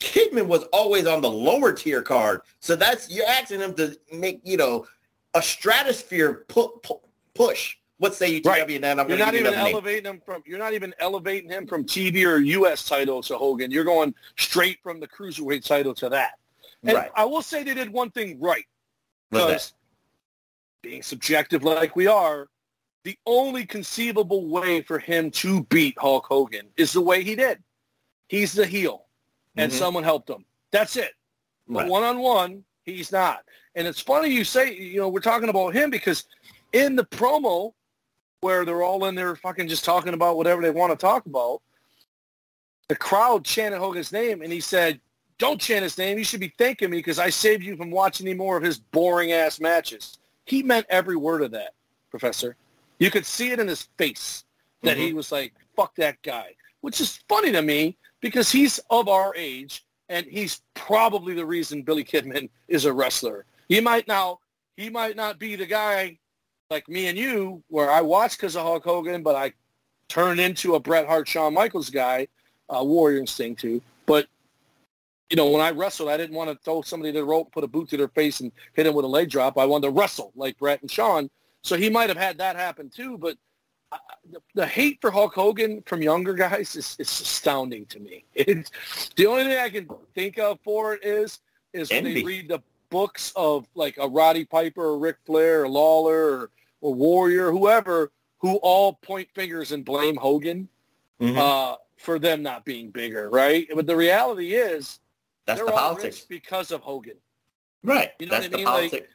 [0.00, 2.40] Kidman was always on the lower tier card.
[2.60, 4.86] So that's you're asking him to make, you know,
[5.34, 7.00] a stratosphere pu- pu-
[7.34, 7.76] push.
[7.98, 8.66] What say you, Right.
[8.66, 8.76] TW?
[8.76, 9.74] And then I'm You're not even another name.
[9.74, 10.42] elevating him from.
[10.46, 12.88] You're not even elevating him from TV or U.S.
[12.88, 13.70] title to Hogan.
[13.70, 16.32] You're going straight from the cruiserweight title to that.
[16.82, 17.10] And Right.
[17.14, 18.64] I will say they did one thing right.
[19.30, 19.74] Because
[20.82, 22.48] being subjective like we are,
[23.04, 27.62] the only conceivable way for him to beat Hulk Hogan is the way he did.
[28.28, 29.06] He's the heel,
[29.56, 29.76] and Mhm.
[29.76, 30.44] someone helped him.
[30.70, 31.14] That's it.
[31.66, 33.44] But one on one, he's not.
[33.74, 36.24] And it's funny you say, you know, we're talking about him because
[36.72, 37.72] in the promo
[38.40, 41.62] where they're all in there fucking just talking about whatever they want to talk about,
[42.88, 45.00] the crowd chanted Hogan's name, and he said,
[45.38, 46.18] "Don't chant his name.
[46.18, 48.78] You should be thanking me because I saved you from watching any more of his
[48.78, 51.74] boring ass matches." He meant every word of that,
[52.10, 52.56] Professor.
[53.00, 54.44] You could see it in his face
[54.82, 59.08] that he was like, "Fuck that guy," which is funny to me because he's of
[59.08, 63.46] our age and he's probably the reason Billy Kidman is a wrestler.
[63.68, 64.38] He might now
[64.76, 66.18] he might not be the guy
[66.70, 69.52] like me and you, where I watch because of Hulk Hogan, but I
[70.08, 72.28] turned into a Bret Hart, Shawn Michaels guy,
[72.68, 73.82] uh, Warrior Instinct too.
[74.06, 74.26] But
[75.30, 77.64] you know, when I wrestled, I didn't want to throw somebody to the rope, put
[77.64, 79.56] a boot to their face, and hit them with a leg drop.
[79.58, 81.30] I wanted to wrestle like Bret and Shawn.
[81.62, 83.18] So he might have had that happen too.
[83.18, 83.36] But
[83.92, 83.98] uh,
[84.30, 88.24] the, the hate for Hulk Hogan from younger guys is, is astounding to me.
[88.34, 88.70] It's
[89.16, 91.40] the only thing I can think of for it is
[91.72, 92.60] is when they read the
[92.90, 96.50] books of like a Roddy Piper or Ric Flair or Lawler or,
[96.80, 100.68] or Warrior, whoever, who all point fingers and blame Hogan
[101.20, 101.36] Mhm.
[101.36, 103.68] uh, for them not being bigger, right?
[103.74, 105.00] But the reality is
[105.46, 106.20] That's they're the all politics.
[106.20, 107.16] rich because of Hogan.
[107.84, 108.12] Right.
[108.18, 108.90] You know That's what I mean?
[108.92, 109.08] Like.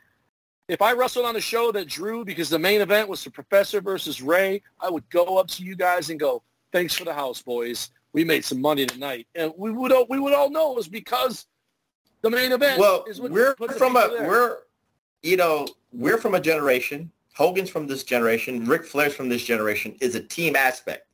[0.67, 3.81] If I wrestled on a show that drew because the main event was the Professor
[3.81, 7.41] versus Ray, I would go up to you guys and go, "Thanks for the house,
[7.41, 7.91] boys.
[8.13, 10.87] We made some money tonight," and we would all, we would all know it was
[10.87, 11.45] because
[12.21, 12.79] the main event.
[12.79, 14.27] well, is what we're from a there.
[14.27, 14.57] we're
[15.21, 17.11] you know we're from a generation.
[17.35, 18.65] Hogan's from this generation.
[18.65, 19.95] Ric Flair's from this generation.
[20.01, 21.07] Is a team aspect.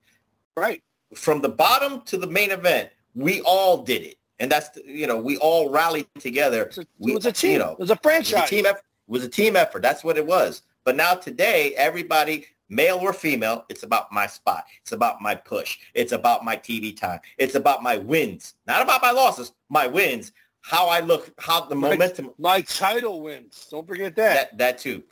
[0.55, 0.81] right.
[1.13, 5.07] From the bottom to the main event, we all did it, and that's the, you
[5.07, 6.63] know we all rallied together.
[6.63, 7.51] It's a, we, it was a team.
[7.53, 8.49] You know, it was a it was a franchise.
[8.49, 8.83] team effort.
[9.11, 9.81] It was a team effort.
[9.81, 10.61] That's what it was.
[10.85, 14.63] But now today, everybody, male or female, it's about my spot.
[14.81, 15.79] It's about my push.
[15.93, 17.19] It's about my TV time.
[17.37, 18.53] It's about my wins.
[18.67, 19.51] Not about my losses.
[19.67, 20.31] My wins.
[20.61, 21.29] How I look.
[21.39, 22.31] How the My- momentum.
[22.37, 23.67] My title wins.
[23.69, 24.51] Don't forget that.
[24.51, 25.03] That that too.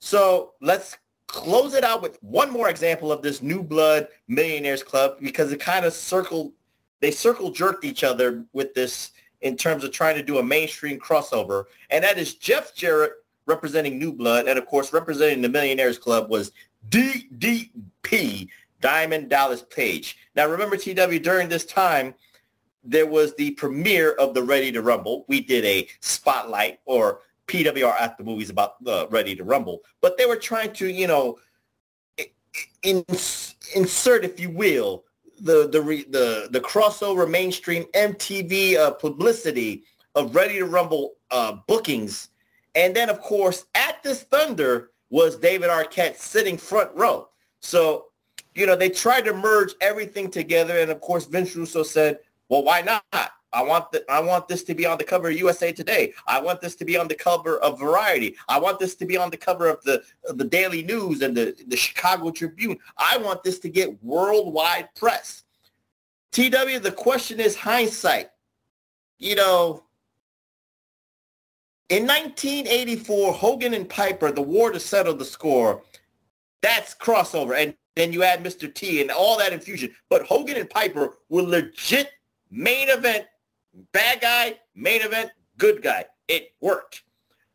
[0.00, 0.98] So let's
[1.28, 5.60] close it out with one more example of this new blood millionaires club because it
[5.60, 6.52] kind of circled
[7.00, 9.10] they circle jerked each other with this
[9.42, 13.12] in terms of trying to do a mainstream crossover and that is jeff jarrett
[13.46, 16.52] representing new blood and of course representing the millionaires club was
[16.88, 18.48] ddp
[18.80, 20.18] diamond dallas page.
[20.34, 22.14] Now remember tw during this time
[22.84, 25.24] there was the premiere of the ready to rumble.
[25.28, 30.18] We did a spotlight or PWR at the movies about the Ready to Rumble, but
[30.18, 31.38] they were trying to, you know,
[32.82, 35.04] insert, if you will,
[35.40, 42.30] the the the the crossover mainstream MTV uh, publicity of Ready to Rumble uh, bookings,
[42.76, 47.28] and then of course at this Thunder was David Arquette sitting front row.
[47.60, 48.06] So,
[48.54, 52.62] you know, they tried to merge everything together, and of course Vince Russo said, "Well,
[52.62, 55.72] why not?" I want the, I want this to be on the cover of USA
[55.72, 56.12] Today.
[56.26, 58.36] I want this to be on the cover of Variety.
[58.48, 61.36] I want this to be on the cover of the of the Daily News and
[61.36, 62.78] the the Chicago Tribune.
[62.98, 65.44] I want this to get worldwide press.
[66.32, 68.28] TW, the question is hindsight.
[69.18, 69.84] You know,
[71.88, 75.82] in 1984, Hogan and Piper, the war to settle the score,
[76.62, 77.56] that's crossover.
[77.56, 78.72] And then you add Mr.
[78.72, 79.94] T and all that infusion.
[80.10, 82.10] But Hogan and Piper were legit
[82.50, 83.26] main event
[83.92, 86.06] bad guy, main event, good guy.
[86.28, 87.02] It worked.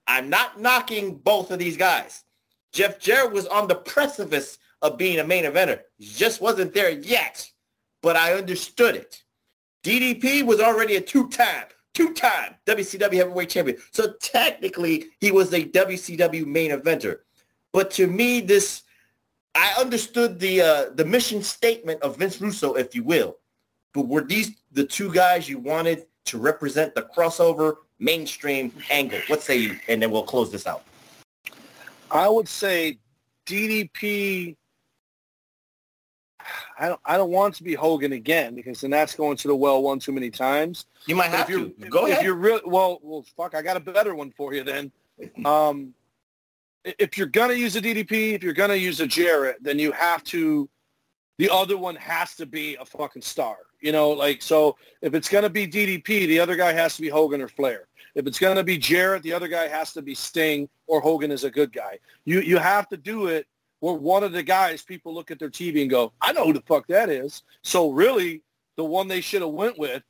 [0.08, 2.24] I'm not knocking both of these guys.
[2.72, 5.82] Jeff Jarrett was on the precipice of being a main eventer.
[5.98, 7.50] He just wasn't there yet,
[8.02, 9.24] but I understood it.
[9.84, 13.78] DDP was already a two-time, two-time WCW heavyweight champion.
[13.92, 17.20] So technically, he was a WCW main eventer.
[17.74, 18.84] But to me, this,
[19.56, 23.38] I understood the uh, the mission statement of Vince Russo, if you will.
[23.94, 29.20] But were these the two guys you wanted to represent the crossover mainstream angle?
[29.28, 29.78] What say you?
[29.88, 30.84] And then we'll close this out.
[32.10, 33.00] I would say
[33.46, 34.56] DDP.
[36.80, 37.00] I don't.
[37.06, 40.00] I don't want to be Hogan again because then that's going to the well one
[40.00, 40.86] too many times.
[41.06, 41.90] You might But have if you're, to.
[41.90, 42.26] Go if ahead.
[42.26, 43.56] you're real, well, well, fuck.
[43.56, 44.92] I got a better one for you then.
[45.46, 45.94] Um,
[46.84, 50.24] if you're gonna use a DDP, if you're gonna use a Jarrett, then you have
[50.26, 50.70] to.
[51.38, 53.58] The other one has to be a fucking star.
[53.82, 54.76] You know, like so.
[55.02, 57.88] If it's gonna be DDP, the other guy has to be Hogan or Flair.
[58.16, 61.44] If it's gonna be Jarrett, the other guy has to be Sting or Hogan is
[61.44, 62.00] a good guy.
[62.26, 63.48] You you have to do it
[63.82, 66.54] where one of the guys people look at their TV and go, I know who
[66.54, 67.44] the fuck that is.
[67.62, 68.42] So really,
[68.78, 70.02] the one they should have went with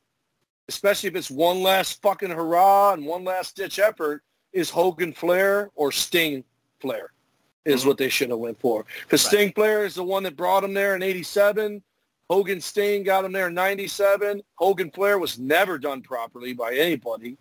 [0.68, 4.22] especially if it's one last fucking hurrah and one last ditch effort,
[4.52, 6.44] is Hogan Flair or Sting
[6.80, 7.12] Flair
[7.64, 7.88] is mm-hmm.
[7.88, 8.84] what they should have went for.
[9.02, 9.30] Because Right.
[9.30, 11.82] Sting Flair is the one that brought him there in 87.
[12.28, 14.42] Hogan Sting got him there in 97.
[14.56, 17.36] Hogan Flair was never done properly by anybody.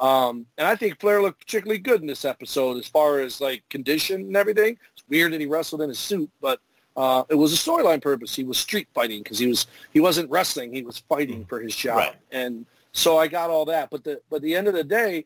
[0.00, 3.62] Um, and I think Flair looked particularly good in this episode as far as like
[3.68, 4.76] condition and everything.
[4.94, 6.60] It's weird that he wrestled in a suit, but
[6.96, 8.34] uh, it was a storyline purpose.
[8.34, 10.72] He was street fighting because he was he wasn't wrestling.
[10.72, 11.96] He was fighting for his job.
[11.98, 12.14] Right.
[12.32, 13.90] And so I got all that.
[13.90, 15.24] But the but the end of the day,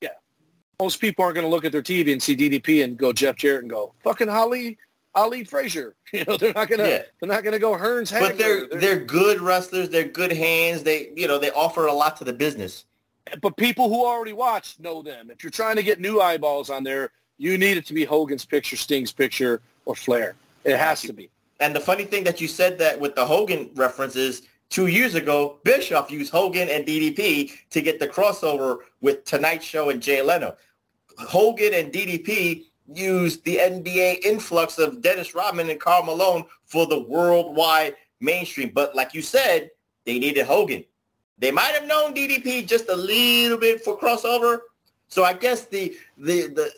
[0.00, 0.10] yeah,
[0.80, 3.36] most people aren't going to look at their TV and see DDP and go Jeff
[3.36, 4.78] Jarrett and go fucking Holly.
[5.14, 5.94] Ali Frazier.
[6.14, 7.02] You know, they're not gonna Yeah.
[7.20, 8.10] they're not gonna go Hearns.
[8.10, 8.20] Head.
[8.20, 8.80] But they're Hagler.
[8.80, 9.88] they're good wrestlers.
[9.88, 10.82] They're good hands.
[10.82, 12.84] They you know they offer a lot to the business.
[13.40, 15.30] But people who already watched know them.
[15.30, 18.44] If you're trying to get new eyeballs on there, you need it to be Hogan's
[18.44, 20.34] picture, Sting's picture, or Flair.
[20.64, 21.30] It has to be.
[21.60, 25.58] And the funny thing that you said that with the Hogan references, two years ago,
[25.64, 30.56] Bischoff used Hogan and DDP to get the crossover with Tonight Show and Jay Leno.
[31.18, 37.00] Hogan and DDP used the NBA influx of Dennis Rodman and Karl Malone for the
[37.00, 38.70] worldwide mainstream.
[38.74, 39.70] But like you said,
[40.04, 40.84] they needed Hogan.
[41.42, 44.60] They might have known DDP just a little bit for crossover.
[45.08, 46.70] So I guess the the the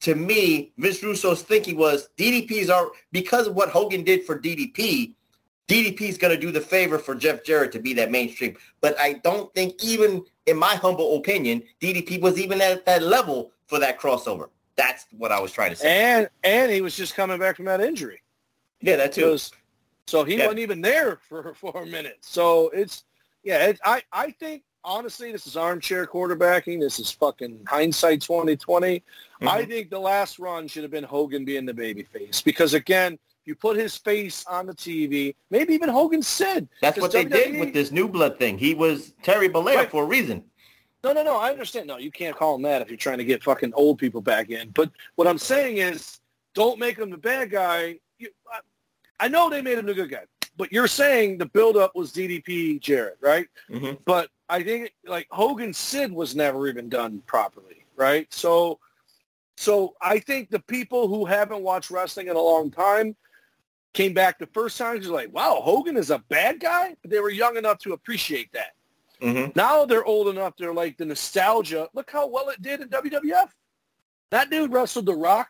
[0.00, 5.12] to me, Vince Russo's thinking was DDP's are because of what Hogan did for DDP.
[5.68, 8.56] DDP's going to do the favor for Jeff Jarrett to be that mainstream.
[8.80, 13.52] But I don't think even in my humble opinion, DDP was even at that level
[13.66, 14.48] for that crossover.
[14.76, 15.86] That's what I was trying to say.
[16.14, 18.22] And and he was just coming back from that injury.
[18.80, 19.20] yeah, that too.
[19.26, 19.52] Because-
[20.06, 20.44] so he Yeah.
[20.46, 22.16] wasn't even there for for a minute.
[22.22, 23.04] So it's
[23.48, 26.80] yeah, it, I I think honestly this is armchair quarterbacking.
[26.80, 29.02] This is fucking hindsight 2020.
[29.40, 29.70] I Mm-hmm.
[29.70, 33.54] think the last run should have been Hogan being the baby face because again, you
[33.54, 35.34] put his face on the TV.
[35.50, 38.58] Maybe even Hogan said That's what they did with this new blood thing.
[38.58, 39.90] He was Terry Bollea Right.
[39.90, 40.44] for a reason.
[41.04, 41.36] No, no, no.
[41.38, 41.86] I understand.
[41.86, 44.50] No, you can't call him that if you're trying to get fucking old people back
[44.50, 44.70] in.
[44.70, 46.18] But what I'm saying is,
[46.54, 48.00] don't make him the bad guy.
[48.18, 48.58] You, I,
[49.24, 50.24] I know they made him the good guy,
[50.58, 53.46] but you're saying the buildup was DDP Jarrett, right?
[53.70, 58.26] hmm But I think like Hogan Sid was never even done properly, right?
[58.34, 58.78] So,
[59.56, 63.16] so I think the people who haven't watched wrestling in a long time
[63.94, 64.98] came back the first time.
[64.98, 68.50] Just like, wow, Hogan is a bad guy, but they were young enough to appreciate
[68.52, 68.74] that.
[69.22, 70.54] hmm Now they're old enough.
[70.58, 71.88] They're like the nostalgia.
[71.94, 73.48] Look how well it did in WWF.
[74.30, 75.48] That dude wrestled The Rock,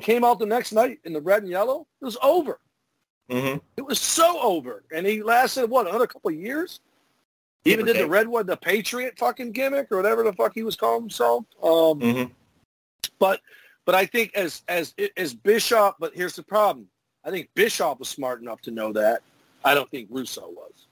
[0.00, 1.86] came out the next night in the red and yellow.
[2.00, 2.58] It was over.
[3.30, 6.80] Hmm It was so over, and he lasted what another couple of years.
[7.64, 8.08] He even did the Okay.
[8.08, 11.44] Redwood, the Patriot fucking gimmick or whatever the fuck he was calling himself.
[11.62, 12.24] Um, hmm
[13.18, 13.40] but
[13.84, 16.88] but I think as as as Bischoff, but here's the problem.
[17.24, 19.22] I think Bischoff was smart enough to know that.
[19.64, 20.86] I don't think Russo was.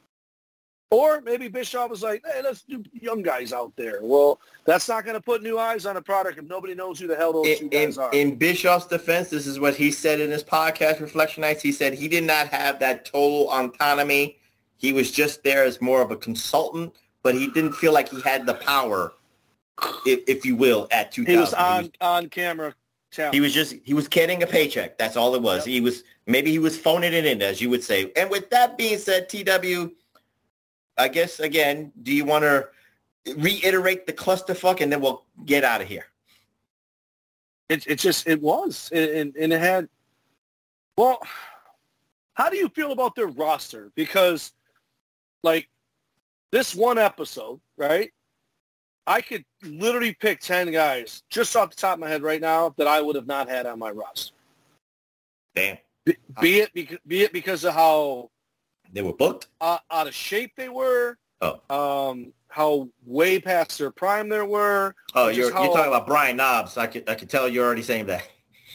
[0.90, 3.98] Or maybe Bischoff was like, hey, let's do young guys out there.
[4.00, 7.06] Well, that's not going to put new eyes on a product if nobody knows who
[7.06, 8.10] the hell those two In, in, guys are.
[8.12, 11.60] in Bischoff's defense, this is what he said in his podcast, Reflectionites.
[11.60, 14.38] He said he did not have that total autonomy.
[14.78, 18.22] He was just there as more of a consultant, but he didn't feel like he
[18.22, 19.12] had the power,
[20.06, 21.34] if, if you will, at 2000.
[21.34, 22.74] he was on on camera.
[23.32, 24.98] He was just he was getting a paycheck.
[24.98, 25.66] That's all it was.
[25.66, 25.72] Yep.
[25.72, 28.12] He was maybe he was phoning it in, as you would say.
[28.16, 29.90] And with that being said, TW,
[30.98, 32.68] I guess again, do you want to
[33.36, 36.06] reiterate the clusterfuck and then we'll get out of here?
[37.68, 39.88] It, it just it was and, and, it had
[40.96, 41.20] well
[42.32, 43.92] how do you feel about their roster?
[43.94, 44.52] Because
[45.42, 45.68] like
[46.50, 48.12] this one episode right?
[49.06, 52.74] I could literally pick 10 guys just off the top of my head right now
[52.76, 54.34] that i would have not had on my roster.
[55.54, 58.30] Damn, be, be it because, be it because of how
[58.92, 59.48] they were booked.
[59.60, 64.94] uh, out of shape they were Oh, um how way past their prime they were
[65.14, 66.76] oh, you're how- you're talking about Brian Knobbs.
[66.76, 68.26] I could I could tell you're already saying that.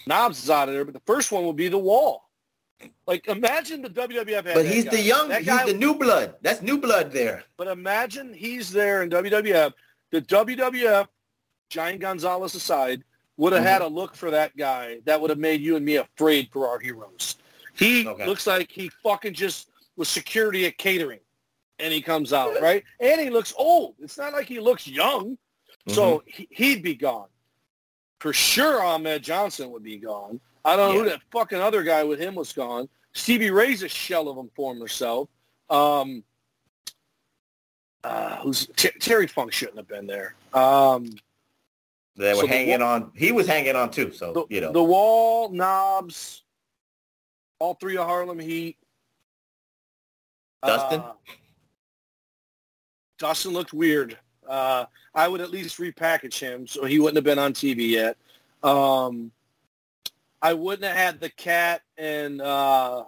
[0.07, 2.30] Knobbs is out of there but the first one would be the wall
[3.07, 4.91] like imagine the WWF had But he's guy.
[4.91, 6.35] the young, That he's guy- the new blood.
[6.41, 7.44] That's new blood there.
[7.56, 9.72] But imagine he's there in WWF.
[10.11, 11.07] The WWF,
[11.69, 13.03] Giant Gonzalez aside,
[13.38, 13.69] would have Mm-hmm.
[13.72, 16.68] had a look for that guy that would have made you and me afraid for
[16.68, 17.38] our heroes.
[17.73, 18.26] He Okay.
[18.26, 21.20] looks like he fucking just was security at catering.
[21.80, 22.84] And he comes out, right?
[22.99, 23.95] And he looks old.
[23.99, 25.38] It's not like he looks young.
[25.88, 26.28] So Mm-hmm.
[26.28, 27.28] he, he'd be gone.
[28.20, 30.40] For sure Ahmed Johnson would be gone.
[30.64, 32.88] I don't know who that fucking other guy with him was gone.
[33.14, 35.28] Stevie Ray's a shell of him former self.
[35.70, 36.24] Um,
[38.03, 40.36] uh, who's T- Terry Funk shouldn't have been there.
[40.53, 41.10] Um,
[42.15, 43.11] They were So the hanging wa- on.
[43.15, 44.11] He was hanging on too.
[44.14, 44.72] So the, you know.
[44.72, 46.44] the Wall, Knobbs,
[47.60, 48.78] all three of Harlem Heat.
[50.65, 50.99] Dustin?
[51.02, 51.14] Uh,
[53.18, 54.18] Dustin looked weird.
[54.48, 54.85] Uh,
[55.15, 58.18] I would at least repackage him so he wouldn't have been on TV yet.
[58.64, 59.31] Um,
[60.41, 63.06] I wouldn't have had the cat and uh,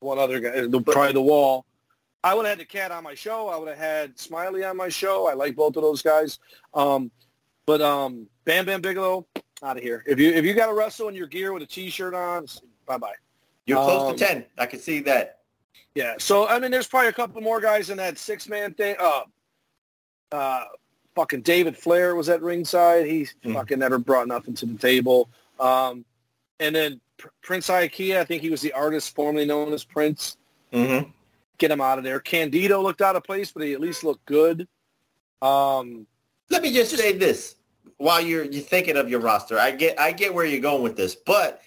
[0.00, 1.64] one other guy, the, probably the wall.
[2.24, 3.48] I would have had the cat on my show.
[3.48, 5.28] I would have had Smiley on my show.
[5.28, 6.38] I like both of those guys.
[6.74, 7.10] Um,
[7.66, 9.26] but um, Bam Bam Bigelow,
[9.62, 10.04] out of here.
[10.06, 12.46] If you if you got to wrestle in your gear with a T-shirt on,
[12.86, 13.14] bye bye.
[13.66, 14.44] You're close um, to ten.
[14.58, 15.41] I can see that.
[15.94, 16.14] Yeah.
[16.18, 18.96] So I mean, there's probably a couple more guys in that six man thing.
[18.98, 19.22] Uh,
[20.32, 20.64] uh,
[21.14, 23.06] fucking David Flair was at ringside.
[23.06, 23.54] He Mhm.
[23.54, 25.28] fucking never brought nothing to the table.
[25.60, 26.04] Um,
[26.60, 27.00] and then
[27.42, 28.16] Prince Iaukea.
[28.18, 30.36] I think he was the artist formerly known as Prince.
[30.72, 31.10] Mm-hmm.
[31.58, 32.18] Get him out of there.
[32.18, 34.66] Candido looked out of place, but he at least looked good.
[35.42, 36.06] Um,
[36.50, 37.56] Let me just say this
[37.98, 39.58] while you're you're thinking of your roster.
[39.58, 41.62] I get I get where you're going with this, but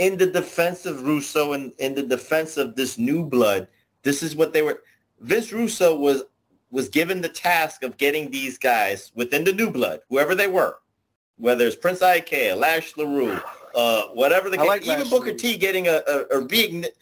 [0.00, 3.68] in the defense of Russo and in the defense of this new blood,
[4.02, 4.82] this is what they were.
[5.20, 6.22] Vince Russo was
[6.70, 10.78] was given the task of getting these guys within the new blood, whoever they were,
[11.36, 13.38] whether it's Prince Iaukea, Lash LaRue,
[13.74, 15.38] uh, whatever the case, like even Lash Booker LaRue.
[15.38, 16.92] T getting a, a, a reignite,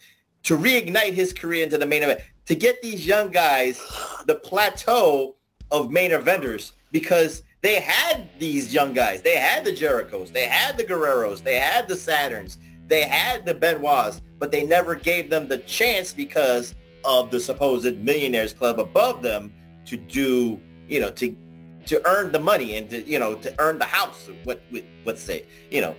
[0.43, 3.79] to reignite his career into the main event, to get these young guys
[4.25, 5.35] the plateau
[5.71, 9.21] of main eventers because they had these young guys.
[9.21, 12.57] They had the Jerichos, they had the Guerreros, they had the Saturns,
[12.89, 16.75] they had the Benoits, but they never gave them the chance because
[17.05, 19.53] of the supposed millionaires club above them
[19.85, 21.35] to do, you know, to
[21.85, 25.21] to earn the money and to, you know, to earn the house, what, what let's
[25.21, 25.95] say, you know,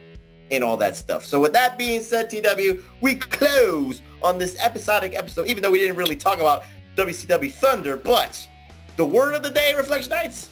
[0.51, 1.25] and all that stuff.
[1.25, 5.79] So with that being said, TW, we close on this episodic episode, even though we
[5.79, 6.65] didn't really talk about
[6.97, 8.47] WCW Thunder, but
[8.97, 10.49] the word of the day, Reflectionites,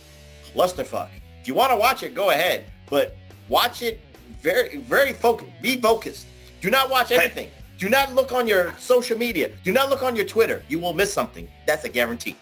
[0.54, 1.10] clusterfuck.
[1.40, 3.16] If you want to watch it, go ahead, but
[3.48, 4.00] watch it
[4.40, 5.50] very, very focused.
[5.62, 6.26] Be focused.
[6.60, 7.50] Do not watch everything.
[7.78, 9.50] Do not look on your social media.
[9.62, 10.64] Do not look on your Twitter.
[10.68, 11.48] You will miss something.
[11.66, 12.36] That's a guarantee.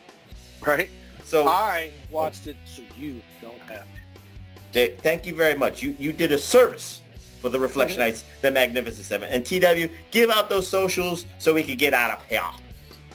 [0.66, 0.88] right?
[1.24, 3.86] So I watched it, so you don't have
[4.72, 4.96] to.
[4.96, 5.82] Thank you very much.
[5.82, 7.02] You you did a service
[7.40, 8.08] for the Reflection mm-hmm.
[8.08, 9.28] Nights, the Magnificent Seven.
[9.30, 12.42] And TW, give out those socials so we can get out of here.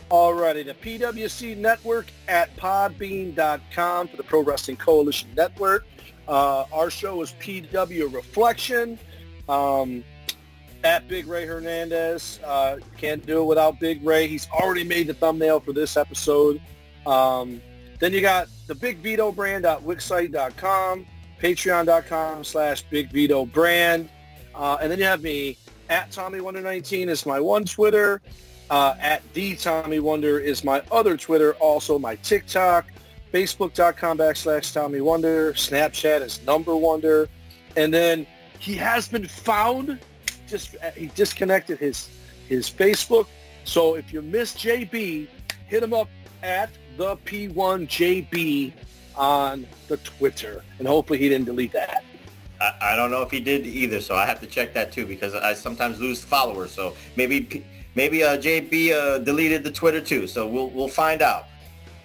[0.10, 5.86] Alrighty, the PWC Network at podbean.com for the Pro Wrestling Coalition Network.
[6.32, 8.98] Uh, our show is PW Reflection.
[9.48, 10.04] Um,
[10.84, 12.40] at Big Ray Hernandez.
[12.44, 14.28] Uh, can't do it without Big Ray.
[14.28, 16.62] He's already made the thumbnail for this episode.
[17.06, 17.62] Um,
[18.00, 21.06] then you got the Big Vito brand at Wixsite.com,
[21.40, 24.10] patreon.com slash Big Vito brand.
[24.56, 25.58] Uh, and then you have me
[25.90, 28.22] at Tommy Wonder 19 is my one Twitter.
[28.70, 31.54] Uh, at the Tommy Wonder is my other Twitter.
[31.56, 32.86] Also my TikTok,
[33.32, 35.54] Facebook.com backslash Tommy Wonder.
[35.54, 37.30] Snapchat is number Wonder.
[37.78, 38.28] And then
[38.60, 40.00] he has been found.
[40.48, 42.10] Just he disconnected his
[42.48, 43.28] his Facebook.
[43.64, 45.28] So if you miss JB,
[45.68, 46.10] hit him up
[46.44, 48.74] at the P1JB
[49.16, 52.04] on the Twitter, and hopefully he didn't delete that.
[52.60, 55.06] I, I don't know if he did either, so I have to check that too
[55.06, 56.72] because I sometimes lose followers.
[56.72, 60.28] So maybe maybe uh, JB uh, deleted the Twitter too.
[60.28, 61.46] So we'll we'll find out.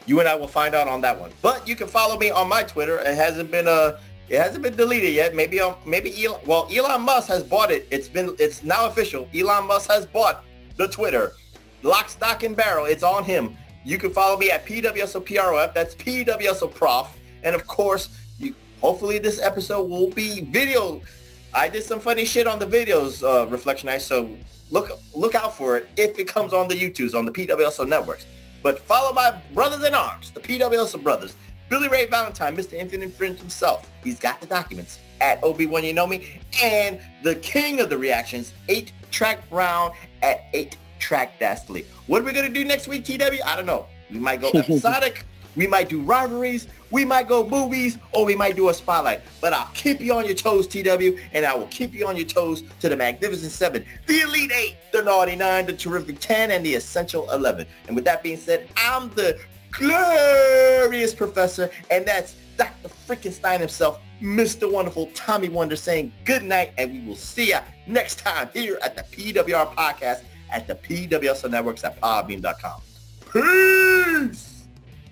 [0.07, 1.33] You and I will find out on that one.
[1.43, 2.99] But you can follow me on my Twitter.
[3.01, 5.35] It hasn't been uh it hasn't been deleted yet.
[5.35, 7.87] Maybe um, maybe Elon, well Elon Musk has bought it.
[7.91, 9.29] It's been it's now official.
[9.35, 10.45] Elon Musk has bought
[10.77, 11.33] the Twitter.
[11.83, 12.87] Lock, stock, and barrel.
[12.87, 13.57] It's on him.
[13.85, 15.73] You can follow me at PWSOPROF.
[15.75, 17.09] That's PWSOPROF.
[17.45, 18.09] And of course,
[18.39, 21.01] you hopefully this episode will be video.
[21.55, 24.01] I did some funny shit on the videos, uh, Reflectionite.
[24.01, 24.37] So
[24.71, 28.27] look look out for it if it comes on the YouTubes, on the PWSO networks.
[28.67, 31.37] But follow my brothers in arms, the PWSO brothers.
[31.69, 32.73] Billy Ray Valentine, Mr.
[32.73, 33.89] Infinite Fringe himself.
[34.03, 36.41] He's got the documents at Obi-Wan You Know Me.
[36.61, 41.87] And the king of the reactions, 8-Track Brown at 8-Track Dastardly.
[42.09, 43.41] What are we going to do next week, TW?
[43.45, 43.87] I don't know.
[44.11, 45.25] We might go episodic.
[45.55, 46.67] we might do rivalries.
[46.91, 47.99] We might go movies.
[48.13, 49.23] Or we might do a spotlight.
[49.41, 51.19] But I'll keep you on your toes, TW.
[51.33, 54.77] And I will keep you on your toes to the Magnificent 7, the Elite 8,
[54.93, 57.67] the Naughty 9, the Terrific 10, and the Essential 11.
[57.87, 59.39] And with that being said, I'm the
[59.73, 62.89] glorious professor, and that's Dr.
[63.07, 64.71] Freaking Stein himself, Mr.
[64.71, 68.97] Wonderful Tommy Wonder saying good night, and we will see ya next time here at
[68.97, 72.81] the PWR podcast at the PWSO Networks at podbean.com.
[73.33, 74.65] Peace!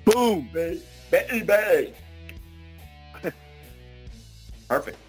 [0.04, 0.82] Boom, baby.
[4.68, 5.03] Perfect.